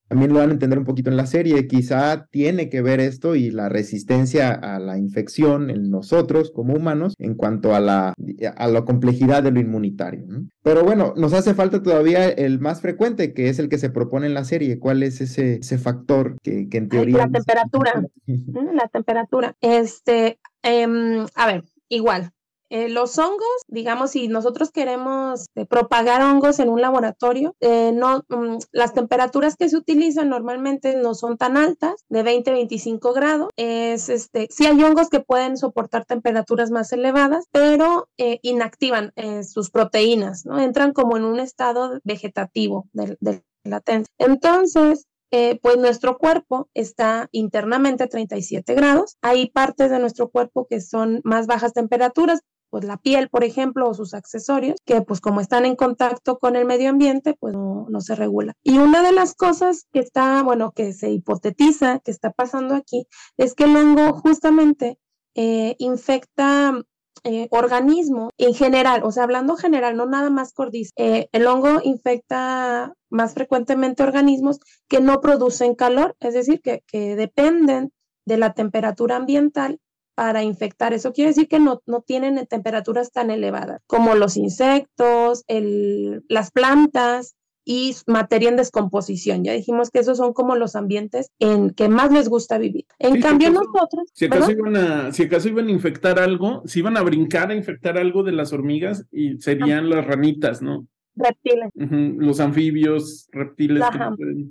también 0.09 0.33
lo 0.33 0.39
van 0.39 0.49
a 0.49 0.53
entender 0.53 0.79
un 0.79 0.85
poquito 0.85 1.11
en 1.11 1.17
la 1.17 1.27
serie. 1.27 1.67
Quizá 1.67 2.25
tiene 2.31 2.69
que 2.69 2.81
ver 2.81 2.99
esto 2.99 3.35
y 3.35 3.51
la 3.51 3.69
resistencia 3.69 4.51
a 4.51 4.79
la 4.79 4.97
infección 4.97 5.69
en 5.69 5.91
nosotros 5.91 6.51
como 6.51 6.73
humanos 6.73 7.13
en 7.19 7.35
cuanto 7.35 7.75
a 7.75 7.79
la, 7.79 8.15
a 8.55 8.67
la 8.67 8.85
complejidad 8.85 9.43
de 9.43 9.51
lo 9.51 9.59
inmunitario. 9.59 10.25
Pero 10.63 10.83
bueno, 10.83 11.13
nos 11.15 11.33
hace 11.33 11.53
falta 11.53 11.83
todavía 11.83 12.27
el 12.27 12.59
más 12.59 12.81
frecuente, 12.81 13.33
que 13.33 13.49
es 13.49 13.59
el 13.59 13.69
que 13.69 13.77
se 13.77 13.91
propone 13.91 14.25
en 14.25 14.33
la 14.33 14.45
serie. 14.45 14.79
¿Cuál 14.79 15.03
es 15.03 15.21
ese, 15.21 15.57
ese 15.57 15.77
factor 15.77 16.37
que, 16.41 16.67
que 16.69 16.79
en 16.79 16.89
teoría... 16.89 17.17
La 17.17 17.29
temperatura. 17.29 18.03
la 18.25 18.87
temperatura. 18.91 19.55
Este, 19.61 20.39
em, 20.63 21.27
a 21.35 21.45
ver, 21.45 21.65
igual, 21.87 22.31
eh, 22.69 22.87
los 22.87 23.17
hongos, 23.17 23.47
digamos, 23.67 24.11
si 24.11 24.27
nosotros 24.27 24.71
queremos 24.71 25.47
eh, 25.55 25.65
propagar 25.65 26.21
hongos 26.21 26.59
en 26.59 26.69
un 26.69 26.81
laboratorio, 26.81 27.55
eh, 27.59 27.91
no, 27.93 28.23
mm, 28.29 28.57
las 28.71 28.93
temperaturas 28.93 29.55
que 29.55 29.69
se 29.69 29.77
utilizan 29.77 30.29
normalmente 30.29 30.95
no 30.95 31.15
son 31.15 31.37
tan 31.37 31.57
altas, 31.57 32.05
de 32.09 32.23
20 32.23 32.51
a 32.51 32.53
25 32.53 33.13
grados. 33.13 33.49
Es, 33.55 34.09
este, 34.09 34.47
sí 34.51 34.67
hay 34.67 34.83
hongos 34.83 35.09
que 35.09 35.19
pueden 35.19 35.57
soportar 35.57 36.05
temperaturas 36.05 36.69
más 36.69 36.91
elevadas, 36.93 37.45
pero 37.51 38.07
inactivan 38.17 39.13
sus 39.43 39.71
proteínas, 39.71 40.45
¿no? 40.45 40.59
Entran 40.59 40.93
como 40.93 41.17
en 41.17 41.23
un 41.23 41.39
estado 41.39 41.99
vegetativo 42.03 42.87
de, 42.93 43.17
de 43.19 43.43
latencia. 43.63 44.13
Entonces, 44.17 45.05
pues 45.29 45.77
nuestro 45.77 46.17
cuerpo 46.17 46.69
está 46.73 47.29
internamente 47.31 48.03
a 48.03 48.07
37 48.07 48.73
grados. 48.75 49.17
Hay 49.21 49.49
partes 49.49 49.89
de 49.89 49.99
nuestro 49.99 50.29
cuerpo 50.29 50.67
que 50.67 50.81
son 50.81 51.21
más 51.23 51.47
bajas 51.47 51.73
temperaturas, 51.73 52.41
pues 52.69 52.85
la 52.85 52.97
piel, 52.97 53.29
por 53.29 53.43
ejemplo, 53.43 53.89
o 53.89 53.93
sus 53.93 54.13
accesorios, 54.13 54.75
que 54.85 55.01
pues 55.01 55.21
como 55.21 55.41
están 55.41 55.65
en 55.65 55.75
contacto 55.75 56.37
con 56.39 56.55
el 56.55 56.65
medio 56.65 56.89
ambiente, 56.89 57.35
pues 57.39 57.53
no, 57.55 57.87
se 58.01 58.15
regula. 58.15 58.53
Y 58.63 58.77
una 58.77 59.03
de 59.03 59.11
las 59.11 59.33
cosas 59.35 59.85
que 59.91 59.99
está, 59.99 60.43
bueno, 60.43 60.71
que 60.71 60.93
se 60.93 61.11
hipotetiza 61.11 61.99
que 61.99 62.11
está 62.11 62.31
pasando 62.31 62.75
aquí, 62.75 63.07
es 63.37 63.53
que 63.53 63.65
el 63.65 63.75
hongo 63.75 64.13
justamente 64.13 64.97
eh, 65.35 65.75
infecta 65.79 66.81
eh, 67.23 67.47
organismo 67.51 68.29
en 68.37 68.53
general, 68.53 69.03
o 69.03 69.11
sea, 69.11 69.23
hablando 69.23 69.57
general, 69.57 69.97
no 69.97 70.05
nada 70.05 70.29
más 70.29 70.53
cordis, 70.53 70.91
eh, 70.95 71.27
el 71.33 71.47
hongo 71.47 71.81
infecta 71.83 72.93
más 73.09 73.33
frecuentemente 73.33 74.03
organismos 74.03 74.59
que 74.87 75.01
no 75.01 75.19
producen 75.19 75.75
calor, 75.75 76.15
es 76.21 76.33
decir, 76.33 76.61
que, 76.61 76.81
que 76.87 77.15
dependen 77.15 77.91
de 78.25 78.37
la 78.37 78.53
temperatura 78.53 79.17
ambiental 79.17 79.79
para 80.19 80.43
infectar. 80.43 80.91
Eso 80.91 81.13
quiere 81.13 81.29
decir 81.29 81.47
que 81.47 81.61
no, 81.61 81.81
no 81.85 82.01
tienen 82.01 82.45
temperaturas 82.45 83.13
tan 83.13 83.31
elevadas 83.31 83.81
como 83.87 84.15
los 84.15 84.35
insectos, 84.35 85.45
el, 85.47 86.25
las 86.27 86.51
plantas, 86.51 87.37
y 87.63 87.95
materia 88.05 88.49
en 88.49 88.57
descomposición. 88.57 89.45
Ya 89.45 89.53
dijimos 89.53 89.91
que 89.91 89.99
esos 89.99 90.17
son 90.17 90.33
como 90.33 90.57
los 90.57 90.75
ambientes 90.75 91.31
en 91.39 91.69
que 91.69 91.87
más 91.87 92.11
les 92.11 92.27
gusta 92.27 92.57
vivir. 92.57 92.83
En 92.97 93.21
cambio, 93.21 93.49
nosotros. 93.49 94.09
Si 94.11 94.25
acaso, 94.25 94.51
iban 94.51 94.75
a, 94.75 95.13
si 95.13 95.23
acaso 95.23 95.47
iban 95.47 95.67
a 95.67 95.71
infectar 95.71 96.19
algo, 96.19 96.63
si 96.65 96.79
iban 96.79 96.97
a 96.97 97.01
brincar 97.01 97.51
a 97.51 97.55
infectar 97.55 97.97
algo 97.97 98.23
de 98.23 98.33
las 98.33 98.51
hormigas, 98.51 99.05
y 99.13 99.37
serían 99.37 99.89
las 99.89 100.05
ranitas, 100.05 100.61
¿no? 100.61 100.85
Reptiles. 101.15 101.69
Los 101.75 102.41
anfibios, 102.41 103.29
reptiles. 103.31 103.85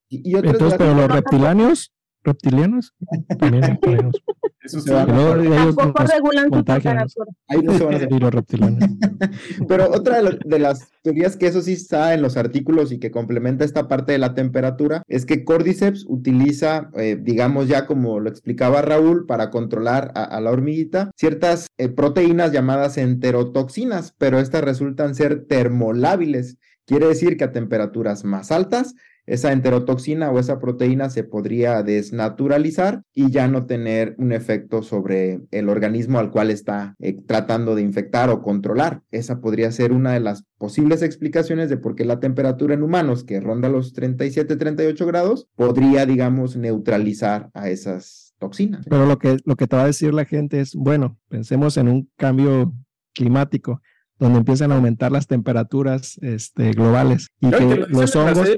y, 0.08 0.34
Entonces, 0.34 0.78
pero 0.78 0.94
los 0.94 1.08
reptilanios 1.08 1.92
reptilianos 2.24 2.94
también 3.38 3.62
reptilianos. 3.80 4.14
Eso 4.62 4.80
se 4.80 4.90
Tampoco 4.90 5.34
regulan 5.34 6.50
su 6.52 6.64
temperatura. 6.64 7.26
Ahí 7.48 7.62
no 7.62 7.78
se 7.78 7.84
van 7.84 7.94
a 7.94 7.96
hacer. 7.96 8.12
los 8.12 8.34
reptilianos. 8.34 8.90
Pero 9.68 9.90
otra 9.90 10.20
de, 10.22 10.58
las 10.58 10.90
teorías 11.02 11.36
que 11.36 11.46
eso 11.46 11.62
sí 11.62 11.72
está 11.72 12.12
en 12.12 12.22
los 12.22 12.36
artículos 12.36 12.92
y 12.92 12.98
que 12.98 13.10
complementa 13.10 13.64
esta 13.64 13.88
parte 13.88 14.12
de 14.12 14.18
la 14.18 14.34
temperatura 14.34 15.02
es 15.06 15.24
que 15.26 15.44
Cordyceps 15.44 16.04
utiliza, 16.08 16.90
eh, 16.96 17.16
digamos 17.20 17.68
ya 17.68 17.86
como 17.86 18.20
lo 18.20 18.28
explicaba 18.28 18.82
Raúl, 18.82 19.26
para 19.26 19.50
controlar 19.50 20.12
a, 20.14 20.40
la 20.40 20.50
hormiguita, 20.50 21.10
ciertas 21.16 21.68
eh, 21.78 21.88
proteínas 21.88 22.52
llamadas 22.52 22.98
enterotoxinas, 22.98 24.14
pero 24.18 24.38
estas 24.38 24.64
resultan 24.64 25.14
ser 25.14 25.46
termolábiles. 25.46 26.58
Quiere 26.84 27.06
decir 27.06 27.36
que 27.36 27.44
a 27.44 27.52
temperaturas 27.52 28.24
más 28.24 28.50
altas 28.50 28.94
esa 29.28 29.52
enterotoxina 29.52 30.30
o 30.30 30.38
esa 30.38 30.58
proteína 30.58 31.10
se 31.10 31.22
podría 31.22 31.82
desnaturalizar 31.82 33.02
y 33.14 33.30
ya 33.30 33.46
no 33.46 33.66
tener 33.66 34.14
un 34.18 34.32
efecto 34.32 34.82
sobre 34.82 35.40
el 35.50 35.68
organismo 35.68 36.18
al 36.18 36.30
cual 36.30 36.50
está 36.50 36.96
eh, 36.98 37.16
tratando 37.26 37.74
de 37.74 37.82
infectar 37.82 38.30
o 38.30 38.42
controlar. 38.42 39.02
Esa 39.10 39.40
podría 39.40 39.70
ser 39.70 39.92
una 39.92 40.14
de 40.14 40.20
las 40.20 40.44
posibles 40.56 41.02
explicaciones 41.02 41.68
de 41.68 41.76
por 41.76 41.94
qué 41.94 42.04
la 42.04 42.20
temperatura 42.20 42.74
en 42.74 42.82
humanos, 42.82 43.24
que 43.24 43.40
ronda 43.40 43.68
los 43.68 43.92
37, 43.92 44.56
38 44.56 45.06
grados, 45.06 45.48
podría, 45.54 46.06
digamos, 46.06 46.56
neutralizar 46.56 47.50
a 47.52 47.68
esas 47.68 48.34
toxinas. 48.38 48.86
Pero 48.88 49.06
lo 49.06 49.18
que, 49.18 49.36
lo 49.44 49.56
que 49.56 49.66
te 49.66 49.76
va 49.76 49.82
a 49.82 49.86
decir 49.86 50.14
la 50.14 50.24
gente 50.24 50.60
es, 50.60 50.74
bueno, 50.74 51.18
pensemos 51.28 51.76
en 51.76 51.88
un 51.88 52.10
cambio 52.16 52.72
climático 53.14 53.80
donde 54.18 54.38
empiezan 54.38 54.72
a 54.72 54.76
aumentar 54.76 55.12
las 55.12 55.26
temperaturas 55.26 56.18
este, 56.22 56.72
globales 56.72 57.28
y 57.40 57.50
que, 57.50 57.86
los 57.88 58.16
hongos, 58.16 58.48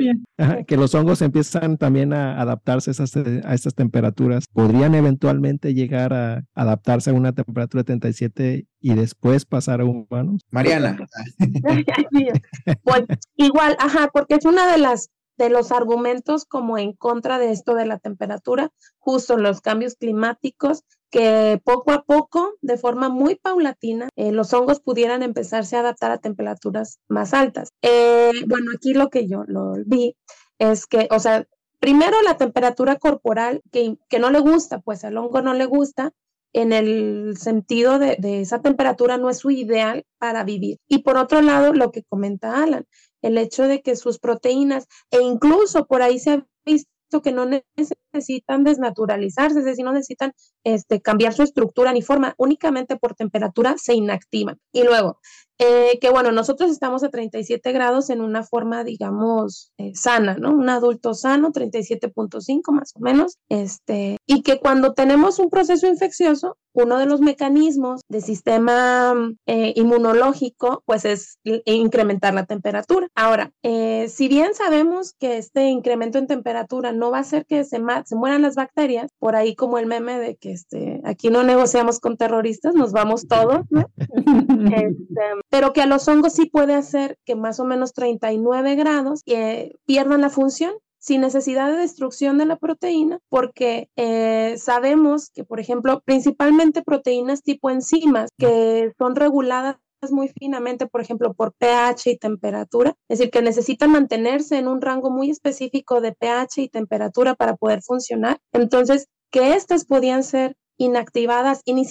que 0.67 0.77
los 0.77 0.95
hongos 0.95 1.23
empiezan 1.23 1.77
también 1.77 2.13
a 2.13 2.41
adaptarse 2.41 2.91
a 2.91 2.93
esas, 2.93 3.17
a 3.17 3.55
estas 3.55 3.75
temperaturas, 3.75 4.47
podrían 4.53 4.95
eventualmente 4.95 5.75
llegar 5.75 6.15
a 6.15 6.45
adaptarse 6.55 7.11
a 7.11 7.15
una 7.15 7.33
temperatura 7.33 7.83
de 7.83 7.85
37 7.85 8.67
y 8.81 8.95
después 8.95 9.45
pasar 9.45 9.81
a 9.81 9.85
humanos. 9.85 10.43
Mariana. 10.51 10.99
pues 12.83 13.05
igual, 13.37 13.77
ajá, 13.79 14.09
porque 14.13 14.37
es 14.37 14.45
una 14.45 14.71
de 14.71 14.79
las 14.79 15.11
de 15.41 15.49
los 15.49 15.73
argumentos 15.73 16.45
como 16.45 16.77
en 16.77 16.93
contra 16.93 17.39
de 17.39 17.51
esto 17.51 17.75
de 17.75 17.87
la 17.87 17.99
temperatura, 17.99 18.71
justo 18.99 19.39
los 19.39 19.63
cambios 19.63 19.95
climáticos, 19.95 20.85
que 21.11 21.61
poco 21.65 21.93
a 21.93 22.03
poco, 22.03 22.55
de 22.63 22.79
forma 22.79 23.09
muy 23.09 23.35
paulatina, 23.37 24.09
eh, 24.17 24.33
los 24.33 24.53
hongos 24.53 24.81
pudieran 24.81 25.23
empezarse 25.23 25.77
a 25.77 25.81
adaptar 25.81 26.11
a 26.11 26.19
temperaturas 26.19 27.01
más 27.09 27.35
altas. 27.35 27.71
Eh, 27.83 28.33
bueno, 28.49 28.71
aquí 28.75 28.95
lo 28.95 29.11
que 29.11 29.29
yo 29.29 29.45
lo 29.47 29.75
vi 29.87 30.17
es 30.59 30.87
que, 30.87 31.09
o 31.11 31.19
sea, 31.19 31.47
primero 31.81 32.21
la 32.23 32.37
temperatura 32.37 32.97
corporal 32.97 33.63
que, 33.73 33.97
que 34.09 34.19
no 34.19 34.31
le 34.31 34.41
gusta, 34.41 34.81
pues 34.81 35.05
al 35.05 35.17
hongo 35.17 35.43
no 35.43 35.55
le 35.55 35.67
gusta, 35.67 36.13
en 36.53 36.73
el 36.73 37.37
sentido 37.37 37.99
de, 37.99 38.17
de, 38.19 38.41
esa 38.41 38.61
temperatura 38.61 39.19
no 39.19 39.31
es 39.31 39.39
su 39.39 39.51
ideal 39.51 40.05
para 40.19 40.45
vivir. 40.45 40.79
Y 40.89 41.03
por 41.03 41.17
otro 41.17 41.43
lado, 41.43 41.73
lo 41.73 41.93
que 41.93 42.03
comenta 42.03 42.63
Alan, 42.63 42.87
el 43.23 43.39
hecho 43.39 43.69
de 43.69 43.83
que 43.83 43.97
sus 43.97 44.19
proteínas, 44.19 44.87
e 45.11 45.21
incluso 45.23 45.87
por 45.87 46.03
ahí 46.03 46.19
se 46.19 46.31
ha 46.33 46.47
visto 46.65 46.89
que 47.23 47.33
no 47.33 47.47
necesitan 47.47 48.00
desnaturalizarse, 48.13 49.59
es 49.59 49.65
decir, 49.65 49.85
no 49.85 49.93
necesitan 49.93 50.33
este, 50.65 51.01
cambiar 51.01 51.33
su 51.33 51.43
estructura 51.43 51.93
ni 51.93 52.03
forma, 52.03 52.35
únicamente 52.37 52.97
por 52.97 53.15
temperatura 53.15 53.77
se 53.79 53.95
inactivan. 53.95 54.59
Y 54.73 54.85
luego, 54.85 55.19
eh, 55.63 55.99
que 56.01 56.09
bueno, 56.09 56.33
nosotros 56.33 56.71
estamos 56.71 57.05
a 57.05 57.11
37 57.11 57.73
grados 57.73 58.09
en 58.09 58.23
una 58.23 58.43
forma, 58.43 58.83
digamos, 58.83 59.75
eh, 59.77 59.93
sana, 59.95 60.37
¿no? 60.37 60.55
Un 60.55 60.71
adulto 60.71 61.13
sano, 61.13 61.53
37.5 61.53 62.73
más 62.73 62.93
o 62.95 63.01
menos, 63.01 63.37
este, 63.51 64.17
y 64.27 64.41
que 64.43 64.59
cuando 64.59 64.95
tenemos 64.95 65.39
un 65.39 65.51
proceso 65.51 65.87
infeccioso, 65.87 66.57
uno 66.73 66.99
de 66.99 67.05
los 67.05 67.21
mecanismos 67.21 68.01
del 68.09 68.23
sistema 68.23 69.13
eh, 69.45 69.75
inmunológico, 69.77 70.83
pues 70.87 71.05
es 71.05 71.39
incrementar 71.67 72.33
la 72.33 72.47
temperatura. 72.47 73.09
Ahora, 73.15 73.53
si 73.63 74.29
bien 74.29 74.55
sabemos 74.55 75.13
que 75.19 75.37
este 75.37 75.69
incremento 75.69 76.19
en 76.19 76.29
temperatura 76.29 76.93
no 76.93 77.11
va 77.11 77.19
a 77.19 77.23
hacer 77.23 77.45
que 77.45 77.65
se, 77.65 77.81
se 78.05 78.17
mueran 78.17 78.43
las 78.43 78.55
bacterias, 78.55 79.11
por 79.19 79.37
ahí 79.37 79.55
como 79.55 79.79
el 79.79 79.87
meme 79.87 80.19
de 80.19 80.37
que 80.37 80.53
este, 80.53 81.01
aquí 81.05 81.29
no 81.29 81.43
negociamos 81.43 82.01
con 82.01 82.17
terroristas, 82.17 82.75
nos 82.75 82.93
vamos 82.93 83.27
todos, 83.29 83.61
¿no? 83.71 83.85
este, 84.75 85.21
pero 85.49 85.73
que 85.73 85.83
a 85.83 85.87
los 85.87 86.07
hongos 86.09 86.35
sí 86.35 86.47
puede 86.47 86.75
hacer 86.75 87.19
que 87.25 87.35
más 87.35 87.61
o 87.61 87.65
menos 87.65 87.93
39 87.93 88.77
grados 88.77 89.23
eh, 89.27 89.75
pierdan 89.87 90.21
la 90.21 90.31
función 90.31 90.73
sin 91.01 91.23
necesidad 91.23 91.71
de 91.71 91.79
destrucción 91.79 92.37
de 92.37 92.45
la 92.45 92.57
proteína, 92.57 93.21
porque 93.31 93.89
eh, 93.97 94.57
sabemos 94.59 95.31
que, 95.31 95.45
por 95.45 95.59
ejemplo, 95.59 96.03
principalmente 96.05 96.83
proteínas 96.83 97.43
tipo 97.43 97.71
enzimas 97.71 98.29
que 98.39 98.93
son 98.99 99.17
reguladas 99.17 99.77
muy 100.11 100.29
finamente, 100.29 100.87
por 100.87 101.03
ejemplo, 101.03 101.35
por 101.35 101.53
pH 101.53 102.11
y 102.11 102.17
temperatura, 102.17 102.95
es 103.09 103.19
decir, 103.19 103.31
que 103.31 103.43
necesitan 103.43 103.93
mantenerse 103.93 104.57
en 104.59 104.69
un 104.69 104.81
rango 104.81 105.11
muy 105.11 105.31
específico 105.31 106.01
de 106.01 106.13
pH 106.13 106.63
y 106.63 106.69
temperatura 106.69 107.35
para 107.35 107.57
poder 107.57 107.83
funcionar. 107.83 108.39
Entonces, 108.53 109.09
que 109.31 109.55
estas 109.55 109.85
podían 109.85 110.25
ser 110.25 110.57
inactivadas 110.79 111.61
y 111.67 111.75
ni, 111.75 111.83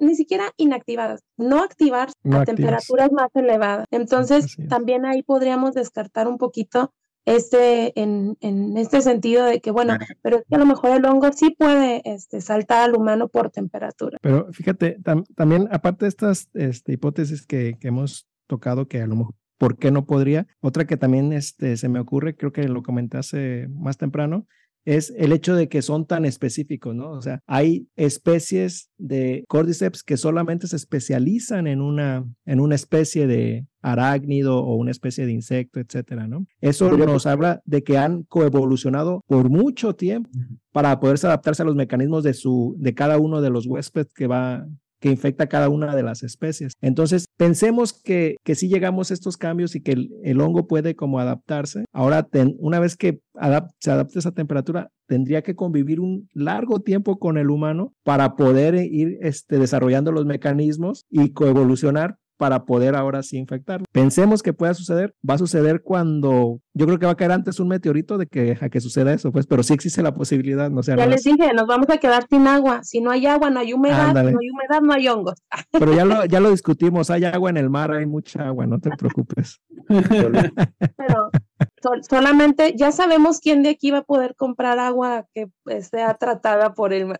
ni 0.00 0.16
siquiera 0.16 0.52
inactivadas, 0.56 1.20
no 1.36 1.62
activar 1.62 2.08
a 2.30 2.44
temperaturas 2.44 3.12
más 3.12 3.28
elevadas. 3.34 3.84
Entonces, 3.90 4.56
también 4.70 5.04
ahí 5.04 5.22
podríamos 5.22 5.74
descartar 5.74 6.26
un 6.26 6.38
poquito 6.38 6.94
este, 7.24 7.98
en, 8.00 8.36
en, 8.40 8.76
este 8.76 9.00
sentido 9.00 9.44
de 9.44 9.60
que, 9.60 9.70
bueno, 9.70 9.96
pero 10.22 10.38
es 10.38 10.44
que 10.48 10.54
a 10.54 10.58
lo 10.58 10.66
mejor 10.66 10.96
el 10.96 11.04
hongo 11.04 11.32
sí 11.32 11.54
puede 11.56 12.02
este, 12.04 12.40
saltar 12.40 12.88
al 12.88 12.96
humano 12.96 13.28
por 13.28 13.50
temperatura. 13.50 14.18
Pero 14.22 14.52
fíjate, 14.52 14.98
también 15.36 15.68
aparte 15.70 16.04
de 16.04 16.08
estas 16.08 16.48
este, 16.54 16.92
hipótesis 16.92 17.46
que, 17.46 17.78
que, 17.78 17.88
hemos 17.88 18.28
tocado, 18.46 18.88
que 18.88 19.00
a 19.00 19.06
lo 19.06 19.16
mejor, 19.16 19.34
¿por 19.58 19.78
qué 19.78 19.90
no 19.90 20.04
podría? 20.04 20.46
Otra 20.60 20.86
que 20.86 20.96
también 20.96 21.32
este, 21.32 21.76
se 21.76 21.88
me 21.88 22.00
ocurre, 22.00 22.36
creo 22.36 22.52
que 22.52 22.68
lo 22.68 22.82
comentaste 22.82 23.68
más 23.68 23.98
temprano, 23.98 24.46
es 24.84 25.12
el 25.16 25.32
hecho 25.32 25.54
de 25.54 25.68
que 25.68 25.82
son 25.82 26.06
tan 26.06 26.24
específicos, 26.24 26.94
¿no? 26.94 27.10
O 27.12 27.22
sea, 27.22 27.40
hay 27.46 27.88
especies 27.96 28.90
de 28.98 29.44
cordyceps 29.48 30.02
que 30.02 30.16
solamente 30.16 30.66
se 30.66 30.76
especializan 30.76 31.66
en 31.66 31.80
una, 31.80 32.24
en 32.44 32.60
una 32.60 32.74
especie 32.74 33.26
de 33.26 33.66
arácnido 33.80 34.58
o 34.58 34.76
una 34.76 34.90
especie 34.92 35.26
de 35.26 35.32
insecto, 35.32 35.80
etcétera, 35.80 36.28
¿no? 36.28 36.46
Eso 36.60 36.96
nos 36.96 37.26
habla 37.26 37.60
de 37.64 37.82
que 37.82 37.98
han 37.98 38.22
coevolucionado 38.24 39.22
por 39.26 39.50
mucho 39.50 39.94
tiempo 39.94 40.30
para 40.72 40.98
poderse 41.00 41.26
adaptarse 41.26 41.62
a 41.62 41.66
los 41.66 41.74
mecanismos 41.74 42.22
de 42.22 42.34
su, 42.34 42.76
de 42.78 42.94
cada 42.94 43.18
uno 43.18 43.40
de 43.40 43.50
los 43.50 43.66
huéspedes 43.66 44.12
que 44.14 44.26
va, 44.26 44.66
que 45.02 45.10
infecta 45.10 45.48
cada 45.48 45.68
una 45.68 45.96
de 45.96 46.04
las 46.04 46.22
especies. 46.22 46.74
Entonces, 46.80 47.26
pensemos 47.36 47.92
que, 47.92 48.36
que 48.44 48.54
si 48.54 48.68
llegamos 48.68 49.10
a 49.10 49.14
estos 49.14 49.36
cambios 49.36 49.74
y 49.74 49.82
que 49.82 49.96
el, 50.22 50.40
hongo 50.40 50.68
puede 50.68 50.94
como 50.94 51.18
adaptarse. 51.18 51.84
Ahora, 51.92 52.28
una 52.58 52.78
vez 52.78 52.96
que 52.96 53.20
se 53.80 53.90
adapte 53.90 54.20
esa 54.20 54.30
temperatura, 54.30 54.90
tendría 55.08 55.42
que 55.42 55.56
convivir 55.56 55.98
un 55.98 56.28
largo 56.34 56.80
tiempo 56.80 57.18
con 57.18 57.36
el 57.36 57.50
humano 57.50 57.92
para 58.04 58.36
poder 58.36 58.76
ir 58.76 59.18
este, 59.22 59.58
desarrollando 59.58 60.12
los 60.12 60.24
mecanismos 60.24 61.04
y 61.10 61.32
coevolucionar 61.32 62.16
para 62.42 62.64
poder 62.64 62.96
ahora 62.96 63.22
sí 63.22 63.38
infectarlo. 63.38 63.86
Pensemos 63.92 64.42
que 64.42 64.52
pueda 64.52 64.74
suceder, 64.74 65.14
va 65.22 65.34
a 65.34 65.38
suceder 65.38 65.80
cuando 65.80 66.60
yo 66.74 66.86
creo 66.86 66.98
que 66.98 67.06
va 67.06 67.12
a 67.12 67.16
caer 67.16 67.30
antes 67.30 67.60
un 67.60 67.68
meteorito 67.68 68.18
de 68.18 68.26
que 68.26 68.58
a 68.60 68.68
que 68.68 68.80
suceda 68.80 69.12
eso, 69.12 69.30
pues, 69.30 69.46
pero 69.46 69.62
sí 69.62 69.74
existe 69.74 70.02
la 70.02 70.12
posibilidad, 70.12 70.68
no 70.68 70.82
sé. 70.82 70.96
Ya 70.96 71.06
les 71.06 71.22
dije, 71.22 71.52
nos 71.54 71.68
vamos 71.68 71.88
a 71.88 71.98
quedar 71.98 72.26
sin 72.28 72.48
agua. 72.48 72.82
Si 72.82 73.00
no 73.00 73.12
hay 73.12 73.26
agua, 73.26 73.48
no 73.50 73.60
hay 73.60 73.72
humedad, 73.72 74.08
si 74.08 74.14
no 74.14 74.40
hay 74.40 74.50
humedad, 74.50 74.80
no 74.82 74.92
hay 74.92 75.06
hongos. 75.06 75.40
Pero 75.70 75.94
ya 75.94 76.04
lo, 76.04 76.24
ya 76.24 76.40
lo 76.40 76.50
discutimos, 76.50 77.10
hay 77.10 77.26
agua 77.26 77.48
en 77.50 77.58
el 77.58 77.70
mar, 77.70 77.92
hay 77.92 78.06
mucha 78.06 78.48
agua, 78.48 78.66
no 78.66 78.80
te 78.80 78.90
preocupes. 78.90 79.60
pero 80.96 81.30
solamente 82.08 82.74
ya 82.76 82.90
sabemos 82.90 83.38
quién 83.38 83.62
de 83.62 83.68
aquí 83.68 83.92
va 83.92 83.98
a 83.98 84.02
poder 84.02 84.34
comprar 84.34 84.80
agua 84.80 85.26
que 85.32 85.46
sea 85.80 86.14
tratada 86.14 86.74
por 86.74 86.92
el 86.92 87.06
mar. 87.06 87.18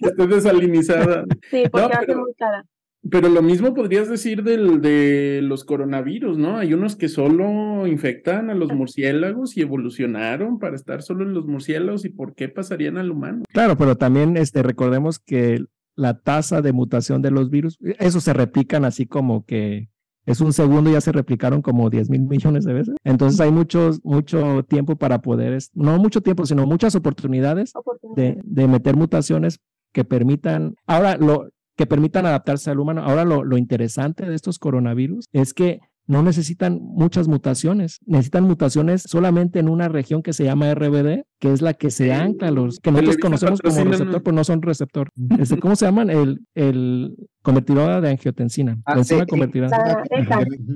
Esté 0.00 0.26
desalinizada. 0.26 1.24
Sí, 1.52 1.64
porque 1.70 1.86
va 1.86 2.00
a 2.00 2.04
ser 2.04 2.16
muy 2.16 2.34
cara. 2.34 2.64
Pero 3.10 3.28
lo 3.28 3.42
mismo 3.42 3.74
podrías 3.74 4.08
decir 4.08 4.42
del, 4.42 4.80
de 4.80 5.40
los 5.42 5.64
coronavirus, 5.64 6.38
¿no? 6.38 6.58
Hay 6.58 6.72
unos 6.74 6.96
que 6.96 7.08
solo 7.08 7.86
infectan 7.86 8.50
a 8.50 8.54
los 8.54 8.72
murciélagos 8.72 9.56
y 9.56 9.62
evolucionaron 9.62 10.58
para 10.58 10.76
estar 10.76 11.02
solo 11.02 11.24
en 11.24 11.34
los 11.34 11.46
murciélagos 11.46 12.04
y 12.04 12.10
por 12.10 12.34
qué 12.34 12.48
pasarían 12.48 12.96
al 12.96 13.10
humano. 13.10 13.42
Claro, 13.52 13.76
pero 13.76 13.96
también 13.96 14.36
este, 14.36 14.62
recordemos 14.62 15.18
que 15.18 15.64
la 15.94 16.18
tasa 16.20 16.62
de 16.62 16.72
mutación 16.72 17.22
de 17.22 17.30
los 17.30 17.50
virus. 17.50 17.78
Eso 17.98 18.20
se 18.20 18.32
replican 18.32 18.84
así 18.84 19.06
como 19.06 19.44
que 19.44 19.88
es 20.26 20.40
un 20.40 20.52
segundo, 20.52 20.90
ya 20.90 21.00
se 21.00 21.12
replicaron 21.12 21.62
como 21.62 21.88
10 21.88 22.10
mil 22.10 22.22
millones 22.22 22.64
de 22.64 22.74
veces. 22.74 22.96
Entonces 23.04 23.40
hay 23.40 23.52
mucho, 23.52 23.90
mucho 24.02 24.64
tiempo 24.64 24.96
para 24.96 25.22
poder, 25.22 25.56
no 25.74 25.98
mucho 25.98 26.20
tiempo, 26.20 26.44
sino 26.46 26.66
muchas 26.66 26.94
oportunidades 26.96 27.72
de, 28.16 28.40
de 28.42 28.68
meter 28.68 28.96
mutaciones 28.96 29.60
que 29.92 30.04
permitan, 30.04 30.74
ahora 30.86 31.16
lo, 31.16 31.48
que 31.76 31.86
permitan 31.86 32.26
adaptarse 32.26 32.70
al 32.70 32.80
humano. 32.80 33.02
Ahora 33.02 33.24
lo, 33.24 33.44
lo 33.44 33.58
interesante 33.58 34.26
de 34.26 34.34
estos 34.34 34.58
coronavirus 34.58 35.26
es 35.32 35.54
que 35.54 35.80
no 36.06 36.22
necesitan 36.22 36.78
muchas 36.80 37.26
mutaciones, 37.26 37.98
necesitan 38.06 38.44
mutaciones 38.44 39.02
solamente 39.02 39.58
en 39.58 39.68
una 39.68 39.88
región 39.88 40.22
que 40.22 40.32
se 40.32 40.44
llama 40.44 40.72
RBD, 40.72 41.24
que 41.40 41.52
es 41.52 41.62
la 41.62 41.74
que 41.74 41.90
se 41.90 42.12
ancla 42.12 42.50
los 42.50 42.78
que 42.78 42.92
nosotros 42.92 43.16
conocemos 43.18 43.60
como 43.60 43.84
receptor, 43.84 44.22
pero 44.22 44.36
no 44.36 44.44
son 44.44 44.62
receptor. 44.62 45.10
Este, 45.38 45.58
¿Cómo 45.58 45.74
se 45.74 45.86
llaman? 45.86 46.10
El, 46.10 46.46
el 46.54 47.16
convertidora 47.42 48.00
de 48.00 48.10
angiotensina. 48.10 48.78
Ah, 48.86 49.02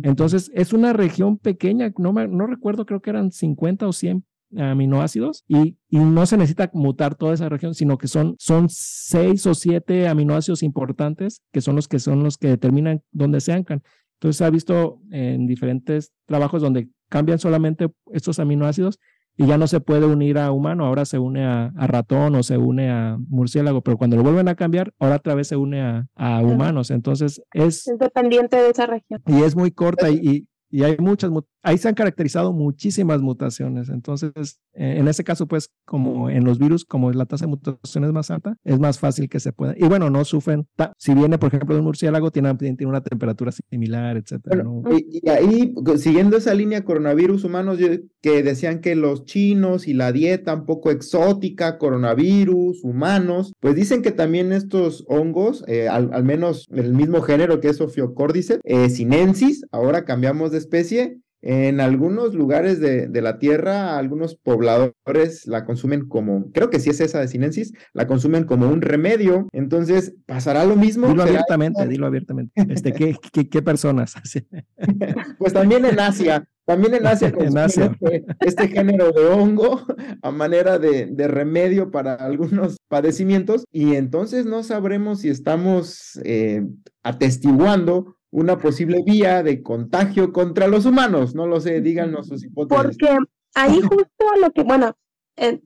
Entonces, 0.03 0.51
es 0.55 0.73
una 0.73 0.93
región 0.93 1.39
pequeña, 1.39 1.93
no, 1.97 2.13
me, 2.13 2.27
no 2.27 2.47
recuerdo, 2.47 2.85
creo 2.85 3.01
que 3.01 3.11
eran 3.11 3.31
50 3.31 3.87
o 3.87 3.93
100 3.93 4.25
aminoácidos 4.57 5.45
y, 5.47 5.77
y, 5.89 5.99
no 5.99 6.27
se 6.27 6.37
necesita 6.37 6.71
mutar 6.73 7.15
toda 7.15 7.35
esa 7.35 7.49
región, 7.49 7.75
sino 7.75 7.99
que 7.99 8.09
son, 8.09 8.35
son 8.39 8.69
seis 8.69 9.47
o 9.47 9.55
siete 9.55 10.09
aminoácidos 10.09 10.63
importantes 10.63 11.43
que 11.53 11.61
son 11.61 11.77
los 11.77 11.89
que 11.89 11.99
son 11.99 12.23
los 12.23 12.39
que 12.39 12.49
determinan 12.49 13.03
dónde 13.13 13.41
se 13.41 13.53
anclan. 13.53 13.83
Entonces 14.15 14.37
se 14.37 14.45
ha 14.45 14.51
visto 14.51 15.01
en 15.11 15.47
diferentes 15.47 16.13
trabajos 16.27 16.63
donde 16.63 16.89
cambian 17.09 17.39
solamente 17.39 17.89
estos 18.13 18.39
aminoácidos 18.39 18.99
y 19.37 19.47
ya 19.47 19.57
no 19.57 19.67
se 19.67 19.81
puede 19.81 20.05
unir 20.05 20.37
a 20.37 20.53
humano, 20.53 20.85
ahora 20.85 21.07
se 21.07 21.19
une 21.19 21.45
a, 21.45 21.73
ratón 21.75 22.35
o 22.35 22.43
se 22.43 22.59
une 22.59 22.91
a 22.91 23.17
murciélago, 23.29 23.81
pero 23.81 23.97
cuando 23.97 24.17
lo 24.17 24.23
vuelven 24.23 24.49
a 24.49 24.55
cambiar, 24.55 24.93
ahora 24.99 25.17
otra 25.17 25.35
vez 25.35 25.49
se 25.49 25.57
une 25.57 25.81
a, 25.81 26.07
a 26.15 26.43
humanos. 26.43 26.91
Entonces 26.91 27.43
es... 27.55 27.89
Es 27.89 27.99
dependiente 27.99 28.57
de 28.57 28.69
esa 28.69 28.85
región. 28.85 29.23
Y 29.27 29.43
es 29.43 29.57
muy 29.57 29.71
corta 29.71 30.11
y, 30.11 30.17
y 30.17 30.49
hay 30.73 30.97
muchas, 30.99 31.31
ahí 31.63 31.79
se 31.79 31.89
han 31.89 31.95
caracterizado 31.95 32.53
muchísimas 32.53 33.21
mutaciones. 33.21 33.89
Entonces, 33.89 34.61
eh, 34.73 34.97
en 34.99 35.09
ese 35.09 35.25
caso, 35.25 35.47
pues, 35.47 35.71
como 35.85 36.31
en 36.31 36.45
los 36.45 36.59
virus, 36.59 36.85
como 36.85 37.11
la 37.13 37.27
tasa 37.27 37.47
de 37.47 37.51
mutación 37.51 38.05
es 38.05 38.13
más 38.13 38.31
alta, 38.31 38.57
es 38.65 38.79
más 38.79 38.99
fácil 38.99 39.29
que 39.29 39.41
se 39.41 39.53
pueda. 39.53 39.75
Y 39.77 39.87
bueno, 39.87 40.11
no 40.11 40.25
sufren, 40.25 40.67
si 40.97 41.15
viene, 41.15 41.39
por 41.39 41.49
ejemplo, 41.49 41.75
de 41.75 41.81
un 41.81 41.87
murciélago, 41.87 42.31
tiene, 42.31 42.55
tiene 42.55 42.87
una 42.87 43.03
temperatura 43.03 43.53
similar, 43.53 44.17
etcétera. 44.17 44.65
y, 44.97 45.29
ahí, 45.29 45.75
siguiendo 45.97 46.37
esa 46.37 46.55
línea 46.55 46.85
coronavirus 46.85 47.45
humanos, 47.45 47.79
que 48.21 48.43
decían 48.43 48.81
que 48.81 48.95
los 48.95 49.25
chinos 49.25 49.89
y 49.89 49.95
la 49.95 50.13
dieta 50.13 50.55
un 50.55 50.67
poco 50.67 50.91
exótica, 50.91 51.79
coronavirus, 51.79 52.85
humanos, 52.85 53.53
pues 53.61 53.75
dicen 53.75 54.03
que 54.03 54.13
también 54.13 54.53
estos 54.53 55.05
hongos, 55.09 55.65
eh, 55.67 55.89
al, 55.89 56.25
menos 56.25 56.67
el 56.71 56.95
mismo 56.95 57.23
género 57.23 57.61
que 57.61 57.69
es 57.69 57.81
Ophiocordyceps, 57.81 58.61
eh, 58.65 58.89
sinensis, 58.91 59.65
ahora 59.73 60.05
cambiamos 60.05 60.53
de 60.53 60.60
especie, 60.61 61.21
en 61.43 61.81
algunos 61.81 62.35
lugares 62.35 62.81
de, 62.81 63.09
la 63.21 63.39
Tierra, 63.39 63.97
algunos 63.97 64.35
pobladores 64.35 65.47
la 65.47 65.65
consumen 65.65 66.07
como, 66.07 66.51
creo 66.53 66.69
que 66.69 66.81
sí 66.81 66.91
es 66.91 67.01
esa 67.01 67.21
de 67.21 67.29
Sinensis, 67.29 67.73
la 67.95 68.07
consumen 68.07 68.45
como 68.45 68.69
un 68.69 68.83
remedio. 68.83 69.49
Entonces, 69.53 70.15
¿pasará 70.27 70.65
lo 70.65 70.77
mismo? 70.77 71.09
Dilo 71.09 71.23
abiertamente, 71.23 71.87
dilo 71.87 72.07
abiertamente. 72.07 72.53
Este, 72.69 72.93
¿qué, 72.93 73.17
qué, 73.49 73.63
personas? 73.63 74.15
pues 75.39 75.53
también 75.53 75.85
en 75.87 75.99
Asia, 75.99 76.47
también 76.67 76.95
en 76.95 77.07
Asia, 77.07 77.33
en 77.39 77.57
Asia. 77.57 77.97
Este, 78.01 78.25
este, 78.41 78.69
género 78.69 79.11
de 79.13 79.25
hongo 79.27 79.83
a 80.23 80.31
manera 80.31 80.79
de, 80.79 81.07
de, 81.07 81.29
remedio 81.29 81.91
para 81.91 82.15
algunos 82.15 82.77
padecimientos 82.89 83.65
y 83.73 83.95
entonces 83.95 84.45
no 84.45 84.63
sabremos 84.63 85.21
si 85.21 85.31
estamos 85.31 86.21
eh, 86.25 86.67
atestiguando 87.03 88.17
una 88.31 88.59
posible 88.59 89.03
vía 89.05 89.43
de 89.43 89.63
contagio 89.63 90.33
contra 90.33 90.69
los 90.69 90.87
humanos. 90.87 91.35
No 91.35 91.47
lo 91.47 91.61
sé, 91.61 91.81
díganos 91.81 92.29
sus 92.29 92.45
hipótesis. 92.45 92.97
Porque 92.99 93.17
ahí 93.55 93.81
justo 93.81 94.25
lo 94.41 94.51
que, 94.53 94.63
bueno, 94.63 94.97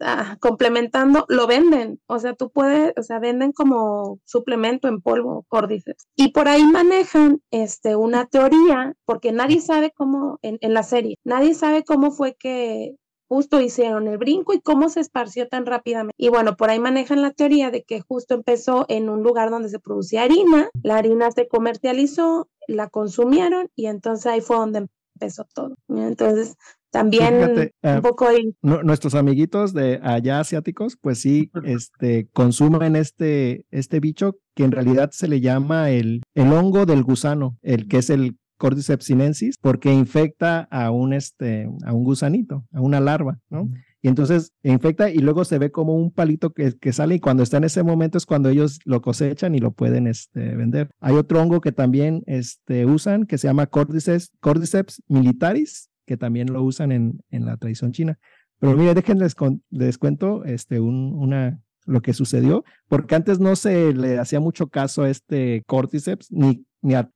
ah, 0.00 0.36
complementando, 0.40 1.26
lo 1.28 1.46
venden. 1.46 2.00
O 2.06 2.18
sea, 2.18 2.34
tú 2.34 2.50
puedes, 2.50 2.92
o 2.96 3.02
sea, 3.02 3.18
venden 3.18 3.52
como 3.52 4.18
suplemento 4.24 4.88
en 4.88 5.00
polvo, 5.00 5.44
córdices. 5.48 6.06
Y 6.16 6.32
por 6.32 6.48
ahí 6.48 6.64
manejan 6.64 7.40
este, 7.50 7.96
una 7.96 8.26
teoría, 8.26 8.94
porque 9.04 9.32
nadie 9.32 9.60
sabe 9.60 9.92
cómo, 9.94 10.38
en, 10.42 10.58
en 10.60 10.74
la 10.74 10.82
serie, 10.82 11.18
nadie 11.24 11.54
sabe 11.54 11.84
cómo 11.84 12.10
fue 12.10 12.34
que 12.38 12.96
justo 13.34 13.60
hicieron 13.60 14.06
el 14.06 14.16
brinco 14.16 14.54
y 14.54 14.60
cómo 14.60 14.88
se 14.88 15.00
esparció 15.00 15.48
tan 15.48 15.66
rápidamente. 15.66 16.14
Y 16.16 16.28
bueno, 16.28 16.54
por 16.56 16.70
ahí 16.70 16.78
manejan 16.78 17.20
la 17.20 17.32
teoría 17.32 17.72
de 17.72 17.82
que 17.82 18.00
justo 18.00 18.34
empezó 18.34 18.86
en 18.88 19.08
un 19.08 19.24
lugar 19.24 19.50
donde 19.50 19.68
se 19.68 19.80
producía 19.80 20.22
harina, 20.22 20.68
la 20.84 20.98
harina 20.98 21.32
se 21.32 21.48
comercializó, 21.48 22.48
la 22.68 22.88
consumieron 22.88 23.66
y 23.74 23.86
entonces 23.86 24.26
ahí 24.26 24.40
fue 24.40 24.58
donde 24.58 24.86
empezó 25.16 25.48
todo. 25.52 25.74
Entonces, 25.88 26.54
también 26.92 27.34
un 27.34 27.58
eh, 27.58 28.00
poco 28.00 28.28
ahí. 28.28 28.54
nuestros 28.62 29.16
amiguitos 29.16 29.74
de 29.74 29.98
allá 30.00 30.38
asiáticos, 30.38 30.96
pues 31.00 31.18
sí, 31.18 31.50
este, 31.64 32.28
consumen 32.32 32.94
este, 32.94 33.66
este 33.72 33.98
bicho 33.98 34.36
que 34.54 34.62
en 34.62 34.70
realidad 34.70 35.10
se 35.10 35.26
le 35.26 35.40
llama 35.40 35.90
el, 35.90 36.22
el 36.34 36.52
hongo 36.52 36.86
del 36.86 37.02
gusano, 37.02 37.58
el 37.62 37.88
que 37.88 37.98
es 37.98 38.10
el 38.10 38.36
Cordyceps 38.56 39.04
sinensis, 39.04 39.56
porque 39.60 39.92
infecta 39.92 40.68
a 40.70 40.90
un, 40.90 41.12
este, 41.12 41.68
a 41.84 41.92
un 41.92 42.04
gusanito, 42.04 42.64
a 42.72 42.80
una 42.80 43.00
larva, 43.00 43.38
¿no? 43.50 43.68
Y 44.04 44.08
entonces 44.08 44.52
infecta 44.62 45.08
y 45.08 45.18
luego 45.18 45.46
se 45.46 45.58
ve 45.58 45.70
como 45.70 45.96
un 45.96 46.10
palito 46.10 46.50
que, 46.50 46.76
que, 46.78 46.92
sale 46.92 47.14
y 47.14 47.20
cuando 47.20 47.42
está 47.42 47.56
en 47.56 47.64
ese 47.64 47.82
momento 47.82 48.18
es 48.18 48.26
cuando 48.26 48.50
ellos 48.50 48.78
lo 48.84 49.00
cosechan 49.00 49.54
y 49.54 49.60
lo 49.60 49.70
pueden 49.70 50.06
este, 50.06 50.54
vender. 50.54 50.90
Hay 51.00 51.14
otro 51.14 51.40
hongo 51.40 51.62
que 51.62 51.72
también 51.72 52.22
este, 52.26 52.84
usan 52.84 53.24
que 53.24 53.38
se 53.38 53.48
llama 53.48 53.66
Cordyceps, 53.66 54.32
Cordyceps 54.40 55.02
militaris, 55.08 55.88
que 56.06 56.18
también 56.18 56.52
lo 56.52 56.62
usan 56.62 56.92
en, 56.92 57.20
en 57.30 57.46
la 57.46 57.56
tradición 57.56 57.92
china. 57.92 58.18
Pero 58.58 58.76
mire, 58.76 58.92
déjenles 58.92 59.34
les 59.70 59.98
cuento 59.98 60.44
este, 60.44 60.80
un, 60.80 61.14
una, 61.14 61.62
lo 61.84 62.02
que 62.02 62.12
sucedió, 62.12 62.64
porque 62.88 63.14
antes 63.14 63.40
no 63.40 63.56
se 63.56 63.92
le 63.92 64.18
hacía 64.18 64.40
mucho 64.40 64.68
caso 64.68 65.02
a 65.02 65.10
este 65.10 65.62
Cordyceps, 65.66 66.30
ni, 66.30 66.64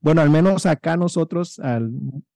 bueno, 0.00 0.20
al 0.20 0.30
menos 0.30 0.66
acá 0.66 0.96
nosotros, 0.96 1.58
al, 1.58 1.90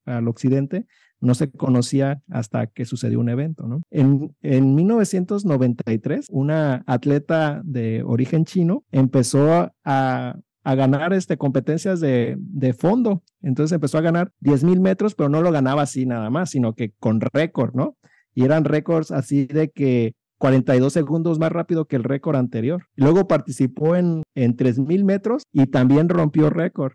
al 0.05 0.28
occidente, 0.28 0.87
no 1.20 1.35
se 1.35 1.51
conocía 1.51 2.20
hasta 2.28 2.66
que 2.66 2.85
sucedió 2.85 3.20
un 3.20 3.28
evento, 3.28 3.68
¿no? 3.68 3.83
En, 3.91 4.35
en 4.43 4.74
1993, 4.74 6.26
una 6.30 6.83
atleta 6.87 7.62
de 7.64 8.03
origen 8.05 8.45
chino 8.45 8.85
empezó 8.91 9.70
a, 9.85 10.37
a 10.64 10.74
ganar 10.74 11.12
este, 11.12 11.39
competencias 11.39 12.01
de, 12.01 12.37
de, 12.39 12.72
fondo. 12.72 13.22
Entonces 13.41 13.72
empezó 13.72 13.99
a 13.99 14.03
ganar 14.03 14.33
10 14.41 14.64
mil 14.64 14.80
metros, 14.80 15.14
pero 15.14 15.28
no 15.28 15.43
lo 15.43 15.53
ganaba 15.53 15.83
así 15.83 16.07
nada 16.07 16.28
más, 16.28 16.51
sino 16.51 16.74
que 16.74 16.93
con 16.99 17.20
récord, 17.20 17.74
¿no? 17.74 17.97
Y 18.35 18.45
eran 18.45 18.64
récords 18.64 19.12
así 19.12 19.47
de 19.47 19.70
que 19.70 20.14
42 20.43 20.93
segundos 20.93 21.38
más 21.38 21.53
rápido 21.53 21.84
que 21.84 21.95
el 21.95 22.03
récord 22.03 22.34
anterior. 22.34 22.86
Luego 22.97 23.28
participó 23.28 23.95
en, 23.95 24.24
en 24.34 24.57
3 24.57 24.80
mil 24.80 25.05
metros 25.05 25.45
y 25.53 25.66
también 25.66 26.09
rompió 26.09 26.51
récord. 26.51 26.95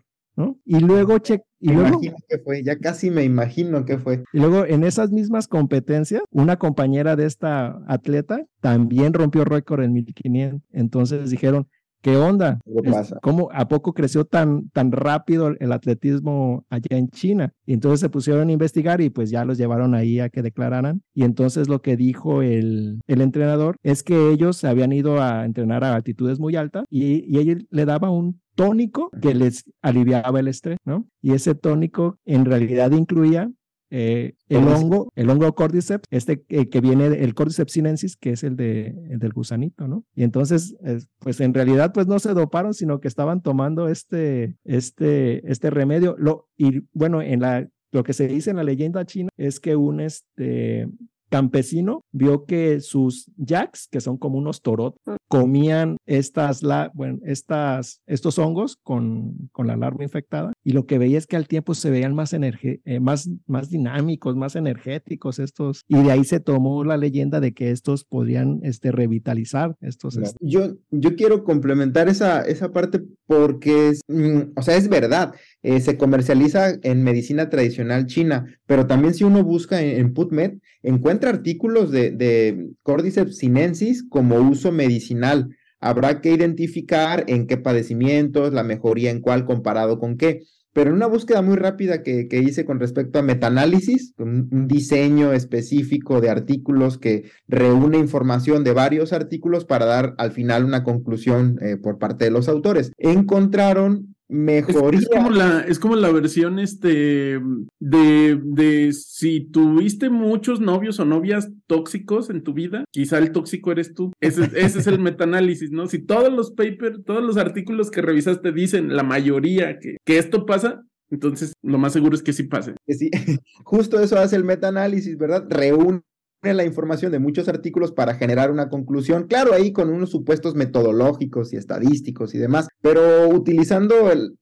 Y 0.66 0.80
luego 0.80 1.18
che 1.18 1.40
y 1.58 1.72
luego, 1.72 1.98
que 2.00 2.38
fue, 2.44 2.62
ya 2.62 2.78
casi 2.78 3.10
me 3.10 3.24
imagino 3.24 3.86
que 3.86 3.96
fue. 3.96 4.22
Y 4.34 4.38
luego 4.38 4.66
en 4.66 4.84
esas 4.84 5.10
mismas 5.10 5.48
competencias, 5.48 6.22
una 6.30 6.58
compañera 6.58 7.16
de 7.16 7.24
esta 7.24 7.80
atleta 7.88 8.44
también 8.60 9.14
rompió 9.14 9.46
récord 9.46 9.82
en 9.82 9.94
1500. 9.94 10.60
Entonces 10.70 11.30
dijeron, 11.30 11.68
¿qué 12.02 12.16
onda? 12.16 12.58
¿Qué 12.64 12.90
pasa? 12.90 13.18
¿Cómo 13.22 13.48
a 13.52 13.68
poco 13.68 13.92
creció 13.92 14.24
tan, 14.24 14.68
tan 14.70 14.92
rápido 14.92 15.54
el 15.58 15.72
atletismo 15.72 16.64
allá 16.70 16.96
en 16.96 17.08
China? 17.08 17.52
Y 17.66 17.74
entonces 17.74 18.00
se 18.00 18.08
pusieron 18.08 18.48
a 18.48 18.52
investigar 18.52 19.00
y 19.00 19.10
pues 19.10 19.30
ya 19.30 19.44
los 19.44 19.58
llevaron 19.58 19.94
ahí 19.94 20.20
a 20.20 20.28
que 20.28 20.42
declararan. 20.42 21.02
Y 21.14 21.24
entonces 21.24 21.68
lo 21.68 21.82
que 21.82 21.96
dijo 21.96 22.42
el, 22.42 23.00
el 23.06 23.20
entrenador 23.20 23.76
es 23.82 24.02
que 24.02 24.30
ellos 24.30 24.56
se 24.56 24.68
habían 24.68 24.92
ido 24.92 25.20
a 25.20 25.44
entrenar 25.44 25.84
a 25.84 25.94
altitudes 25.94 26.38
muy 26.38 26.56
altas 26.56 26.84
y, 26.90 27.24
y 27.26 27.38
ella 27.38 27.56
le 27.70 27.84
daba 27.84 28.10
un 28.10 28.40
tónico 28.54 29.10
que 29.22 29.34
les 29.34 29.64
aliviaba 29.82 30.40
el 30.40 30.48
estrés, 30.48 30.78
¿no? 30.84 31.06
Y 31.22 31.32
ese 31.32 31.54
tónico 31.54 32.18
en 32.24 32.44
realidad 32.44 32.90
incluía 32.90 33.48
eh, 33.90 34.34
el 34.48 34.68
hongo, 34.68 35.10
el 35.14 35.30
hongo 35.30 35.54
cordyceps, 35.54 36.04
este 36.10 36.44
eh, 36.48 36.68
que 36.68 36.80
viene, 36.80 37.06
el 37.06 37.34
cordyceps 37.34 37.72
sinensis, 37.72 38.16
que 38.16 38.30
es 38.30 38.44
el, 38.44 38.56
de, 38.56 38.94
el 39.10 39.18
del 39.18 39.32
gusanito, 39.32 39.88
¿no? 39.88 40.04
Y 40.14 40.24
entonces, 40.24 40.76
pues 41.20 41.40
en 41.40 41.54
realidad, 41.54 41.92
pues 41.92 42.06
no 42.06 42.18
se 42.18 42.34
doparon, 42.34 42.74
sino 42.74 43.00
que 43.00 43.08
estaban 43.08 43.42
tomando 43.42 43.88
este, 43.88 44.56
este, 44.64 45.50
este 45.50 45.70
remedio. 45.70 46.16
Lo, 46.18 46.48
y 46.56 46.80
bueno, 46.92 47.22
en 47.22 47.40
la, 47.40 47.68
lo 47.92 48.02
que 48.04 48.12
se 48.12 48.28
dice 48.28 48.50
en 48.50 48.56
la 48.56 48.64
leyenda 48.64 49.04
china 49.06 49.30
es 49.36 49.60
que 49.60 49.76
un, 49.76 50.00
este, 50.00 50.88
campesino 51.28 52.02
vio 52.12 52.44
que 52.44 52.80
sus 52.80 53.30
jacks, 53.36 53.88
que 53.90 54.00
son 54.00 54.16
como 54.18 54.38
unos 54.38 54.62
torot, 54.62 54.96
comían 55.28 55.96
estas, 56.06 56.62
la, 56.62 56.90
bueno, 56.94 57.18
estas, 57.24 58.00
estos 58.06 58.38
hongos 58.38 58.76
con, 58.82 59.50
con 59.52 59.66
la 59.66 59.76
larva 59.76 60.04
infectada. 60.04 60.52
Y 60.64 60.72
lo 60.72 60.86
que 60.86 60.98
veía 60.98 61.18
es 61.18 61.26
que 61.26 61.36
al 61.36 61.48
tiempo 61.48 61.74
se 61.74 61.90
veían 61.90 62.14
más, 62.14 62.32
eh, 62.32 63.00
más, 63.00 63.30
más 63.46 63.70
dinámicos, 63.70 64.36
más 64.36 64.56
energéticos 64.56 65.38
estos. 65.38 65.82
Y 65.88 66.02
de 66.02 66.10
ahí 66.10 66.24
se 66.24 66.40
tomó 66.40 66.84
la 66.84 66.96
leyenda 66.96 67.40
de 67.40 67.52
que 67.52 67.70
estos 67.70 68.04
podrían 68.04 68.60
este, 68.62 68.92
revitalizar 68.92 69.76
estos. 69.80 70.16
Este 70.16 70.38
yo, 70.40 70.74
yo 70.90 71.16
quiero 71.16 71.44
complementar 71.44 72.08
esa, 72.08 72.42
esa 72.42 72.72
parte 72.72 73.02
porque, 73.28 73.90
es, 73.90 74.00
mm, 74.08 74.52
o 74.56 74.62
sea, 74.62 74.76
es 74.76 74.88
verdad, 74.88 75.34
eh, 75.62 75.80
se 75.80 75.98
comercializa 75.98 76.78
en 76.82 77.02
medicina 77.04 77.50
tradicional 77.50 78.06
china, 78.06 78.46
pero 78.66 78.86
también 78.86 79.12
si 79.12 79.22
uno 79.22 79.44
busca 79.44 79.82
en, 79.82 80.14
PubMed, 80.14 80.54
encuentra 80.82 81.28
artículos 81.28 81.90
de, 81.90 82.10
de 82.10 82.70
Cordyceps 82.82 83.36
sinensis 83.36 84.02
como 84.08 84.36
uso 84.36 84.72
medicinal. 84.72 85.54
Habrá 85.78 86.22
que 86.22 86.32
identificar 86.32 87.24
en 87.28 87.46
qué 87.46 87.58
padecimientos, 87.58 88.54
la 88.54 88.64
mejoría 88.64 89.10
en 89.10 89.20
cuál 89.20 89.44
comparado 89.44 89.98
con 89.98 90.16
qué. 90.16 90.40
Pero 90.72 90.90
en 90.90 90.96
una 90.96 91.06
búsqueda 91.06 91.42
muy 91.42 91.56
rápida 91.56 92.02
que, 92.02 92.28
hice 92.30 92.64
con 92.64 92.78
respecto 92.78 93.18
a 93.18 93.22
metaanálisis, 93.22 94.14
un, 94.18 94.48
un, 94.52 94.68
diseño 94.68 95.32
específico 95.32 96.20
de 96.20 96.30
artículos 96.30 96.98
que 96.98 97.30
reúne 97.48 97.98
información 97.98 98.64
de 98.64 98.72
varios 98.72 99.12
artículos 99.12 99.64
para 99.64 99.86
dar 99.86 100.14
al 100.18 100.30
final 100.30 100.64
una 100.64 100.84
conclusión 100.84 101.58
eh, 101.62 101.76
por 101.76 101.98
parte 101.98 102.26
de 102.26 102.30
los 102.30 102.48
autores, 102.48 102.92
encontraron 102.98 104.14
mejoría. 104.28 105.00
Es, 105.00 105.08
como 105.08 105.30
la, 105.30 105.60
es 105.60 105.78
como 105.78 105.96
la 105.96 106.10
versión 106.10 106.58
este 106.58 107.40
de, 107.80 108.40
de 108.42 108.92
si 108.92 109.40
tuviste 109.40 110.10
muchos 110.10 110.60
novios 110.60 111.00
o 111.00 111.04
novias 111.04 111.50
tóxicos 111.66 112.30
en 112.30 112.42
tu 112.42 112.52
vida, 112.52 112.84
quizá 112.90 113.18
el 113.18 113.32
tóxico 113.32 113.72
eres 113.72 113.94
tú. 113.94 114.12
Ese, 114.20 114.44
ese 114.54 114.78
es 114.78 114.86
el 114.86 114.98
metaanálisis, 115.00 115.70
¿no? 115.70 115.86
Si 115.86 115.98
todos 115.98 116.32
los 116.32 116.52
papers, 116.52 117.04
todos 117.04 117.22
los 117.22 117.36
artículos 117.36 117.90
que 117.90 118.02
revisaste 118.02 118.52
dicen, 118.52 118.94
la 118.94 119.02
mayoría, 119.02 119.78
que, 119.78 119.96
que 120.04 120.18
esto 120.18 120.46
pasa, 120.46 120.82
entonces, 121.10 121.54
lo 121.62 121.78
más 121.78 121.92
seguro 121.92 122.14
es 122.14 122.22
que 122.22 122.32
sí 122.32 122.42
pase. 122.42 122.74
Sí, 122.86 123.10
justo 123.64 124.00
eso 124.00 124.18
hace 124.18 124.36
el 124.36 124.44
metaanálisis, 124.44 125.16
¿verdad? 125.16 125.46
Reúne 125.48 126.02
la 126.42 126.64
información 126.64 127.10
de 127.10 127.18
muchos 127.18 127.48
artículos 127.48 127.92
para 127.92 128.14
generar 128.14 128.50
una 128.50 128.68
conclusión, 128.68 129.26
claro, 129.26 129.52
ahí 129.52 129.72
con 129.72 129.90
unos 129.90 130.10
supuestos 130.10 130.54
metodológicos 130.54 131.52
y 131.52 131.56
estadísticos 131.56 132.34
y 132.34 132.38
demás, 132.38 132.68
pero 132.80 133.28
utilizando 133.28 133.94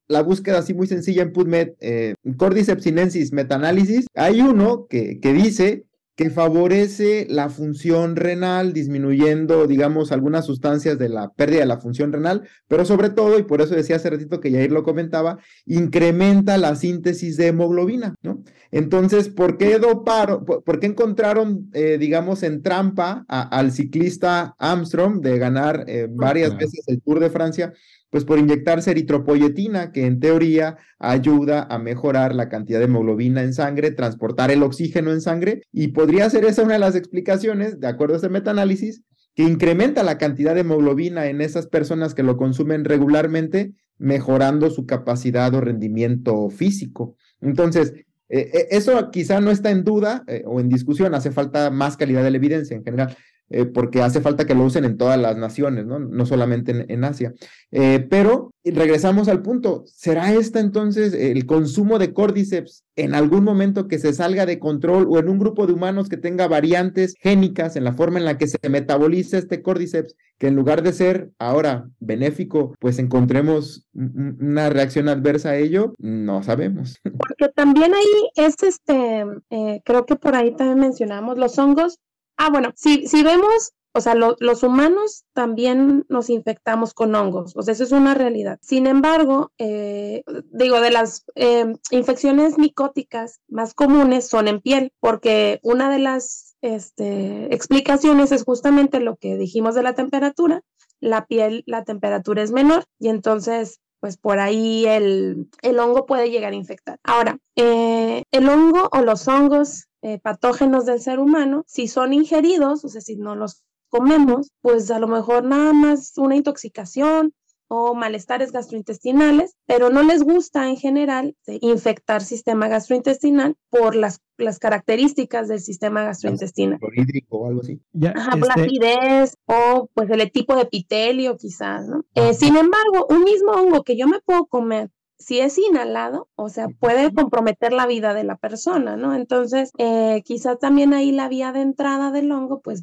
la 0.07 0.23
búsqueda 0.23 0.59
así 0.59 0.75
muy 0.75 0.87
sencilla 0.87 1.23
en 1.23 1.33
PubMed, 1.33 1.71
eh, 1.81 2.15
Cordyceps 2.37 2.85
sinensis 2.85 3.33
metaanálisis, 3.33 4.07
hay 4.15 4.43
uno 4.43 4.87
que, 4.89 5.21
que 5.21 5.33
dice 5.33 5.86
que 6.17 6.31
favorece 6.31 7.27
la 7.29 7.51
función 7.51 8.17
renal, 8.17 8.73
disminuyendo, 8.73 9.67
digamos, 9.67 10.13
algunas 10.13 10.47
sustancias 10.47 10.99
de 10.99 11.11
la 11.11 11.29
pérdida 11.29 11.61
de 11.61 11.67
la 11.67 11.79
función 11.79 12.11
renal, 12.11 12.49
pero 12.69 12.87
sobre 12.87 13.11
todo, 13.11 13.39
y 13.39 13.43
por 13.43 13.61
eso 13.61 13.75
decía 13.75 13.97
hace 13.97 14.09
ratito 14.09 14.41
que 14.41 14.51
Jair 14.51 14.73
lo 14.73 14.83
comentaba, 14.83 15.39
incrementa 15.67 16.57
la 16.57 16.75
síntesis 16.75 17.37
de 17.37 17.49
hemoglobina, 17.49 18.15
¿no? 18.23 18.43
Entonces, 18.71 19.29
¿por 19.29 19.59
qué 19.59 19.79
doparon, 19.79 20.45
por, 20.45 20.81
qué 20.81 20.87
encontraron, 20.87 21.69
eh, 21.75 21.99
digamos, 22.01 22.43
en 22.43 22.63
trampa 22.63 23.25
al 23.29 23.71
ciclista 23.71 24.55
Armstrong 24.59 25.21
de 25.21 25.39
ganar 25.39 25.85
eh, 25.87 26.09
varias 26.11 26.57
veces 26.57 26.83
el 26.87 27.01
Tour 27.03 27.21
de 27.21 27.31
Francia? 27.31 27.73
Pues 28.17 28.25
por 28.25 28.39
inyectarse 28.39 28.93
eritropoyetina, 28.93 29.93
que 29.93 30.07
en 30.07 30.21
teoría 30.21 30.79
ayuda 30.99 31.67
a 31.69 31.79
mejorar 31.79 32.35
la 32.35 32.49
cantidad 32.49 32.79
de 32.79 32.87
hemoglobina 32.87 33.43
en 33.43 33.53
sangre, 33.53 33.91
transportar 33.91 34.51
el 34.51 34.63
oxígeno 34.63 35.13
en 35.13 35.21
sangre, 35.21 35.61
y 35.71 35.89
podría 35.89 36.31
ser 36.31 36.47
esa 36.47 36.63
una 36.63 36.73
de 36.73 36.79
las 36.79 36.97
explicaciones, 36.97 37.79
de 37.79 37.89
acuerdo 37.89 38.15
a 38.15 38.17
este 38.17 38.31
metaanálisis, 38.31 39.03
que 39.35 39.43
incrementa 39.43 40.03
la 40.03 40.17
cantidad 40.17 40.55
de 40.55 40.63
hemoglobina 40.63 41.27
en 41.27 41.43
esas 41.43 41.67
personas 41.67 42.15
que 42.15 42.23
lo 42.23 42.39
consumen 42.39 42.87
regularmente, 42.87 43.75
mejorando 43.99 44.71
su 44.71 44.87
capacidad 44.87 45.55
o 45.55 45.61
rendimiento 45.61 46.49
físico. 46.49 47.17
Entonces, 47.43 47.93
eh, 48.31 48.51
eh, 48.51 48.69
eso 48.71 49.11
quizá 49.11 49.43
no 49.43 49.51
está 49.51 49.71
en 49.71 49.85
duda 49.85 50.25
eh, 50.27 50.43
o 50.47 50.59
en 50.59 50.71
discusión, 50.71 51.15
hace 51.15 51.33
falta 51.33 51.71
más 51.71 51.99
calidad 51.99 52.25
de 52.25 52.31
la 52.31 52.39
evidencia 52.39 52.75
en 52.75 52.83
general. 52.83 53.15
Eh, 53.49 53.65
porque 53.65 54.03
hace 54.03 54.21
falta 54.21 54.45
que 54.45 54.55
lo 54.55 54.65
usen 54.65 54.85
en 54.85 54.97
todas 54.97 55.19
las 55.21 55.37
naciones, 55.37 55.87
no, 55.87 56.01
no 56.01 56.27
solamente 56.27 56.87
en, 56.93 57.05
Asia. 57.05 57.33
Eh, 57.71 58.05
pero 58.11 58.51
regresamos 58.65 59.29
al 59.29 59.43
punto, 59.43 59.85
¿será 59.87 60.33
esta 60.33 60.59
entonces 60.59 61.15
el 61.15 61.47
consumo 61.47 62.01
de 62.01 62.13
cordyceps 62.13 62.85
en 62.97 63.15
algún 63.15 63.45
momento 63.45 63.87
que 63.87 64.01
se 64.01 64.13
salga 64.13 64.47
de 64.47 64.59
control 64.59 65.07
o 65.09 65.19
en 65.19 65.29
un 65.29 65.39
grupo 65.39 65.67
de 65.67 65.75
humanos 65.75 66.09
que 66.09 66.17
tenga 66.17 66.49
variantes 66.49 67.15
génicas 67.21 67.77
en 67.77 67.85
la 67.85 67.93
forma 67.93 68.19
en 68.19 68.25
la 68.25 68.37
que 68.37 68.49
se 68.49 68.59
metaboliza 68.69 69.39
este 69.39 69.63
cordyceps, 69.63 70.17
que 70.39 70.49
en 70.49 70.57
lugar 70.57 70.83
de 70.83 70.93
ser 70.93 71.31
ahora 71.39 71.89
benéfico, 72.01 72.75
pues 72.81 72.99
encontremos 72.99 73.87
una 73.95 74.71
reacción 74.71 75.09
adversa 75.09 75.51
a 75.51 75.57
ello? 75.57 75.95
No 75.99 76.43
sabemos. 76.43 76.99
Porque 77.03 77.53
también 77.55 77.95
ahí 77.95 78.31
es 78.35 78.57
este, 78.63 79.25
eh, 79.51 79.81
creo 79.85 80.05
que 80.05 80.17
por 80.17 80.35
ahí 80.35 80.57
también 80.57 80.81
mencionamos 80.81 81.39
los 81.39 81.59
hongos 81.59 82.01
Ah, 82.37 82.51
bueno, 82.51 82.73
si, 82.77 83.07
si 83.07 83.23
vemos, 83.23 83.73
o 83.93 84.01
sea, 84.01 84.15
los 84.15 84.63
humanos 84.63 85.25
también 85.33 86.05
nos 86.09 86.29
infectamos 86.29 86.93
con 86.93 87.15
hongos, 87.15 87.57
o 87.57 87.63
sea, 87.63 87.73
eso 87.73 87.85
es 87.85 87.93
una 87.93 88.15
realidad. 88.15 88.59
Sin 88.61 88.87
embargo, 88.87 89.53
eh, 89.59 90.23
digo, 90.53 90.81
de 90.81 90.91
las 90.91 91.25
em, 91.35 91.77
infecciones 91.91 92.59
micóticas 92.59 93.41
más 93.49 93.73
comunes 93.73 94.29
son 94.29 94.49
en 94.49 94.61
piel, 94.61 94.93
porque 95.01 95.61
una 95.63 95.91
de 95.91 95.99
las 95.99 96.57
este, 96.61 97.55
explicaciones 97.55 98.33
es 98.33 98.45
justamente 98.45 99.01
lo 99.01 99.17
que 99.17 99.37
dijimos 99.37 99.75
de 99.75 99.83
la 99.83 99.95
temperatura. 99.95 100.63
La 101.01 101.27
piel, 101.27 101.63
la 101.67 101.85
temperatura 101.85 102.43
es 102.43 102.53
menor 102.53 102.85
y 102.99 103.09
entonces 103.09 103.81
pues 104.07 104.19
por 104.19 104.39
ahí 104.39 104.87
el, 104.87 105.51
el, 105.63 105.81
hongo 105.81 106.07
puede 106.07 106.31
llegar 106.31 106.53
a 106.53 106.55
infectar. 106.55 107.01
Ahora, 107.03 107.39
eh, 107.57 108.23
el 108.31 108.49
hongo 108.49 108.89
o 108.93 109.03
los 109.03 109.27
hongos 109.27 109.89
eh, 110.01 110.21
patógenos 110.21 110.87
del 110.87 111.01
ser 111.01 111.19
humano, 111.19 111.65
si 111.67 111.89
son 111.89 112.13
ingeridos, 112.13 112.85
o 112.85 112.89
sea, 112.89 113.01
si 113.01 113.17
no 113.17 113.35
los 113.35 113.65
comemos, 113.89 114.53
pues 114.61 114.93
a 114.93 115.01
lo 115.01 115.09
mejor 115.09 115.43
nada 115.43 115.73
más 115.73 116.17
una 116.19 116.37
intoxicación 116.37 117.33
o 117.69 117.95
malestares 117.95 118.53
gastrointestinales, 118.53 119.57
pero 119.67 119.91
no 119.91 120.03
les 120.03 120.23
gusta 120.23 120.69
en 120.69 120.77
general 120.77 121.37
infectar 121.47 122.23
sistema 122.23 122.69
gastrointestinal 122.69 123.57
por 123.71 123.97
las, 123.97 124.21
las 124.37 124.59
características 124.59 125.49
del 125.49 125.61
sistema 125.61 126.05
gastrointestinal. 126.05 126.79
Por 126.79 126.99
hídrico 126.99 127.39
o 127.39 127.49
algo 127.49 127.61
así. 127.61 127.81
Ya, 127.93 128.13
Ajá, 128.17 128.37
la 128.37 128.47
este 128.47 128.61
acidez 128.63 129.37
o 129.47 129.89
pues 129.95 130.11
el 130.11 130.31
tipo 130.31 130.55
de 130.55 130.63
epitelio 130.63 131.37
quizás, 131.37 131.89
¿no? 131.89 132.05
Eh, 132.15 132.35
sin 132.35 132.57
embargo, 132.57 133.07
un 133.11 133.25
mismo 133.25 133.53
hongo 133.53 133.83
que 133.83 133.97
yo 133.97 134.07
me 134.07 134.21
puedo 134.21 134.47
comer 134.47 134.91
si 135.19 135.41
es 135.41 135.59
inhalado, 135.59 136.29
o 136.35 136.49
sea, 136.49 136.69
puede 136.69 137.13
comprometer 137.13 137.73
la 137.73 137.87
vida 137.87 138.13
de 138.15 138.25
la 138.25 138.37
persona, 138.37 138.97
¿no? 138.97 139.15
Entonces, 139.15 139.73
eh, 139.79 140.23
quizás 140.25 140.59
también 140.59 140.93
ahí 140.93 141.11
la 141.11 141.29
vía 141.29 141.53
de 141.53 141.63
entrada 141.63 142.11
del 142.11 142.31
hongo, 142.31 142.61
pues 142.61 142.83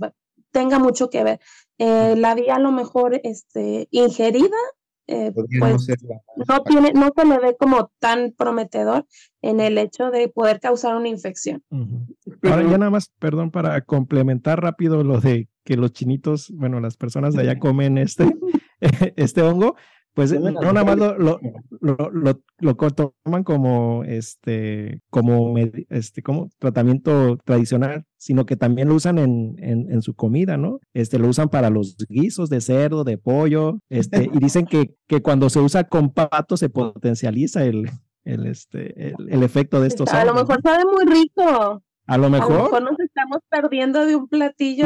tenga 0.53 0.79
mucho 0.79 1.09
que 1.09 1.23
ver. 1.23 1.39
Eh, 1.79 2.15
la 2.15 2.35
vía 2.35 2.55
a 2.55 2.59
lo 2.59 2.71
mejor 2.71 3.19
este, 3.23 3.89
ingerida, 3.91 4.55
eh, 5.07 5.33
pues 5.33 5.47
no, 6.47 6.63
tiene, 6.63 6.93
no 6.93 7.09
se 7.13 7.25
le 7.25 7.39
ve 7.39 7.57
como 7.59 7.91
tan 7.99 8.31
prometedor 8.37 9.05
en 9.41 9.59
el 9.59 9.77
hecho 9.77 10.11
de 10.11 10.29
poder 10.29 10.61
causar 10.61 10.95
una 10.95 11.09
infección. 11.09 11.61
Ahora 12.43 12.63
ya 12.63 12.77
nada 12.77 12.91
más, 12.91 13.11
perdón, 13.19 13.51
para 13.51 13.81
complementar 13.81 14.61
rápido 14.61 15.03
lo 15.03 15.19
de 15.19 15.49
que 15.65 15.75
los 15.75 15.91
chinitos, 15.91 16.53
bueno, 16.55 16.79
las 16.79 16.95
personas 16.95 17.33
de 17.33 17.41
allá 17.41 17.59
comen 17.59 17.97
este, 17.97 18.33
este 19.17 19.41
hongo, 19.41 19.75
pues 20.13 20.31
no 20.31 20.51
nada 20.51 20.83
más 20.83 20.97
lo, 20.97 21.17
lo, 21.17 21.39
lo, 21.79 22.39
lo, 22.59 22.75
toman 22.75 23.43
como 23.43 24.03
este, 24.03 25.01
como 25.09 25.57
este, 25.57 26.21
como 26.21 26.49
tratamiento 26.59 27.37
tradicional, 27.43 28.05
sino 28.17 28.45
que 28.45 28.55
también 28.55 28.89
lo 28.89 28.95
usan 28.95 29.17
en, 29.17 29.55
en, 29.57 29.91
en, 29.91 30.01
su 30.03 30.13
comida, 30.13 30.55
¿no? 30.55 30.79
Este, 30.93 31.17
lo 31.17 31.27
usan 31.27 31.49
para 31.49 31.71
los 31.71 31.97
guisos 32.09 32.49
de 32.49 32.61
cerdo, 32.61 33.03
de 33.03 33.17
pollo, 33.17 33.79
este, 33.89 34.29
y 34.31 34.37
dicen 34.37 34.65
que, 34.65 34.95
que 35.07 35.21
cuando 35.21 35.49
se 35.49 35.59
usa 35.59 35.85
con 35.85 36.11
pato 36.13 36.57
se 36.57 36.69
potencializa 36.69 37.65
el, 37.65 37.89
el, 38.23 38.45
este, 38.45 39.07
el, 39.07 39.15
el 39.29 39.43
efecto 39.43 39.81
de 39.81 39.87
estos. 39.87 40.13
A 40.13 40.25
lo 40.25 40.35
mejor 40.35 40.61
sabe 40.61 40.83
muy 40.85 41.05
rico. 41.05 41.81
A 42.05 42.17
lo 42.17 42.29
mejor. 42.29 42.51
A 42.51 42.57
lo 42.57 42.63
mejor 42.65 42.83
nos 42.83 42.99
estamos 42.99 43.37
perdiendo 43.49 44.05
de 44.05 44.15
un 44.15 44.27
platillo. 44.27 44.85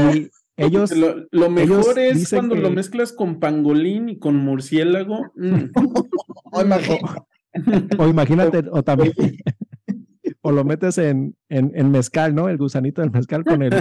Ellos, 0.57 0.91
lo, 1.31 1.49
mejor 1.51 1.99
es 1.99 2.29
cuando 2.29 2.55
lo 2.55 2.71
mezclas 2.71 3.13
con 3.13 3.39
pangolín 3.39 4.09
y 4.09 4.17
con 4.17 4.35
murciélago. 4.37 5.31
Mm. 5.35 5.71
o, 7.99 8.07
imagínate, 8.07 8.63
o 8.71 8.83
también, 8.83 9.13
o 10.41 10.51
lo 10.51 10.63
metes 10.63 10.97
en, 10.97 11.35
en, 11.49 11.91
mezcal, 11.91 12.33
¿no? 12.33 12.49
El 12.49 12.57
gusanito 12.57 13.01
del 13.01 13.11
mezcal 13.11 13.43
con 13.43 13.61
el. 13.61 13.71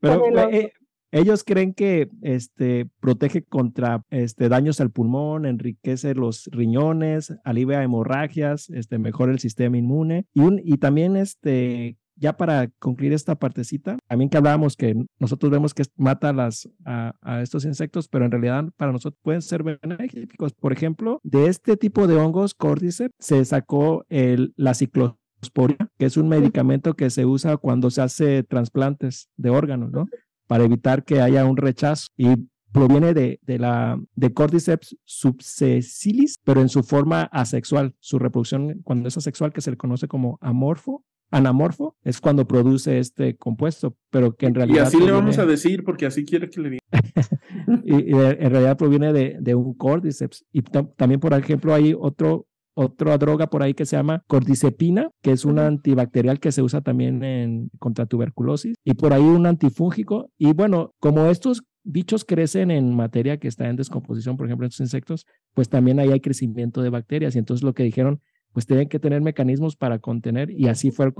Pero 0.00 0.48
eh, 0.50 0.72
ellos 1.12 1.44
creen 1.44 1.74
que 1.74 2.08
este, 2.22 2.88
protege 3.00 3.42
contra 3.42 4.04
este, 4.10 4.48
daños 4.48 4.80
al 4.80 4.90
pulmón, 4.90 5.46
enriquece 5.46 6.14
los 6.14 6.48
riñones, 6.52 7.34
alivia 7.44 7.82
hemorragias, 7.82 8.70
este, 8.70 8.98
mejora 8.98 9.32
el 9.32 9.38
sistema 9.38 9.78
inmune 9.78 10.26
y, 10.34 10.40
un, 10.40 10.60
y 10.62 10.78
también 10.78 11.16
este, 11.16 11.96
ya 12.16 12.36
para 12.36 12.68
concluir 12.78 13.12
esta 13.12 13.34
partecita, 13.36 13.98
también 14.08 14.30
que 14.30 14.38
hablábamos 14.38 14.76
que 14.76 14.94
nosotros 15.18 15.50
vemos 15.52 15.74
que 15.74 15.84
mata 15.96 16.32
las, 16.32 16.68
a, 16.84 17.42
estos 17.42 17.64
insectos, 17.64 18.08
pero 18.08 18.24
en 18.24 18.30
realidad 18.30 18.64
para 18.76 18.92
nosotros 18.92 19.20
pueden 19.22 19.42
ser 19.42 19.62
benéficos. 19.62 20.52
Por 20.54 20.72
ejemplo, 20.72 21.20
de 21.22 21.46
este 21.46 21.76
tipo 21.76 22.06
de 22.06 22.16
hongos, 22.16 22.54
Cordyceps, 22.54 23.14
se 23.18 23.44
sacó 23.44 24.04
el, 24.08 24.54
la 24.56 24.74
ciclosporia, 24.74 25.90
que 25.98 26.06
es 26.06 26.16
un 26.16 26.28
medicamento 26.28 26.94
que 26.94 27.10
se 27.10 27.26
usa 27.26 27.56
cuando 27.58 27.90
se 27.90 28.02
hace 28.02 28.42
trasplantes 28.42 29.28
de 29.36 29.50
órganos, 29.50 29.92
¿no? 29.92 30.06
Para 30.46 30.64
evitar 30.64 31.04
que 31.04 31.20
haya 31.20 31.44
un 31.44 31.56
rechazo. 31.56 32.08
Y 32.16 32.48
proviene 32.72 33.14
de, 33.14 33.40
de, 33.42 33.58
la 33.58 33.98
de 34.16 34.34
Cordyceps 34.34 34.96
subsecilis, 35.04 36.38
pero 36.44 36.60
en 36.60 36.68
su 36.68 36.82
forma 36.82 37.22
asexual. 37.32 37.94
Su 38.00 38.18
reproducción, 38.18 38.82
cuando 38.84 39.08
es 39.08 39.16
asexual, 39.16 39.52
que 39.52 39.62
se 39.62 39.70
le 39.70 39.76
conoce 39.76 40.08
como 40.08 40.38
amorfo, 40.42 41.02
anamorfo, 41.30 41.96
es 42.02 42.20
cuando 42.20 42.46
produce 42.46 42.98
este 42.98 43.36
compuesto, 43.36 43.96
pero 44.10 44.34
que 44.34 44.46
en 44.46 44.54
realidad... 44.54 44.84
Y 44.84 44.86
así 44.86 45.00
le 45.00 45.12
vamos 45.12 45.38
a 45.38 45.46
decir, 45.46 45.84
porque 45.84 46.06
así 46.06 46.24
quiere 46.24 46.48
que 46.48 46.60
le 46.60 46.70
diga. 46.70 46.82
y, 47.84 48.12
en 48.12 48.50
realidad 48.50 48.76
proviene 48.76 49.12
de, 49.12 49.36
de 49.40 49.54
un 49.54 49.74
Cordyceps. 49.74 50.44
Y 50.52 50.62
también, 50.62 51.20
por 51.20 51.34
ejemplo, 51.34 51.74
hay 51.74 51.94
otro 51.98 52.46
otra 52.78 53.16
droga 53.16 53.46
por 53.46 53.62
ahí 53.62 53.72
que 53.72 53.86
se 53.86 53.96
llama 53.96 54.22
cordycepina, 54.26 55.08
que 55.22 55.32
es 55.32 55.46
un 55.46 55.58
antibacterial 55.58 56.38
que 56.38 56.52
se 56.52 56.60
usa 56.60 56.82
también 56.82 57.24
en, 57.24 57.70
contra 57.78 58.04
tuberculosis, 58.04 58.76
y 58.84 58.92
por 58.94 59.14
ahí 59.14 59.22
un 59.22 59.46
antifúngico. 59.46 60.30
Y 60.36 60.52
bueno, 60.52 60.94
como 61.00 61.26
estos 61.26 61.62
bichos 61.84 62.26
crecen 62.26 62.70
en 62.70 62.94
materia 62.94 63.38
que 63.38 63.48
está 63.48 63.68
en 63.68 63.76
descomposición, 63.76 64.36
por 64.36 64.46
ejemplo, 64.46 64.66
en 64.66 64.68
estos 64.68 64.84
insectos, 64.84 65.24
pues 65.54 65.70
también 65.70 65.98
ahí 65.98 66.10
hay 66.10 66.20
crecimiento 66.20 66.82
de 66.82 66.90
bacterias. 66.90 67.34
Y 67.34 67.38
entonces 67.38 67.64
lo 67.64 67.72
que 67.72 67.82
dijeron, 67.82 68.20
pues 68.56 68.64
tienen 68.64 68.88
que 68.88 68.98
tener 68.98 69.20
mecanismos 69.20 69.76
para 69.76 69.98
contener 69.98 70.50
y 70.50 70.68
así 70.68 70.90
fue, 70.90 71.12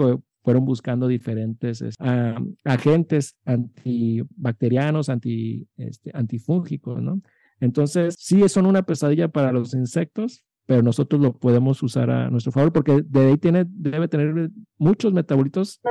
fueron 0.43 0.65
buscando 0.65 1.07
diferentes 1.07 1.85
agentes 2.65 3.37
antibacterianos, 3.45 5.11
anti, 5.11 5.69
este, 5.77 6.13
antifúngicos, 6.15 7.03
¿no? 7.03 7.21
Entonces, 7.61 8.15
sí, 8.19 8.49
son 8.49 8.65
una 8.65 8.85
pesadilla 8.85 9.29
para 9.29 9.53
los 9.53 9.75
insectos, 9.75 10.47
pero 10.65 10.81
nosotros 10.81 11.21
lo 11.21 11.37
podemos 11.37 11.83
usar 11.83 12.09
a 12.09 12.31
nuestro 12.31 12.53
favor 12.53 12.73
porque 12.73 13.03
de 13.07 13.27
ahí 13.27 13.37
tiene, 13.37 13.67
debe 13.69 14.09
tener 14.09 14.51
muchos 14.79 15.13
metabolitos 15.13 15.83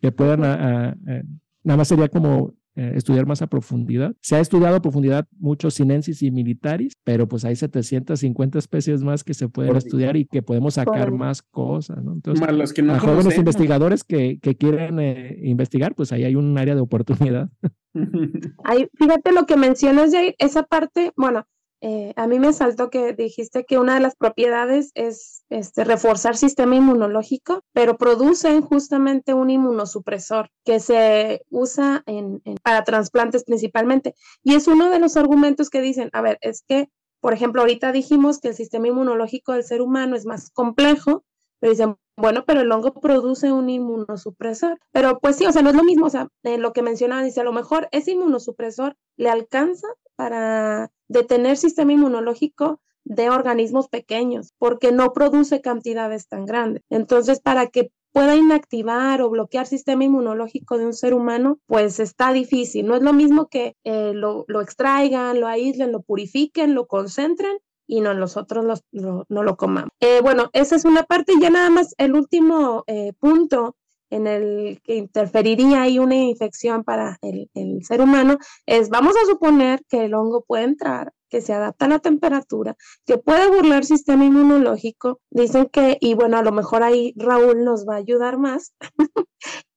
que 0.00 0.12
puedan, 0.12 0.44
eh, 0.44 1.24
nada 1.64 1.78
más 1.78 1.88
sería 1.88 2.06
como 2.06 2.54
eh, 2.74 2.92
estudiar 2.94 3.26
más 3.26 3.42
a 3.42 3.48
profundidad. 3.48 4.14
Se 4.20 4.36
ha 4.36 4.40
estudiado 4.40 4.76
a 4.76 4.82
profundidad 4.82 5.26
muchos 5.38 5.74
sinensis 5.74 6.22
y 6.22 6.30
militaris, 6.30 6.94
pero 7.04 7.28
pues 7.28 7.44
hay 7.44 7.54
750 7.54 8.58
especies 8.58 9.02
más 9.02 9.24
que 9.24 9.34
se 9.34 9.48
pueden 9.48 9.76
estudiar 9.76 10.16
y 10.16 10.26
que 10.26 10.42
podemos 10.42 10.74
sacar 10.74 11.12
más 11.12 11.42
cosas, 11.42 12.02
¿no? 12.02 12.12
Entonces, 12.12 12.50
los 12.52 12.72
que 12.72 12.82
no 12.82 12.94
a 12.94 12.98
jóvenes 12.98 13.36
investigadores 13.36 14.04
que, 14.04 14.38
que 14.40 14.56
quieren 14.56 14.98
eh, 15.00 15.38
investigar, 15.42 15.94
pues 15.94 16.12
ahí 16.12 16.24
hay 16.24 16.34
un 16.34 16.56
área 16.56 16.74
de 16.74 16.80
oportunidad. 16.80 17.50
fíjate 18.98 19.32
lo 19.32 19.44
que 19.46 19.56
mencionas, 19.56 20.12
Jair, 20.12 20.34
esa 20.38 20.62
parte, 20.62 21.12
bueno, 21.16 21.46
eh, 21.84 22.12
a 22.14 22.28
mí 22.28 22.38
me 22.38 22.52
saltó 22.52 22.90
que 22.90 23.12
dijiste 23.12 23.64
que 23.64 23.80
una 23.80 23.94
de 23.94 24.00
las 24.00 24.14
propiedades 24.14 24.92
es 24.94 25.44
este, 25.50 25.82
reforzar 25.82 26.36
sistema 26.36 26.76
inmunológico, 26.76 27.64
pero 27.72 27.98
producen 27.98 28.62
justamente 28.62 29.34
un 29.34 29.50
inmunosupresor 29.50 30.48
que 30.64 30.78
se 30.78 31.42
usa 31.50 32.04
en, 32.06 32.40
para 32.62 32.84
trasplantes 32.84 33.42
principalmente. 33.42 34.14
Y 34.44 34.54
es 34.54 34.68
uno 34.68 34.90
de 34.90 35.00
los 35.00 35.16
argumentos 35.16 35.70
que 35.70 35.80
dicen, 35.80 36.08
a 36.12 36.22
ver, 36.22 36.38
es 36.40 36.62
que, 36.62 36.88
por 37.20 37.32
ejemplo, 37.32 37.62
ahorita 37.62 37.90
dijimos 37.90 38.38
que 38.38 38.48
el 38.48 38.54
sistema 38.54 38.86
inmunológico 38.86 39.50
del 39.50 39.64
ser 39.64 39.82
humano 39.82 40.14
es 40.14 40.24
más 40.24 40.50
complejo, 40.50 41.24
pero 41.62 41.70
dicen, 41.70 41.96
bueno, 42.16 42.42
pero 42.44 42.60
el 42.62 42.72
hongo 42.72 42.92
produce 42.92 43.52
un 43.52 43.70
inmunosupresor. 43.70 44.80
Pero 44.90 45.20
pues 45.20 45.36
sí, 45.36 45.46
o 45.46 45.52
sea, 45.52 45.62
no 45.62 45.70
es 45.70 45.76
lo 45.76 45.84
mismo, 45.84 46.06
o 46.06 46.10
sea, 46.10 46.26
lo 46.42 46.72
que 46.72 46.82
mencionaban, 46.82 47.24
dice, 47.24 47.40
a 47.40 47.44
lo 47.44 47.52
mejor 47.52 47.88
ese 47.92 48.10
inmunosupresor 48.10 48.96
le 49.16 49.30
alcanza 49.30 49.86
para 50.16 50.90
detener 51.06 51.56
sistema 51.56 51.92
inmunológico 51.92 52.80
de 53.04 53.30
organismos 53.30 53.88
pequeños, 53.88 54.54
porque 54.58 54.90
no 54.90 55.12
produce 55.12 55.60
cantidades 55.60 56.26
tan 56.26 56.46
grandes. 56.46 56.82
Entonces, 56.90 57.40
para 57.40 57.68
que 57.68 57.92
pueda 58.12 58.34
inactivar 58.34 59.22
o 59.22 59.30
bloquear 59.30 59.66
sistema 59.68 60.02
inmunológico 60.02 60.78
de 60.78 60.86
un 60.86 60.94
ser 60.94 61.14
humano, 61.14 61.60
pues 61.66 62.00
está 62.00 62.32
difícil. 62.32 62.86
No 62.86 62.96
es 62.96 63.02
lo 63.02 63.12
mismo 63.12 63.46
que 63.46 63.76
eh, 63.84 64.14
lo, 64.14 64.44
extraigan, 64.60 65.38
lo 65.38 65.46
aíslen, 65.46 65.92
lo 65.92 66.02
purifiquen, 66.02 66.74
lo 66.74 66.88
concentren 66.88 67.56
y 67.92 68.00
no 68.00 68.14
nosotros 68.14 68.82
no 68.90 69.42
lo 69.42 69.56
comamos. 69.58 69.90
Eh, 70.00 70.20
bueno, 70.22 70.48
esa 70.54 70.76
es 70.76 70.86
una 70.86 71.02
parte 71.02 71.34
ya 71.38 71.50
nada 71.50 71.68
más 71.68 71.94
el 71.98 72.14
último 72.14 72.84
eh, 72.86 73.12
punto 73.18 73.76
en 74.08 74.26
el 74.26 74.80
que 74.82 74.96
interferiría 74.96 75.82
ahí 75.82 75.98
una 75.98 76.14
infección 76.14 76.84
para 76.84 77.18
el, 77.20 77.84
ser 77.84 78.00
humano, 78.00 78.38
es 78.64 78.88
vamos 78.88 79.14
a 79.16 79.26
suponer 79.26 79.82
que 79.90 80.06
el 80.06 80.14
hongo 80.14 80.42
puede 80.42 80.64
entrar, 80.64 81.12
que 81.28 81.42
se 81.42 81.52
adapta 81.52 81.84
a 81.84 81.88
la 81.88 81.98
temperatura, 81.98 82.76
que 83.04 83.18
puede 83.18 83.48
burlar 83.48 83.80
el 83.80 83.84
sistema 83.84 84.24
inmunológico. 84.24 85.20
Dicen 85.30 85.66
que, 85.66 85.98
y 86.00 86.14
bueno, 86.14 86.38
a 86.38 86.42
lo 86.42 86.52
mejor 86.52 86.82
ahí 86.82 87.12
Raúl 87.16 87.62
nos 87.62 87.86
va 87.86 87.96
a 87.96 87.98
ayudar 87.98 88.38
más, 88.38 88.72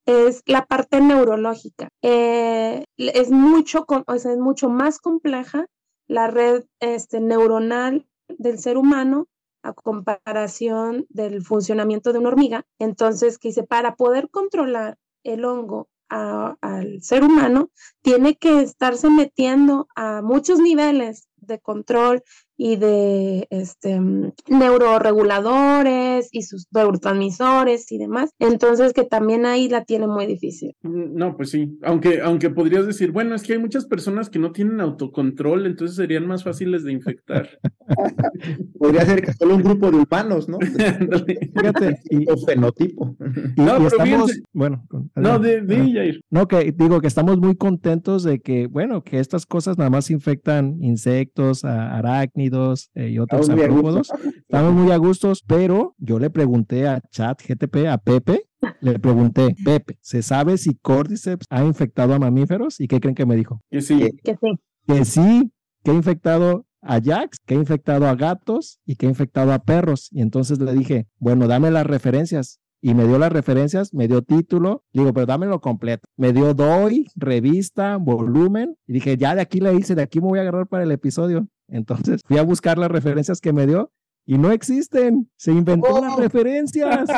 es 0.06 0.42
la 0.46 0.64
parte 0.64 1.02
neurológica. 1.02 1.90
Eh, 2.00 2.84
es, 2.96 3.30
mucho, 3.30 3.84
es 4.14 4.38
mucho 4.38 4.70
más 4.70 4.98
compleja 5.00 5.66
la 6.08 6.28
red 6.28 6.64
este, 6.80 7.20
neuronal 7.20 8.06
del 8.28 8.58
ser 8.58 8.76
humano 8.76 9.28
a 9.62 9.72
comparación 9.72 11.06
del 11.08 11.42
funcionamiento 11.42 12.12
de 12.12 12.20
una 12.20 12.28
hormiga. 12.28 12.64
Entonces, 12.78 13.38
que 13.38 13.48
dice, 13.48 13.64
para 13.64 13.96
poder 13.96 14.30
controlar 14.30 14.98
el 15.24 15.44
hongo 15.44 15.88
al 16.08 17.02
ser 17.02 17.24
humano, 17.24 17.70
tiene 18.00 18.36
que 18.36 18.60
estarse 18.60 19.10
metiendo 19.10 19.88
a 19.96 20.22
muchos 20.22 20.60
niveles 20.60 21.28
de 21.36 21.58
control 21.58 22.22
y 22.56 22.76
de 22.76 23.46
este, 23.50 24.00
neuroreguladores 24.48 26.28
y 26.32 26.42
sus 26.42 26.66
neurotransmisores 26.72 27.92
y 27.92 27.98
demás. 27.98 28.30
Entonces, 28.38 28.92
que 28.92 29.04
también 29.04 29.44
ahí 29.46 29.68
la 29.68 29.84
tiene 29.84 30.06
muy 30.06 30.26
difícil. 30.26 30.74
Mm, 30.82 31.14
no, 31.14 31.36
pues 31.36 31.50
sí, 31.50 31.78
aunque, 31.82 32.20
aunque 32.22 32.50
podrías 32.50 32.86
decir, 32.86 33.12
bueno, 33.12 33.34
es 33.34 33.42
que 33.42 33.54
hay 33.54 33.58
muchas 33.58 33.86
personas 33.86 34.30
que 34.30 34.38
no 34.38 34.52
tienen 34.52 34.80
autocontrol, 34.80 35.66
entonces 35.66 35.96
serían 35.96 36.26
más 36.26 36.44
fáciles 36.44 36.84
de 36.84 36.92
infectar. 36.92 37.48
Podría 38.78 39.04
ser 39.04 39.22
que 39.22 39.32
solo 39.32 39.56
un 39.56 39.62
grupo 39.62 39.90
de 39.90 39.98
humanos, 39.98 40.48
¿no? 40.48 40.58
Fíjate, 41.56 42.00
y, 42.10 42.26
fenotipo. 42.46 43.16
no, 43.56 43.76
pero 43.76 43.86
estamos, 43.86 44.40
bueno, 44.52 44.86
no, 45.14 45.38
de, 45.38 45.60
de 45.60 46.20
No, 46.30 46.48
que 46.48 46.72
digo 46.72 47.00
que 47.00 47.06
estamos 47.06 47.38
muy 47.38 47.56
contentos 47.56 48.22
de 48.22 48.40
que, 48.40 48.66
bueno, 48.66 49.02
que 49.02 49.18
estas 49.18 49.46
cosas 49.46 49.78
nada 49.78 49.90
más 49.90 50.10
infectan 50.10 50.78
insectos, 50.82 51.64
arácnidos, 51.64 52.45
eh, 52.94 53.10
y 53.10 53.18
otros 53.18 53.48
artrópodos. 53.48 54.10
Estamos 54.36 54.74
muy 54.74 54.92
a 54.92 54.96
gustos, 54.96 55.42
pero 55.46 55.94
yo 55.98 56.18
le 56.18 56.30
pregunté 56.30 56.86
a 56.86 57.00
Chat 57.10 57.42
GTP, 57.46 57.86
a 57.88 57.98
Pepe, 57.98 58.48
le 58.80 58.98
pregunté, 58.98 59.54
Pepe, 59.64 59.98
¿se 60.00 60.22
sabe 60.22 60.58
si 60.58 60.74
Cordyceps 60.74 61.46
ha 61.50 61.64
infectado 61.64 62.14
a 62.14 62.18
mamíferos? 62.18 62.80
¿Y 62.80 62.88
qué 62.88 63.00
creen 63.00 63.14
que 63.14 63.26
me 63.26 63.36
dijo? 63.36 63.60
Que 63.70 63.80
sí. 63.80 64.10
Que 64.22 64.36
sí. 64.40 64.48
Que 64.86 65.04
sí, 65.04 65.52
que 65.82 65.90
ha 65.90 65.94
infectado 65.94 66.66
a 66.80 67.00
Jax, 67.00 67.40
que 67.44 67.54
ha 67.54 67.58
infectado 67.58 68.06
a 68.06 68.14
gatos 68.14 68.80
y 68.86 68.96
que 68.96 69.06
ha 69.06 69.08
infectado 69.08 69.52
a 69.52 69.58
perros. 69.60 70.08
Y 70.12 70.22
entonces 70.22 70.60
le 70.60 70.72
dije, 70.72 71.08
bueno, 71.18 71.48
dame 71.48 71.70
las 71.70 71.86
referencias 71.86 72.60
y 72.80 72.94
me 72.94 73.06
dio 73.06 73.18
las 73.18 73.32
referencias, 73.32 73.92
me 73.92 74.06
dio 74.06 74.22
título, 74.22 74.84
digo, 74.92 75.12
pero 75.12 75.26
dámelo 75.26 75.60
completo. 75.60 76.08
Me 76.16 76.32
dio 76.32 76.54
DOI, 76.54 77.06
revista, 77.16 77.96
volumen, 77.96 78.76
y 78.86 78.92
dije, 78.92 79.16
ya 79.16 79.34
de 79.34 79.40
aquí 79.40 79.60
le 79.60 79.74
hice, 79.74 79.94
de 79.94 80.02
aquí 80.02 80.20
me 80.20 80.28
voy 80.28 80.38
a 80.38 80.42
agarrar 80.42 80.68
para 80.68 80.84
el 80.84 80.92
episodio. 80.92 81.48
Entonces 81.68 82.22
fui 82.24 82.38
a 82.38 82.42
buscar 82.42 82.78
las 82.78 82.90
referencias 82.90 83.40
que 83.40 83.52
me 83.52 83.66
dio 83.66 83.90
y 84.28 84.38
no 84.38 84.50
existen. 84.50 85.30
Se 85.36 85.52
inventó 85.52 86.00
las 86.00 86.14
oh. 86.14 86.20
referencias. 86.20 87.08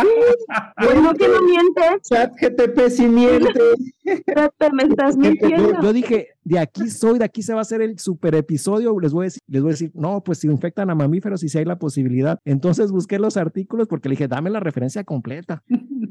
Bueno, 0.76 1.14
que 1.18 1.26
no 1.26 1.42
mientes. 1.42 2.02
Chat 2.08 2.34
GTP 2.38 2.90
sí 2.90 3.06
miente. 3.06 3.48
me 4.04 4.82
estás 4.82 5.16
mintiendo. 5.16 5.80
Yo, 5.80 5.92
dije, 5.94 6.28
de 6.44 6.58
aquí 6.58 6.90
soy, 6.90 7.18
de 7.18 7.24
aquí 7.24 7.42
se 7.42 7.54
va 7.54 7.60
a 7.60 7.62
hacer 7.62 7.80
el 7.80 7.98
super 7.98 8.34
episodio. 8.34 8.98
Les 9.00 9.12
voy 9.12 9.24
a 9.24 9.28
decir, 9.28 9.40
les 9.46 9.62
voy 9.62 9.70
a 9.70 9.72
decir, 9.72 9.90
no, 9.94 10.22
pues 10.22 10.38
si 10.38 10.48
infectan 10.48 10.90
a 10.90 10.94
mamíferos 10.94 11.42
y 11.42 11.48
si 11.48 11.56
hay 11.56 11.64
la 11.64 11.78
posibilidad. 11.78 12.38
Entonces 12.44 12.92
busqué 12.92 13.18
los 13.18 13.38
artículos 13.38 13.88
porque 13.88 14.10
le 14.10 14.12
dije, 14.12 14.28
dame 14.28 14.50
la 14.50 14.60
referencia 14.60 15.02
completa. 15.04 15.62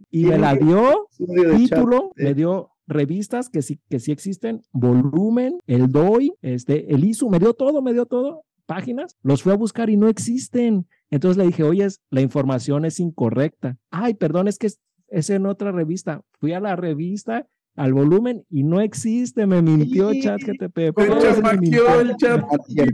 Y 0.10 0.26
me 0.26 0.40
la 0.40 0.56
dio, 0.56 1.10
título, 1.58 2.12
me 2.16 2.34
dio 2.34 2.72
revistas 2.88 3.50
que 3.50 3.62
sí, 3.62 3.80
que 3.90 4.00
sí 4.00 4.12
existen, 4.12 4.62
volumen, 4.72 5.60
el 5.68 5.92
DOI, 5.92 6.34
este, 6.42 6.94
el 6.94 7.04
ISU, 7.04 7.30
me 7.30 7.40
dio 7.40 7.54
todo, 7.54 7.82
me 7.82 7.94
dio 7.94 8.06
todo, 8.06 8.44
páginas, 8.66 9.18
los 9.24 9.44
fui 9.44 9.52
a 9.52 9.56
buscar 9.56 9.90
y 9.90 9.98
no 9.98 10.08
existen. 10.08 10.88
Entonces 11.10 11.38
le 11.38 11.48
dije, 11.48 11.64
oye, 11.64 11.88
la 12.12 12.22
información 12.22 12.86
es 12.86 13.00
incorrecta. 13.00 13.78
Ay, 13.90 14.14
perdón, 14.14 14.48
es 14.48 14.60
que 14.60 14.68
es, 15.10 15.30
en 15.30 15.46
otra 15.46 15.72
revista. 15.72 16.22
Fui 16.40 16.54
a 16.54 16.60
la 16.60 16.76
revista, 16.76 17.48
al 17.76 17.94
volumen 17.94 18.44
y 18.50 18.64
no 18.64 18.82
existe, 18.82 19.48
me 19.48 19.62
mintió 19.62 20.12
ChatGTP. 20.14 20.94
Pero 20.96 22.02
el 22.02 22.16
chat. 22.18 22.44
¿Qué 22.76 22.92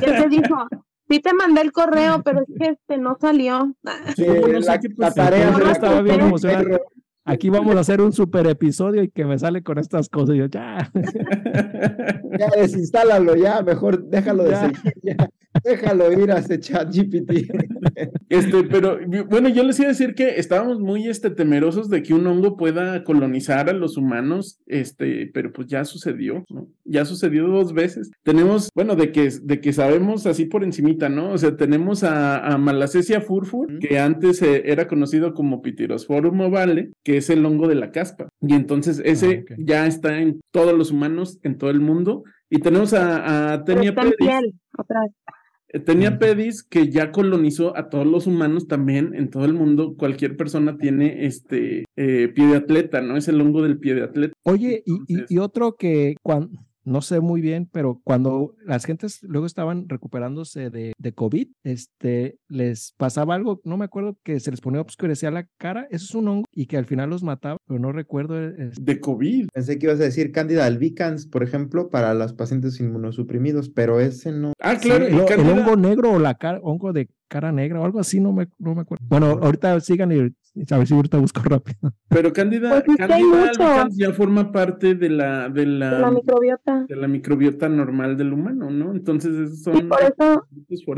te 0.00 0.28
dijo? 0.28 0.66
Sí 1.10 1.20
te 1.20 1.34
mandé 1.34 1.60
el 1.60 1.72
correo, 1.72 2.22
pero 2.22 2.40
es 2.40 2.48
que 2.58 2.68
este 2.70 2.96
no 2.96 3.18
salió. 3.20 3.74
Sí, 4.16 4.24
la, 4.96 5.12
tarea 5.12 5.54
estaba 5.70 6.00
bien 6.00 6.20
emocionada 6.20 6.80
aquí 7.24 7.50
vamos 7.50 7.76
a 7.76 7.80
hacer 7.80 8.00
un 8.00 8.12
super 8.12 8.46
episodio 8.46 9.02
y 9.02 9.08
que 9.08 9.24
me 9.24 9.38
sale 9.38 9.62
con 9.62 9.78
estas 9.78 10.08
cosas. 10.08 10.34
Y 10.34 10.38
yo, 10.38 10.46
ya. 10.46 10.90
Ya 12.38 12.48
desinstálalo, 12.56 13.36
ya, 13.36 13.62
mejor 13.62 14.04
déjalo 14.04 14.44
de 14.44 14.56
seguir, 14.56 14.94
ya. 15.02 15.28
Déjalo 15.64 16.12
ir 16.12 16.30
a 16.30 16.38
ese 16.38 16.58
chat 16.60 16.94
GPT. 16.94 17.48
Este, 18.28 18.64
pero 18.64 18.98
bueno, 19.28 19.48
yo 19.48 19.62
les 19.62 19.78
iba 19.78 19.88
a 19.88 19.92
decir 19.92 20.14
que 20.14 20.36
estábamos 20.36 20.80
muy 20.80 21.08
este, 21.08 21.30
temerosos 21.30 21.90
de 21.90 22.02
que 22.02 22.14
un 22.14 22.26
hongo 22.26 22.56
pueda 22.56 23.04
colonizar 23.04 23.68
a 23.68 23.72
los 23.72 23.96
humanos, 23.96 24.58
este, 24.66 25.30
pero 25.34 25.52
pues 25.52 25.68
ya 25.68 25.84
sucedió, 25.84 26.44
¿no? 26.48 26.68
Ya 26.84 27.04
sucedió 27.04 27.46
dos 27.48 27.74
veces. 27.74 28.10
Tenemos, 28.22 28.70
bueno, 28.74 28.96
de 28.96 29.12
que, 29.12 29.28
de 29.42 29.60
que 29.60 29.72
sabemos 29.72 30.26
así 30.26 30.46
por 30.46 30.64
encimita, 30.64 31.08
¿no? 31.08 31.32
O 31.32 31.38
sea, 31.38 31.56
tenemos 31.56 32.04
a, 32.04 32.38
a 32.38 32.56
Malacesia 32.56 33.20
furfur, 33.20 33.78
que 33.78 33.98
antes 33.98 34.40
eh, 34.40 34.62
era 34.66 34.88
conocido 34.88 35.34
como 35.34 35.60
Pityrosporum 35.60 36.40
ovale, 36.40 36.92
que 37.04 37.18
es 37.18 37.28
el 37.28 37.44
hongo 37.44 37.68
de 37.68 37.74
la 37.74 37.90
caspa. 37.90 38.28
Y 38.40 38.54
entonces 38.54 39.02
ese 39.04 39.32
Ah, 39.50 39.54
ya 39.58 39.86
está 39.86 40.18
en 40.18 40.40
todos 40.50 40.76
los 40.76 40.90
humanos, 40.90 41.38
en 41.42 41.58
todo 41.58 41.70
el 41.70 41.80
mundo. 41.80 42.24
Y 42.50 42.58
tenemos 42.58 42.92
a, 42.94 43.52
a 43.52 43.64
Tenia 43.64 43.92
otra 43.92 45.00
vez. 45.02 45.12
Ujú. 45.74 46.18
pedis, 46.18 46.62
que 46.62 46.90
ya 46.90 47.12
colonizó 47.12 47.76
a 47.76 47.88
todos 47.88 48.06
los 48.06 48.26
humanos 48.26 48.68
también 48.68 49.14
en 49.14 49.30
todo 49.30 49.44
el 49.44 49.54
mundo. 49.54 49.94
Cualquier 49.96 50.36
persona 50.36 50.76
tiene 50.76 51.26
este 51.26 51.84
eh, 51.96 52.28
pie 52.28 52.46
de 52.46 52.56
atleta, 52.56 53.00
¿no? 53.00 53.16
Es 53.16 53.28
el 53.28 53.40
hongo 53.40 53.62
del 53.62 53.78
pie 53.78 53.94
de 53.94 54.02
atleta. 54.02 54.34
Oye, 54.44 54.82
y 54.86 55.38
otro 55.38 55.76
que 55.76 56.16
cuando, 56.22 56.50
no 56.84 57.00
sé 57.02 57.20
muy 57.20 57.40
bien, 57.40 57.68
pero 57.70 58.00
cuando 58.04 58.54
las 58.64 58.84
gentes 58.84 59.22
luego 59.22 59.46
estaban 59.46 59.88
recuperándose 59.88 60.70
de, 60.70 60.92
de 60.98 61.12
COVID, 61.12 61.48
este, 61.64 62.36
les 62.48 62.94
pasaba 62.96 63.34
algo, 63.34 63.60
no 63.64 63.76
me 63.76 63.84
acuerdo, 63.84 64.16
que 64.24 64.40
se 64.40 64.50
les 64.50 64.60
ponía 64.60 64.80
obscurecía 64.80 65.30
la 65.30 65.46
cara, 65.58 65.86
eso 65.90 66.04
es 66.04 66.14
un 66.14 66.28
hongo, 66.28 66.44
y 66.52 66.66
que 66.66 66.76
al 66.76 66.84
final 66.86 67.10
los 67.10 67.22
mataba, 67.22 67.56
pero 67.66 67.80
no 67.80 67.92
recuerdo. 67.92 68.40
eh, 68.42 68.54
es- 68.70 68.84
De 68.84 69.00
COVID. 69.00 69.48
Pensé 69.52 69.78
que 69.78 69.86
ibas 69.86 70.00
a 70.00 70.04
decir 70.04 70.32
Candida 70.32 70.66
albicans, 70.66 71.26
por 71.26 71.42
ejemplo, 71.42 71.88
para 71.90 72.14
los 72.14 72.32
pacientes 72.32 72.78
inmunosuprimidos, 72.80 73.68
pero 73.70 74.00
ese 74.00 74.32
no. 74.32 74.52
Ah, 74.60 74.76
Sí, 74.76 74.88
claro. 74.88 75.06
el, 75.06 75.14
el 75.18 75.24
Cándida- 75.26 75.52
hongo 75.52 75.76
negro 75.76 76.12
o 76.12 76.18
la 76.18 76.34
cara, 76.34 76.60
hongo 76.62 76.92
de 76.92 77.08
cara 77.28 77.52
negra 77.52 77.80
o 77.80 77.84
algo 77.84 77.98
así, 77.98 78.20
no 78.20 78.32
me, 78.32 78.48
no 78.58 78.74
me 78.74 78.82
acuerdo. 78.82 79.04
Bueno, 79.08 79.26
ahorita 79.42 79.80
sigan 79.80 80.12
y 80.12 80.30
a 80.70 80.78
ver 80.78 80.86
si 80.86 80.94
ahorita 80.94 81.18
busco 81.18 81.40
rápido. 81.44 81.92
Pero 82.08 82.32
Cándida, 82.32 82.82
Pues 82.84 82.96
Cándida 82.98 83.52
ya 83.92 84.12
forma 84.12 84.52
parte 84.52 84.94
de 84.94 85.08
la, 85.08 85.48
de 85.48 85.66
la, 85.66 85.98
La 85.98 86.10
microbiota. 86.10 86.84
de 86.88 86.96
la 86.96 87.08
microbiota 87.08 87.68
normal 87.68 88.16
del 88.16 88.32
humano, 88.32 88.70
¿no? 88.70 88.92
Entonces 88.92 89.34
esos 89.34 89.62
son 89.62 89.76
Y 89.76 89.82
por 89.82 90.02
eso, 90.02 90.46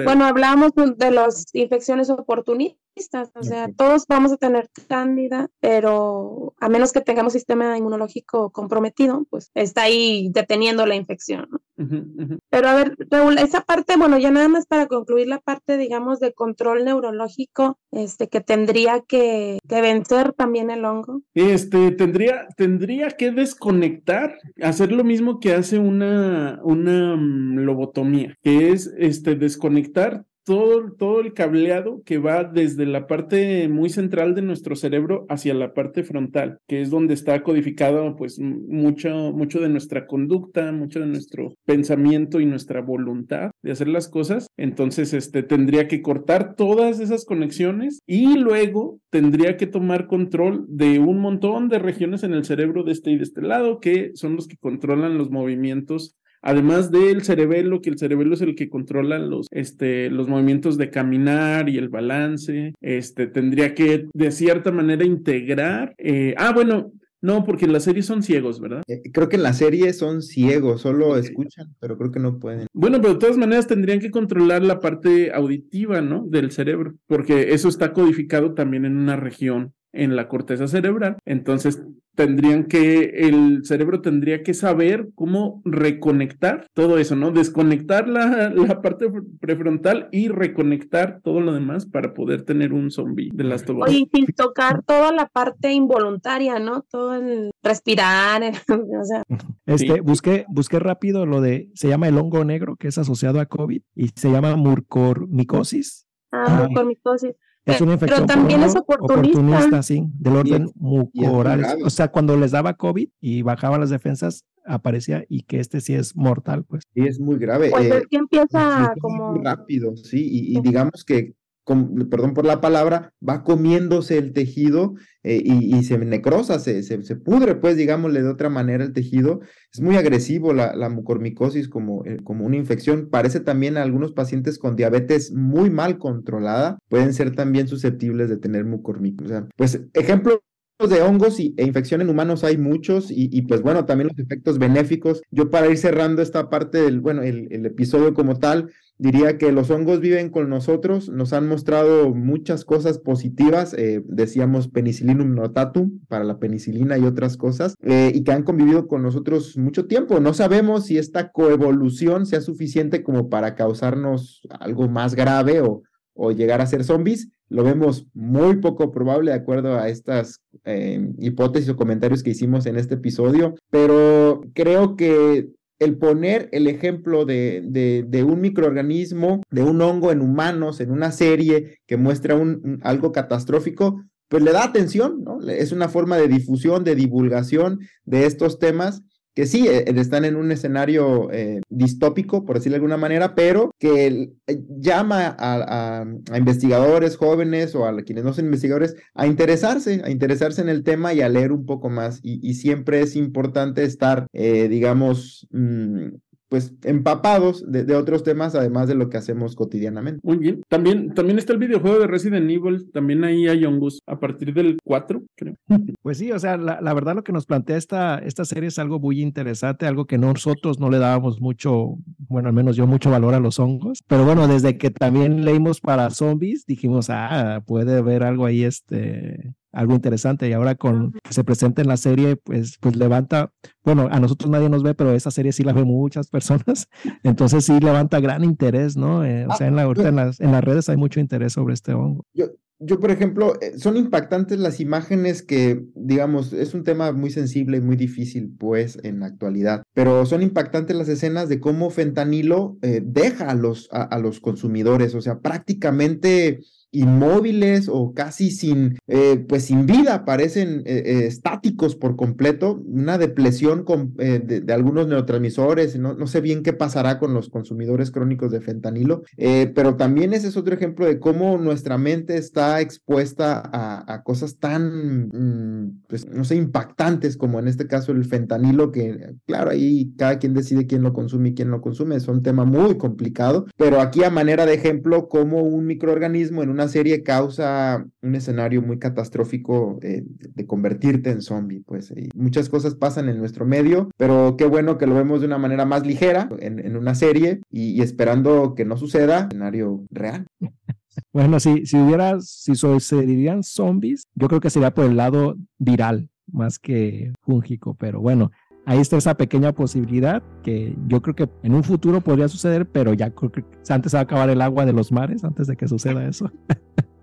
bueno, 0.04 0.24
hablábamos 0.24 0.72
de 0.74 1.10
las 1.10 1.46
infecciones 1.54 2.10
oportunistas, 2.10 3.30
o 3.34 3.42
sea, 3.42 3.68
todos 3.76 4.06
vamos 4.08 4.32
a 4.32 4.36
tener 4.36 4.70
cándida, 4.88 5.50
pero 5.60 6.54
a 6.60 6.68
menos 6.68 6.92
que 6.92 7.00
tengamos 7.00 7.32
sistema 7.32 7.76
inmunológico 7.76 8.50
comprometido, 8.50 9.26
pues 9.30 9.50
está 9.54 9.82
ahí 9.82 10.30
deteniendo 10.32 10.86
la 10.86 10.94
infección. 10.94 11.48
¿no? 11.50 11.60
Pero 11.76 12.68
a 12.68 12.74
ver, 12.74 12.96
Raúl, 13.10 13.38
esa 13.38 13.62
parte, 13.62 13.96
bueno, 13.96 14.18
ya 14.18 14.30
nada 14.30 14.48
más 14.48 14.66
para 14.66 14.86
concluir 14.86 15.26
la 15.26 15.40
parte, 15.40 15.76
digamos, 15.76 16.20
de 16.20 16.32
control 16.32 16.84
neurológico, 16.84 17.78
este, 17.90 18.28
que 18.28 18.40
tendría 18.40 19.00
que, 19.00 19.58
que 19.68 19.80
vencer 19.80 20.32
también 20.32 20.70
el 20.70 20.84
hongo. 20.84 21.22
Este, 21.34 21.90
tendría, 21.90 22.46
tendría 22.56 23.08
que 23.10 23.32
desconectar, 23.32 24.38
hacer 24.62 24.92
lo 24.92 25.04
mismo 25.04 25.40
que 25.40 25.54
hace 25.54 25.78
una, 25.78 26.60
una 26.62 27.16
mm, 27.16 27.58
lobotomía, 27.58 28.36
que 28.42 28.70
es 28.70 28.92
este, 28.96 29.34
desconectar 29.34 30.24
todo, 30.44 30.92
todo 30.92 31.20
el 31.20 31.32
cableado 31.32 32.02
que 32.04 32.18
va 32.18 32.44
desde 32.44 32.86
la 32.86 33.06
parte 33.06 33.68
muy 33.68 33.88
central 33.88 34.34
de 34.34 34.42
nuestro 34.42 34.76
cerebro 34.76 35.26
hacia 35.28 35.54
la 35.54 35.72
parte 35.72 36.04
frontal, 36.04 36.58
que 36.68 36.80
es 36.80 36.90
donde 36.90 37.14
está 37.14 37.42
codificado 37.42 38.14
pues 38.16 38.38
mucho, 38.38 39.32
mucho 39.32 39.60
de 39.60 39.68
nuestra 39.68 40.06
conducta, 40.06 40.70
mucho 40.72 41.00
de 41.00 41.06
nuestro 41.06 41.54
pensamiento 41.64 42.40
y 42.40 42.46
nuestra 42.46 42.80
voluntad 42.80 43.50
de 43.62 43.72
hacer 43.72 43.88
las 43.88 44.08
cosas. 44.08 44.46
Entonces, 44.56 45.14
este, 45.14 45.42
tendría 45.42 45.88
que 45.88 46.02
cortar 46.02 46.54
todas 46.54 47.00
esas 47.00 47.24
conexiones 47.24 48.00
y 48.06 48.38
luego 48.38 48.98
tendría 49.10 49.56
que 49.56 49.66
tomar 49.66 50.06
control 50.06 50.66
de 50.68 50.98
un 50.98 51.20
montón 51.20 51.68
de 51.68 51.78
regiones 51.78 52.22
en 52.22 52.34
el 52.34 52.44
cerebro 52.44 52.84
de 52.84 52.92
este 52.92 53.10
y 53.10 53.16
de 53.16 53.24
este 53.24 53.42
lado, 53.42 53.80
que 53.80 54.10
son 54.14 54.36
los 54.36 54.46
que 54.46 54.56
controlan 54.56 55.18
los 55.18 55.30
movimientos 55.30 56.16
Además 56.46 56.90
del 56.90 57.22
cerebelo, 57.22 57.80
que 57.80 57.88
el 57.88 57.98
cerebelo 57.98 58.34
es 58.34 58.42
el 58.42 58.54
que 58.54 58.68
controla 58.68 59.18
los, 59.18 59.46
este, 59.50 60.10
los 60.10 60.28
movimientos 60.28 60.76
de 60.76 60.90
caminar 60.90 61.70
y 61.70 61.78
el 61.78 61.88
balance, 61.88 62.74
este, 62.82 63.26
tendría 63.26 63.74
que 63.74 64.06
de 64.12 64.30
cierta 64.30 64.70
manera 64.70 65.04
integrar. 65.06 65.94
eh, 65.96 66.34
ah, 66.36 66.52
bueno, 66.52 66.92
no, 67.24 67.42
porque 67.42 67.64
en 67.64 67.72
la 67.72 67.80
serie 67.80 68.02
son 68.02 68.22
ciegos, 68.22 68.60
¿verdad? 68.60 68.82
Eh, 68.86 69.00
Creo 69.10 69.30
que 69.30 69.36
en 69.36 69.42
la 69.44 69.54
serie 69.54 69.94
son 69.94 70.20
ciegos, 70.20 70.82
solo 70.82 71.16
escuchan, 71.16 71.74
pero 71.80 71.96
creo 71.96 72.12
que 72.12 72.20
no 72.20 72.38
pueden. 72.38 72.66
Bueno, 72.74 73.00
pero 73.00 73.14
de 73.14 73.20
todas 73.20 73.38
maneras 73.38 73.66
tendrían 73.66 73.98
que 74.00 74.10
controlar 74.10 74.62
la 74.62 74.78
parte 74.78 75.32
auditiva, 75.32 76.02
¿no? 76.02 76.26
Del 76.26 76.50
cerebro, 76.50 76.96
porque 77.06 77.54
eso 77.54 77.70
está 77.70 77.94
codificado 77.94 78.52
también 78.52 78.84
en 78.84 78.98
una 78.98 79.16
región 79.16 79.72
en 79.94 80.16
la 80.16 80.28
corteza 80.28 80.66
cerebral. 80.66 81.16
Entonces, 81.24 81.82
tendrían 82.16 82.64
que, 82.66 83.26
el 83.28 83.64
cerebro 83.64 84.00
tendría 84.00 84.44
que 84.44 84.54
saber 84.54 85.08
cómo 85.16 85.60
reconectar 85.64 86.68
todo 86.72 86.98
eso, 86.98 87.16
¿no? 87.16 87.32
Desconectar 87.32 88.08
la, 88.08 88.50
la 88.54 88.80
parte 88.82 89.06
prefrontal 89.40 90.08
y 90.12 90.28
reconectar 90.28 91.20
todo 91.24 91.40
lo 91.40 91.52
demás 91.52 91.86
para 91.86 92.14
poder 92.14 92.42
tener 92.42 92.72
un 92.72 92.92
zombie 92.92 93.30
de 93.34 93.42
las 93.44 93.64
Oye, 93.68 93.96
y 93.98 94.10
sin 94.14 94.26
tocar 94.26 94.82
toda 94.84 95.10
la 95.12 95.26
parte 95.26 95.72
involuntaria, 95.72 96.60
¿no? 96.60 96.82
Todo 96.88 97.14
el 97.16 97.50
respirar, 97.64 98.42
el- 98.44 98.54
o 99.00 99.04
sea, 99.04 99.22
Este, 99.66 99.94
Sí. 99.94 100.00
busqué, 100.00 100.46
busqué 100.48 100.78
rápido 100.78 101.26
lo 101.26 101.40
de, 101.40 101.68
se 101.74 101.88
llama 101.88 102.06
el 102.06 102.16
hongo 102.18 102.44
negro, 102.44 102.76
que 102.76 102.86
es 102.88 102.98
asociado 102.98 103.40
a 103.40 103.46
COVID, 103.46 103.82
y 103.96 104.08
se 104.14 104.30
llama 104.30 104.54
murcormicosis. 104.54 106.06
ah, 106.32 106.44
Ah. 106.46 106.66
mucormicosis. 106.68 107.32
Es 107.66 107.80
una 107.80 107.92
Pero 107.96 108.16
infección 108.16 108.26
por 108.26 108.26
también 108.26 108.62
es 108.62 108.74
hongo 108.74 108.84
oportunista. 109.00 109.82
sí, 109.82 110.04
del 110.18 110.36
orden 110.36 110.70
mucoral. 110.74 111.64
O 111.84 111.90
sea, 111.90 112.08
cuando 112.08 112.36
les 112.36 112.50
daba 112.50 112.74
COVID 112.74 113.08
y 113.20 113.42
bajaban 113.42 113.80
las 113.80 113.90
defensas, 113.90 114.44
aparecía 114.66 115.24
y 115.28 115.42
que 115.42 115.60
este 115.60 115.80
sí 115.80 115.94
es 115.94 116.14
mortal, 116.16 116.64
pues. 116.64 116.84
Y 116.94 117.06
es 117.06 117.18
muy 117.20 117.38
grave. 117.38 117.70
Pues 117.70 117.84
eh, 117.86 117.98
es 117.98 118.06
que 118.08 118.16
empieza 118.18 118.92
es 118.94 119.00
como... 119.00 119.32
muy 119.32 119.44
rápido, 119.44 119.96
sí, 119.96 120.26
y, 120.30 120.52
y 120.52 120.54
Sí. 120.56 120.60
digamos 120.62 121.04
que, 121.06 121.34
perdón 121.64 122.34
por 122.34 122.44
la 122.44 122.60
palabra, 122.60 123.12
va 123.26 123.42
comiéndose 123.42 124.18
el 124.18 124.32
tejido 124.32 124.94
eh, 125.22 125.40
y, 125.42 125.82
se 125.84 125.96
necrosa, 125.98 126.58
se, 126.58 126.82
se, 126.82 127.16
pudre, 127.16 127.54
pues, 127.54 127.76
digámosle 127.76 128.22
de 128.22 128.28
otra 128.28 128.50
manera 128.50 128.84
el 128.84 128.92
tejido. 128.92 129.40
Es 129.72 129.80
muy 129.80 129.96
agresivo 129.96 130.52
la, 130.52 130.76
la 130.76 130.90
mucormicosis 130.90 131.68
como, 131.68 132.04
eh, 132.04 132.18
como 132.22 132.44
una 132.44 132.56
infección. 132.56 133.08
Parece 133.10 133.40
también 133.40 133.76
a 133.76 133.82
algunos 133.82 134.12
pacientes 134.12 134.58
con 134.58 134.76
diabetes 134.76 135.32
muy 135.32 135.70
mal 135.70 135.98
controlada, 135.98 136.78
pueden 136.88 137.14
ser 137.14 137.34
también 137.34 137.68
susceptibles 137.68 138.28
de 138.28 138.36
tener 138.36 138.64
mucormicosis. 138.64 139.30
O 139.30 139.34
sea, 139.34 139.48
pues, 139.56 139.80
ejemplo 139.94 140.42
de 140.90 141.02
hongos 141.02 141.40
y, 141.40 141.54
e 141.56 141.64
infección 141.64 142.00
en 142.00 142.10
humanos 142.10 142.44
hay 142.44 142.56
muchos 142.56 143.10
y, 143.10 143.28
y, 143.32 143.42
pues 143.42 143.62
bueno, 143.62 143.84
también 143.84 144.08
los 144.08 144.18
efectos 144.18 144.58
benéficos. 144.58 145.22
Yo 145.30 145.50
para 145.50 145.68
ir 145.68 145.78
cerrando 145.78 146.22
esta 146.22 146.50
parte 146.50 146.78
del, 146.82 147.00
bueno, 147.00 147.22
el, 147.22 147.48
el 147.50 147.66
episodio 147.66 148.14
como 148.14 148.38
tal, 148.38 148.70
diría 148.98 149.38
que 149.38 149.52
los 149.52 149.70
hongos 149.70 150.00
viven 150.00 150.30
con 150.30 150.48
nosotros, 150.48 151.08
nos 151.08 151.32
han 151.32 151.48
mostrado 151.48 152.14
muchas 152.14 152.64
cosas 152.64 152.98
positivas, 152.98 153.74
eh, 153.74 154.02
decíamos 154.06 154.68
penicillinum 154.68 155.34
notatum 155.34 156.00
para 156.08 156.24
la 156.24 156.38
penicilina 156.38 156.96
y 156.96 157.04
otras 157.04 157.36
cosas, 157.36 157.74
eh, 157.82 158.12
y 158.14 158.22
que 158.22 158.32
han 158.32 158.44
convivido 158.44 158.86
con 158.86 159.02
nosotros 159.02 159.56
mucho 159.58 159.86
tiempo. 159.86 160.20
No 160.20 160.32
sabemos 160.32 160.86
si 160.86 160.98
esta 160.98 161.32
coevolución 161.32 162.26
sea 162.26 162.40
suficiente 162.40 163.02
como 163.02 163.28
para 163.28 163.54
causarnos 163.54 164.42
algo 164.60 164.88
más 164.88 165.14
grave 165.14 165.60
o, 165.60 165.82
o 166.14 166.30
llegar 166.30 166.60
a 166.60 166.66
ser 166.66 166.84
zombies. 166.84 167.28
Lo 167.48 167.62
vemos 167.62 168.06
muy 168.14 168.56
poco 168.56 168.90
probable 168.90 169.30
de 169.30 169.36
acuerdo 169.36 169.78
a 169.78 169.88
estas 169.88 170.40
eh, 170.64 171.12
hipótesis 171.18 171.68
o 171.68 171.76
comentarios 171.76 172.22
que 172.22 172.30
hicimos 172.30 172.66
en 172.66 172.76
este 172.76 172.94
episodio, 172.94 173.54
pero 173.70 174.42
creo 174.54 174.96
que 174.96 175.48
el 175.78 175.98
poner 175.98 176.48
el 176.52 176.66
ejemplo 176.66 177.24
de, 177.24 177.60
de, 178.06 178.24
un 178.24 178.40
microorganismo, 178.40 179.42
de 179.50 179.62
un 179.62 179.80
hongo 179.82 180.12
en 180.12 180.20
humanos, 180.20 180.80
en 180.80 180.90
una 180.90 181.12
serie 181.12 181.78
que 181.86 181.96
muestra 181.96 182.36
un, 182.36 182.78
algo 182.82 183.12
catastrófico, 183.12 184.02
pues 184.28 184.42
le 184.42 184.52
da 184.52 184.64
atención, 184.64 185.22
¿no? 185.22 185.40
Es 185.48 185.72
una 185.72 185.88
forma 185.88 186.16
de 186.16 186.28
difusión, 186.28 186.84
de 186.84 186.94
divulgación 186.94 187.80
de 188.04 188.26
estos 188.26 188.58
temas 188.58 189.02
que 189.34 189.46
sí 189.46 189.66
eh, 189.68 189.84
están 189.96 190.24
en 190.24 190.36
un 190.36 190.52
escenario 190.52 191.30
eh, 191.32 191.60
distópico, 191.68 192.44
por 192.44 192.56
decirlo 192.56 192.74
de 192.74 192.76
alguna 192.76 192.96
manera, 192.96 193.34
pero 193.34 193.72
que 193.78 194.32
eh, 194.46 194.60
llama 194.78 195.36
a, 195.38 196.04
investigadores 196.36 197.16
jóvenes 197.16 197.74
o 197.74 197.86
a 197.86 198.02
quienes 198.02 198.24
no 198.24 198.32
son 198.32 198.46
investigadores 198.46 198.96
a 199.14 199.26
interesarse, 199.26 200.02
a 200.04 200.10
interesarse 200.10 200.60
en 200.62 200.68
el 200.68 200.84
tema 200.84 201.12
y 201.12 201.20
a 201.20 201.28
leer 201.28 201.52
un 201.52 201.66
poco 201.66 201.90
más. 201.90 202.20
Y, 202.22 202.54
siempre 202.54 203.00
es 203.00 203.16
importante 203.16 203.82
estar, 203.82 204.26
eh, 204.32 204.68
digamos, 204.68 205.46
mmm, 205.50 206.08
pues 206.48 206.74
empapados 206.84 207.64
de, 207.70 207.84
de, 207.84 207.94
otros 207.96 208.22
temas, 208.22 208.54
además 208.54 208.88
de 208.88 208.94
lo 208.94 209.08
que 209.08 209.16
hacemos 209.16 209.56
cotidianamente. 209.56 210.20
Muy 210.22 210.38
bien. 210.38 210.62
También, 210.68 211.14
también 211.14 211.38
está 211.38 211.52
el 211.52 211.58
videojuego 211.58 211.98
de 211.98 212.06
Resident 212.06 212.50
Evil, 212.50 212.90
también 212.92 213.24
ahí 213.24 213.48
hay 213.48 213.64
hongos, 213.64 214.00
a 214.06 214.18
partir 214.20 214.52
del 214.54 214.76
4, 214.84 215.22
creo. 215.36 215.54
Pues 216.02 216.18
sí, 216.18 216.32
o 216.32 216.38
sea, 216.38 216.58
la, 216.58 216.80
la, 216.82 216.92
verdad 216.92 217.14
lo 217.14 217.24
que 217.24 217.32
nos 217.32 217.46
plantea 217.46 217.78
esta, 217.78 218.18
esta 218.18 218.44
serie 218.44 218.68
es 218.68 218.78
algo 218.78 219.00
muy 219.00 219.22
interesante, 219.22 219.86
algo 219.86 220.04
que 220.04 220.18
nosotros 220.18 220.78
no 220.78 220.90
le 220.90 220.98
dábamos 220.98 221.40
mucho, 221.40 221.96
bueno, 222.28 222.48
al 222.48 222.54
menos 222.54 222.76
yo 222.76 222.86
mucho 222.86 223.10
valor 223.10 223.32
a 223.32 223.40
los 223.40 223.58
hongos, 223.58 224.02
pero 224.06 224.24
bueno, 224.24 224.46
desde 224.46 224.76
que 224.76 224.90
también 224.90 225.44
leímos 225.44 225.80
para 225.80 226.10
zombies, 226.10 226.66
dijimos, 226.66 227.08
ah, 227.08 227.62
puede 227.66 227.98
haber 227.98 228.22
algo 228.22 228.44
ahí, 228.44 228.64
este, 228.64 229.54
algo 229.74 229.94
interesante 229.94 230.48
y 230.48 230.52
ahora 230.52 230.74
con 230.74 231.12
que 231.12 231.32
se 231.32 231.44
presenta 231.44 231.82
en 231.82 231.88
la 231.88 231.96
serie 231.96 232.36
pues 232.36 232.78
pues 232.80 232.96
levanta 232.96 233.52
bueno 233.84 234.08
a 234.10 234.20
nosotros 234.20 234.50
nadie 234.50 234.68
nos 234.68 234.82
ve 234.82 234.94
pero 234.94 235.12
esa 235.12 235.30
serie 235.30 235.52
sí 235.52 235.62
la 235.62 235.72
ve 235.72 235.84
muchas 235.84 236.28
personas 236.28 236.88
entonces 237.22 237.64
sí 237.64 237.78
levanta 237.80 238.20
gran 238.20 238.44
interés 238.44 238.96
no 238.96 239.24
eh, 239.24 239.46
o 239.48 239.54
sea 239.56 239.66
en 239.66 239.76
la 239.76 239.82
ahorita 239.82 240.08
en 240.08 240.16
las, 240.16 240.40
en 240.40 240.52
las 240.52 240.64
redes 240.64 240.88
hay 240.88 240.96
mucho 240.96 241.20
interés 241.20 241.52
sobre 241.52 241.74
este 241.74 241.92
hongo. 241.92 242.24
Yo 242.32 242.46
yo, 242.80 242.98
por 242.98 243.10
ejemplo, 243.10 243.54
eh, 243.60 243.78
son 243.78 243.96
impactantes 243.96 244.58
las 244.58 244.80
imágenes 244.80 245.42
que, 245.42 245.84
digamos, 245.94 246.52
es 246.52 246.74
un 246.74 246.82
tema 246.82 247.12
muy 247.12 247.30
sensible 247.30 247.78
y 247.78 247.80
muy 247.80 247.96
difícil, 247.96 248.52
pues, 248.58 248.98
en 249.04 249.20
la 249.20 249.26
actualidad, 249.26 249.84
pero 249.94 250.26
son 250.26 250.42
impactantes 250.42 250.96
las 250.96 251.08
escenas 251.08 251.48
de 251.48 251.60
cómo 251.60 251.90
fentanilo 251.90 252.76
eh, 252.82 253.00
deja 253.02 253.50
a 253.50 253.54
los, 253.54 253.88
a, 253.92 254.02
a 254.02 254.18
los 254.18 254.40
consumidores, 254.40 255.14
o 255.14 255.20
sea, 255.20 255.38
prácticamente 255.38 256.60
inmóviles 256.94 257.88
o 257.88 258.14
casi 258.14 258.50
sin, 258.50 258.98
eh, 259.08 259.44
pues 259.48 259.64
sin 259.64 259.84
vida, 259.84 260.24
parecen 260.24 260.82
eh, 260.86 261.02
eh, 261.04 261.26
estáticos 261.26 261.96
por 261.96 262.16
completo, 262.16 262.80
una 262.86 263.18
depresión 263.18 263.84
de, 263.84 264.64
algunos 264.72 265.06
neurotransmisores, 265.08 265.98
no, 265.98 266.14
no, 266.14 266.26
sé 266.26 266.40
bien 266.40 266.62
qué 266.62 266.72
pasará 266.72 267.18
con 267.18 267.34
los 267.34 267.48
consumidores 267.48 268.10
crónicos 268.10 268.50
de 268.50 268.60
fentanilo, 268.60 269.22
pero 269.36 269.96
también 269.96 270.32
ese 270.32 270.48
es 270.48 270.56
otro 270.56 270.74
ejemplo 270.74 271.06
de 271.06 271.18
cómo 271.18 271.58
nuestra 271.58 271.98
mente 271.98 272.36
está 272.36 272.80
expuesta 272.80 273.60
a, 273.64 274.12
a 274.12 274.22
cosas 274.22 274.58
tan, 274.58 275.28
mm, 275.28 276.02
pues, 276.08 276.28
no 276.28 276.44
sé, 276.44 276.56
impactantes 276.56 277.36
como 277.36 277.58
en 277.58 277.68
este 277.68 277.86
caso 277.86 278.12
el 278.12 278.24
fentanilo, 278.24 278.92
que 278.92 279.34
claro, 279.46 279.70
ahí 279.70 280.12
cada 280.16 280.38
quien 280.38 280.54
decide 280.54 280.86
quién 280.86 281.02
lo 281.02 281.12
consume 281.12 281.50
y 281.50 281.54
quién 281.54 281.70
lo 281.70 281.80
consume, 281.80 282.16
es 282.16 282.28
un 282.28 282.42
tema 282.42 282.64
muy 282.64 282.96
complicado, 282.98 283.66
pero 283.76 284.00
aquí 284.00 284.22
a 284.22 284.30
manera 284.30 284.66
de 284.66 284.74
ejemplo, 284.74 285.28
como 285.28 285.62
un 285.62 285.86
microorganismo 285.86 286.62
en 286.62 286.70
una 286.70 286.83
serie 286.88 287.22
causa 287.22 288.06
un 288.22 288.34
escenario 288.34 288.82
muy 288.82 288.98
catastrófico 288.98 289.98
eh, 290.02 290.22
de 290.24 290.66
convertirte 290.66 291.30
en 291.30 291.42
zombie, 291.42 291.82
pues 291.86 292.12
muchas 292.34 292.68
cosas 292.68 292.94
pasan 292.94 293.28
en 293.28 293.38
nuestro 293.38 293.66
medio, 293.66 294.10
pero 294.16 294.56
qué 294.56 294.64
bueno 294.64 294.98
que 294.98 295.06
lo 295.06 295.14
vemos 295.14 295.40
de 295.40 295.46
una 295.46 295.58
manera 295.58 295.84
más 295.84 296.06
ligera 296.06 296.48
en, 296.58 296.78
en 296.78 296.96
una 296.96 297.14
serie 297.14 297.60
y, 297.70 297.90
y, 297.90 298.00
esperando 298.00 298.74
que 298.74 298.84
no 298.84 298.96
suceda, 298.96 299.48
escenario 299.50 300.04
real. 300.10 300.46
Bueno, 301.32 301.60
si, 301.60 301.86
si 301.86 301.96
hubiera, 301.96 302.40
si 302.40 302.74
sucederían 302.74 303.62
zombies, 303.62 304.24
yo 304.34 304.48
creo 304.48 304.60
que 304.60 304.70
sería 304.70 304.94
por 304.94 305.04
el 305.04 305.16
lado 305.16 305.56
viral 305.78 306.28
más 306.52 306.78
que 306.78 307.32
fúngico, 307.40 307.94
pero 307.94 308.20
bueno, 308.20 308.50
ahí 308.86 308.98
está 308.98 309.16
esa 309.16 309.36
pequeña 309.36 309.72
posibilidad 309.72 310.42
que 310.62 310.96
yo 311.06 311.22
creo 311.22 311.34
que 311.34 311.48
en 311.62 311.74
un 311.74 311.84
futuro 311.84 312.20
podría 312.20 312.48
suceder, 312.48 312.86
pero 312.86 313.14
ya 313.14 313.30
creo 313.30 313.50
que 313.50 313.64
antes 313.88 314.14
va 314.14 314.20
a 314.20 314.22
acabar 314.22 314.50
el 314.50 314.60
agua 314.60 314.86
de 314.86 314.92
los 314.92 315.12
mares 315.12 315.44
antes 315.44 315.66
de 315.66 315.76
que 315.76 315.88
suceda 315.88 316.26
eso. 316.26 316.50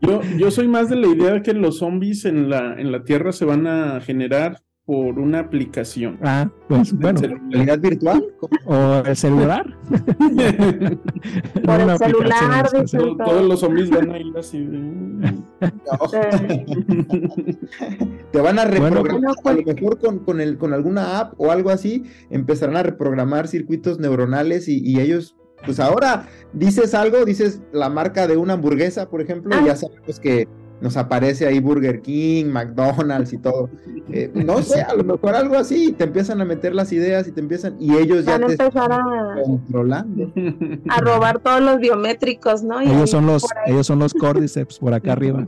Yo, 0.02 0.22
yo 0.36 0.50
soy 0.50 0.68
más 0.68 0.90
de 0.90 0.96
la 0.96 1.08
idea 1.08 1.34
de 1.34 1.42
que 1.44 1.54
los 1.54 1.78
zombies 1.78 2.26
en 2.26 2.50
la, 2.50 2.74
en 2.74 2.92
la 2.92 3.04
Tierra 3.04 3.32
se 3.32 3.46
van 3.46 3.68
a 3.68 4.02
generar 4.02 4.58
por 4.92 5.18
una 5.20 5.40
aplicación. 5.40 6.20
Ah, 6.22 6.52
pues 6.68 6.92
bueno. 6.92 7.22
¿Realidad 7.50 7.80
virtual? 7.80 8.26
¿O 8.66 9.02
el 9.06 9.16
celular? 9.16 9.66
por 11.64 11.80
el 11.80 11.98
celular. 11.98 12.70
Todo, 12.92 13.16
todos 13.16 13.46
los 13.46 13.62
zombies 13.62 13.90
van 13.90 14.12
a 14.12 14.20
ir 14.20 14.38
así. 14.38 14.58
No. 14.60 15.46
Te 18.34 18.42
van 18.42 18.60
a 18.60 18.66
reprogramar, 18.66 19.02
bueno, 19.02 19.32
a 19.46 19.54
lo 19.54 19.64
mejor 19.64 19.98
con, 19.98 20.20
con, 20.20 20.42
el, 20.42 20.58
con 20.58 20.74
alguna 20.74 21.22
app 21.22 21.36
o 21.38 21.52
algo 21.52 21.70
así, 21.70 22.04
empezarán 22.30 22.76
a 22.76 22.84
reprogramar 22.84 23.48
circuitos 23.48 23.98
neuronales 23.98 24.68
y, 24.68 24.86
y 24.86 25.00
ellos 25.00 25.38
pues 25.66 25.80
ahora 25.80 26.28
dices 26.52 26.94
algo, 26.94 27.24
dices 27.24 27.62
la 27.72 27.90
marca 27.90 28.28
de 28.28 28.36
una 28.36 28.54
hamburguesa, 28.54 29.08
por 29.10 29.22
ejemplo, 29.22 29.56
ah. 29.56 29.62
y 29.62 29.68
ya 29.68 29.78
sabemos 29.78 30.20
que 30.20 30.50
nos 30.82 30.98
aparece 30.98 31.46
ahí 31.46 31.60
Burger 31.60 32.02
King, 32.02 32.46
McDonald's 32.46 33.34
y 33.34 33.38
todo. 33.38 33.70
Eh, 34.12 34.32
no 34.34 34.62
sé, 34.62 34.82
a 34.82 34.94
lo 34.96 35.04
mejor 35.04 35.36
algo 35.36 35.56
así, 35.56 35.94
te 35.94 36.04
empiezan 36.04 36.42
a 36.42 36.46
meter 36.46 36.74
las 36.76 36.92
ideas 36.92 37.28
y 37.28 37.32
te 37.32 37.40
empiezan, 37.40 37.78
y 37.80 37.96
ellos 37.96 38.26
ya 38.26 38.38
te 38.40 38.54
empezar 38.54 38.92
a, 38.92 39.36
controlando. 39.44 40.32
a 40.90 41.02
robar 41.02 41.40
todos 41.40 41.62
los 41.62 41.80
biométricos, 41.80 42.64
¿no? 42.64 42.82
Y 42.82 42.88
ellos 42.88 43.10
son 43.10 43.26
los, 43.26 43.46
ellos 43.68 43.88
son 43.88 44.00
los 44.00 44.14
cordyceps 44.14 44.80
por 44.80 44.94
acá 44.94 45.14
arriba. 45.14 45.48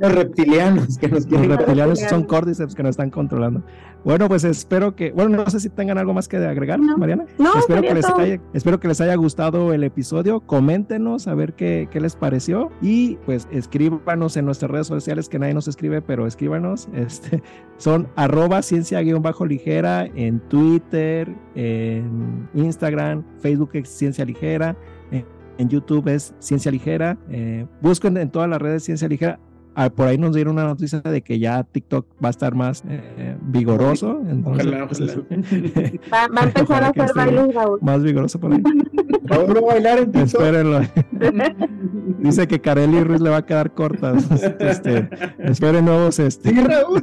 los 0.00 0.12
reptilianos 0.12 0.98
que 0.98 1.08
nos 1.08 1.30
Los 1.30 1.46
reptilianos 1.46 2.00
son 2.00 2.24
cordyceps 2.24 2.74
que 2.74 2.82
nos 2.82 2.90
están 2.90 3.10
controlando. 3.10 3.62
Bueno, 4.04 4.28
pues 4.28 4.42
espero 4.42 4.96
que, 4.96 5.12
bueno, 5.12 5.36
no 5.36 5.48
sé 5.48 5.60
si 5.60 5.68
tengan 5.68 5.96
algo 5.96 6.12
más 6.12 6.26
que 6.26 6.36
agregar, 6.38 6.80
no. 6.80 6.96
Mariana. 6.98 7.24
No, 7.38 7.56
espero 7.56 7.82
que 7.82 7.94
les 7.94 8.04
haya, 8.06 8.40
espero 8.52 8.80
que 8.80 8.88
les 8.88 9.00
haya 9.00 9.14
gustado 9.14 9.72
el 9.72 9.84
episodio. 9.84 10.40
Coméntenos 10.40 11.28
a 11.28 11.34
ver 11.34 11.52
qué, 11.52 11.88
qué 11.90 12.00
les 12.00 12.16
pareció 12.16 12.70
y 12.80 13.16
pues 13.26 13.46
en 14.36 14.44
nuestras 14.44 14.70
redes 14.70 14.86
sociales 14.86 15.28
que 15.28 15.38
nadie 15.38 15.54
nos 15.54 15.68
escribe, 15.68 16.02
pero 16.02 16.26
escríbanos. 16.26 16.88
Este, 16.94 17.42
son 17.76 18.08
arroba 18.16 18.62
ciencia-ligera 18.62 20.06
en 20.14 20.40
Twitter, 20.48 21.34
en 21.54 22.48
Instagram, 22.54 23.24
Facebook 23.40 23.70
es 23.74 23.88
Ciencia 23.88 24.24
Ligera, 24.24 24.76
en, 25.10 25.26
en 25.58 25.68
YouTube 25.68 26.08
es 26.08 26.34
Ciencia 26.38 26.70
Ligera. 26.70 27.18
Eh, 27.30 27.66
busquen 27.80 28.16
en 28.16 28.30
todas 28.30 28.48
las 28.48 28.60
redes 28.60 28.84
Ciencia 28.84 29.08
Ligera. 29.08 29.38
Ah, 29.74 29.88
por 29.90 30.06
ahí 30.06 30.18
nos 30.18 30.34
dieron 30.34 30.54
una 30.54 30.64
noticia 30.64 31.00
de 31.00 31.22
que 31.22 31.38
ya 31.38 31.62
TikTok 31.64 32.06
va 32.22 32.28
a 32.28 32.30
estar 32.30 32.54
más 32.54 32.82
eh, 32.88 33.36
vigoroso. 33.42 34.20
Entonces, 34.28 34.66
Ojalá, 34.66 34.84
ojalá. 34.84 35.14
Va, 36.12 36.28
va 36.28 36.40
a 36.40 36.44
empezar 36.48 36.84
a 36.84 36.88
hacer 36.88 37.10
bailes, 37.14 37.54
Raúl. 37.54 37.78
Más 37.80 38.02
vigoroso 38.02 38.38
por 38.38 38.52
ahí. 38.52 38.62
Vamos 39.22 39.56
a 39.56 39.60
bailar 39.60 39.98
en 39.98 40.12
TikTok. 40.12 40.42
Espérenlo. 40.42 40.80
Dice 42.18 42.46
que 42.46 42.60
Kareli 42.60 43.02
Ruiz 43.02 43.20
le 43.20 43.30
va 43.30 43.38
a 43.38 43.46
quedar 43.46 43.72
corta. 43.72 44.14
Este, 44.60 45.08
esperen 45.38 45.84
nuevos. 45.84 46.18
Este. 46.18 46.50
Sí, 46.50 46.60
Raúl. 46.60 47.02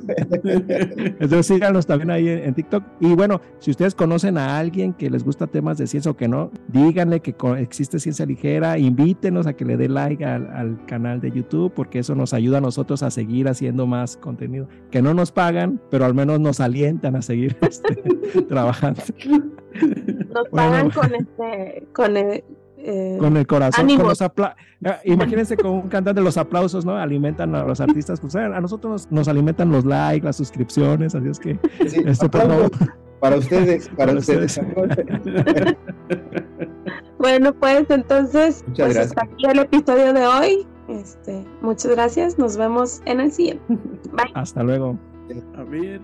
Entonces 1.20 1.46
síganos 1.48 1.88
también 1.88 2.12
ahí 2.12 2.30
en, 2.30 2.40
en, 2.40 2.54
TikTok. 2.54 2.84
Y 3.00 3.16
bueno, 3.16 3.42
si 3.60 3.72
ustedes 3.72 3.96
conocen 3.96 4.38
a 4.38 4.60
alguien 4.60 4.94
que 4.94 5.10
les 5.10 5.24
gusta 5.24 5.48
temas 5.48 5.78
de 5.78 5.88
ciencia 5.88 6.12
o 6.12 6.16
que 6.16 6.28
no, 6.28 6.52
díganle 6.68 7.22
que 7.22 7.36
existe 7.58 8.00
ciencia 8.00 8.26
ligera, 8.26 8.78
invítenos 8.78 9.48
a 9.48 9.54
que 9.54 9.66
le 9.66 9.76
dé 9.76 9.90
like 9.90 10.24
al, 10.24 10.48
al 10.52 10.86
canal 10.86 11.20
de 11.20 11.32
YouTube, 11.32 11.74
porque 11.74 12.00
eso 12.00 12.16
nos 12.16 12.34
ayuda 12.34 12.59
a 12.60 12.62
nosotros 12.62 13.04
a 13.04 13.12
seguir 13.12 13.48
haciendo 13.48 13.88
más 13.88 14.18
contenido. 14.18 14.68
Que 14.92 15.02
no 15.02 15.14
nos 15.14 15.32
pagan, 15.32 15.82
pero 15.90 16.06
al 16.06 16.14
menos 16.14 16.40
nos 16.40 16.60
alientan 16.60 17.16
a 17.16 17.22
seguir 17.22 17.58
este, 17.62 17.96
trabajando. 18.48 19.02
Nos 20.34 20.50
pagan 20.50 20.90
bueno, 20.90 21.02
con 21.02 21.16
este, 21.16 21.88
con 21.94 22.18
el, 22.18 22.44
eh, 22.78 23.18
con 23.20 23.36
el 23.36 23.48
corazón, 23.48 23.88
con 23.98 24.08
los 24.08 24.22
apla 24.22 24.56
imagínense 25.04 25.58
con 25.58 25.72
un 25.72 25.90
cantante 25.90 26.22
los 26.22 26.38
aplausos, 26.38 26.86
¿no? 26.86 26.96
Alimentan 26.98 27.54
a 27.56 27.64
los 27.64 27.82
artistas, 27.82 28.22
pues 28.22 28.36
a 28.36 28.48
nosotros 28.62 28.92
nos, 28.92 29.12
nos 29.12 29.28
alimentan 29.28 29.72
los 29.72 29.84
likes, 29.86 30.26
las 30.26 30.38
suscripciones, 30.38 31.16
así 31.16 31.28
es 31.28 31.40
que 31.40 31.60
Sí, 31.90 32.02
este, 32.06 32.30
por 32.30 32.42
favor, 32.42 32.72
Para 33.20 33.36
ustedes, 33.36 33.90
para 33.98 34.14
ustedes. 34.14 34.60
Bueno, 37.18 37.54
pues 37.54 37.90
entonces, 37.90 38.64
Muchas 38.68 38.86
pues 38.86 38.96
gracias. 38.96 39.08
hasta 39.08 39.22
aquí 39.24 39.46
el 39.46 39.60
episodio 39.60 40.14
de 40.14 40.26
hoy. 40.26 40.68
Este, 40.90 41.46
muchas 41.62 41.92
gracias. 41.92 42.38
Nos 42.40 42.58
vemos 42.58 43.02
en 43.06 43.20
el 43.20 43.32
siguiente. 43.32 43.64
Bye. 44.12 44.32
Hasta 44.34 44.64
luego. 44.64 44.98
A 45.56 45.64
ver. 45.64 46.02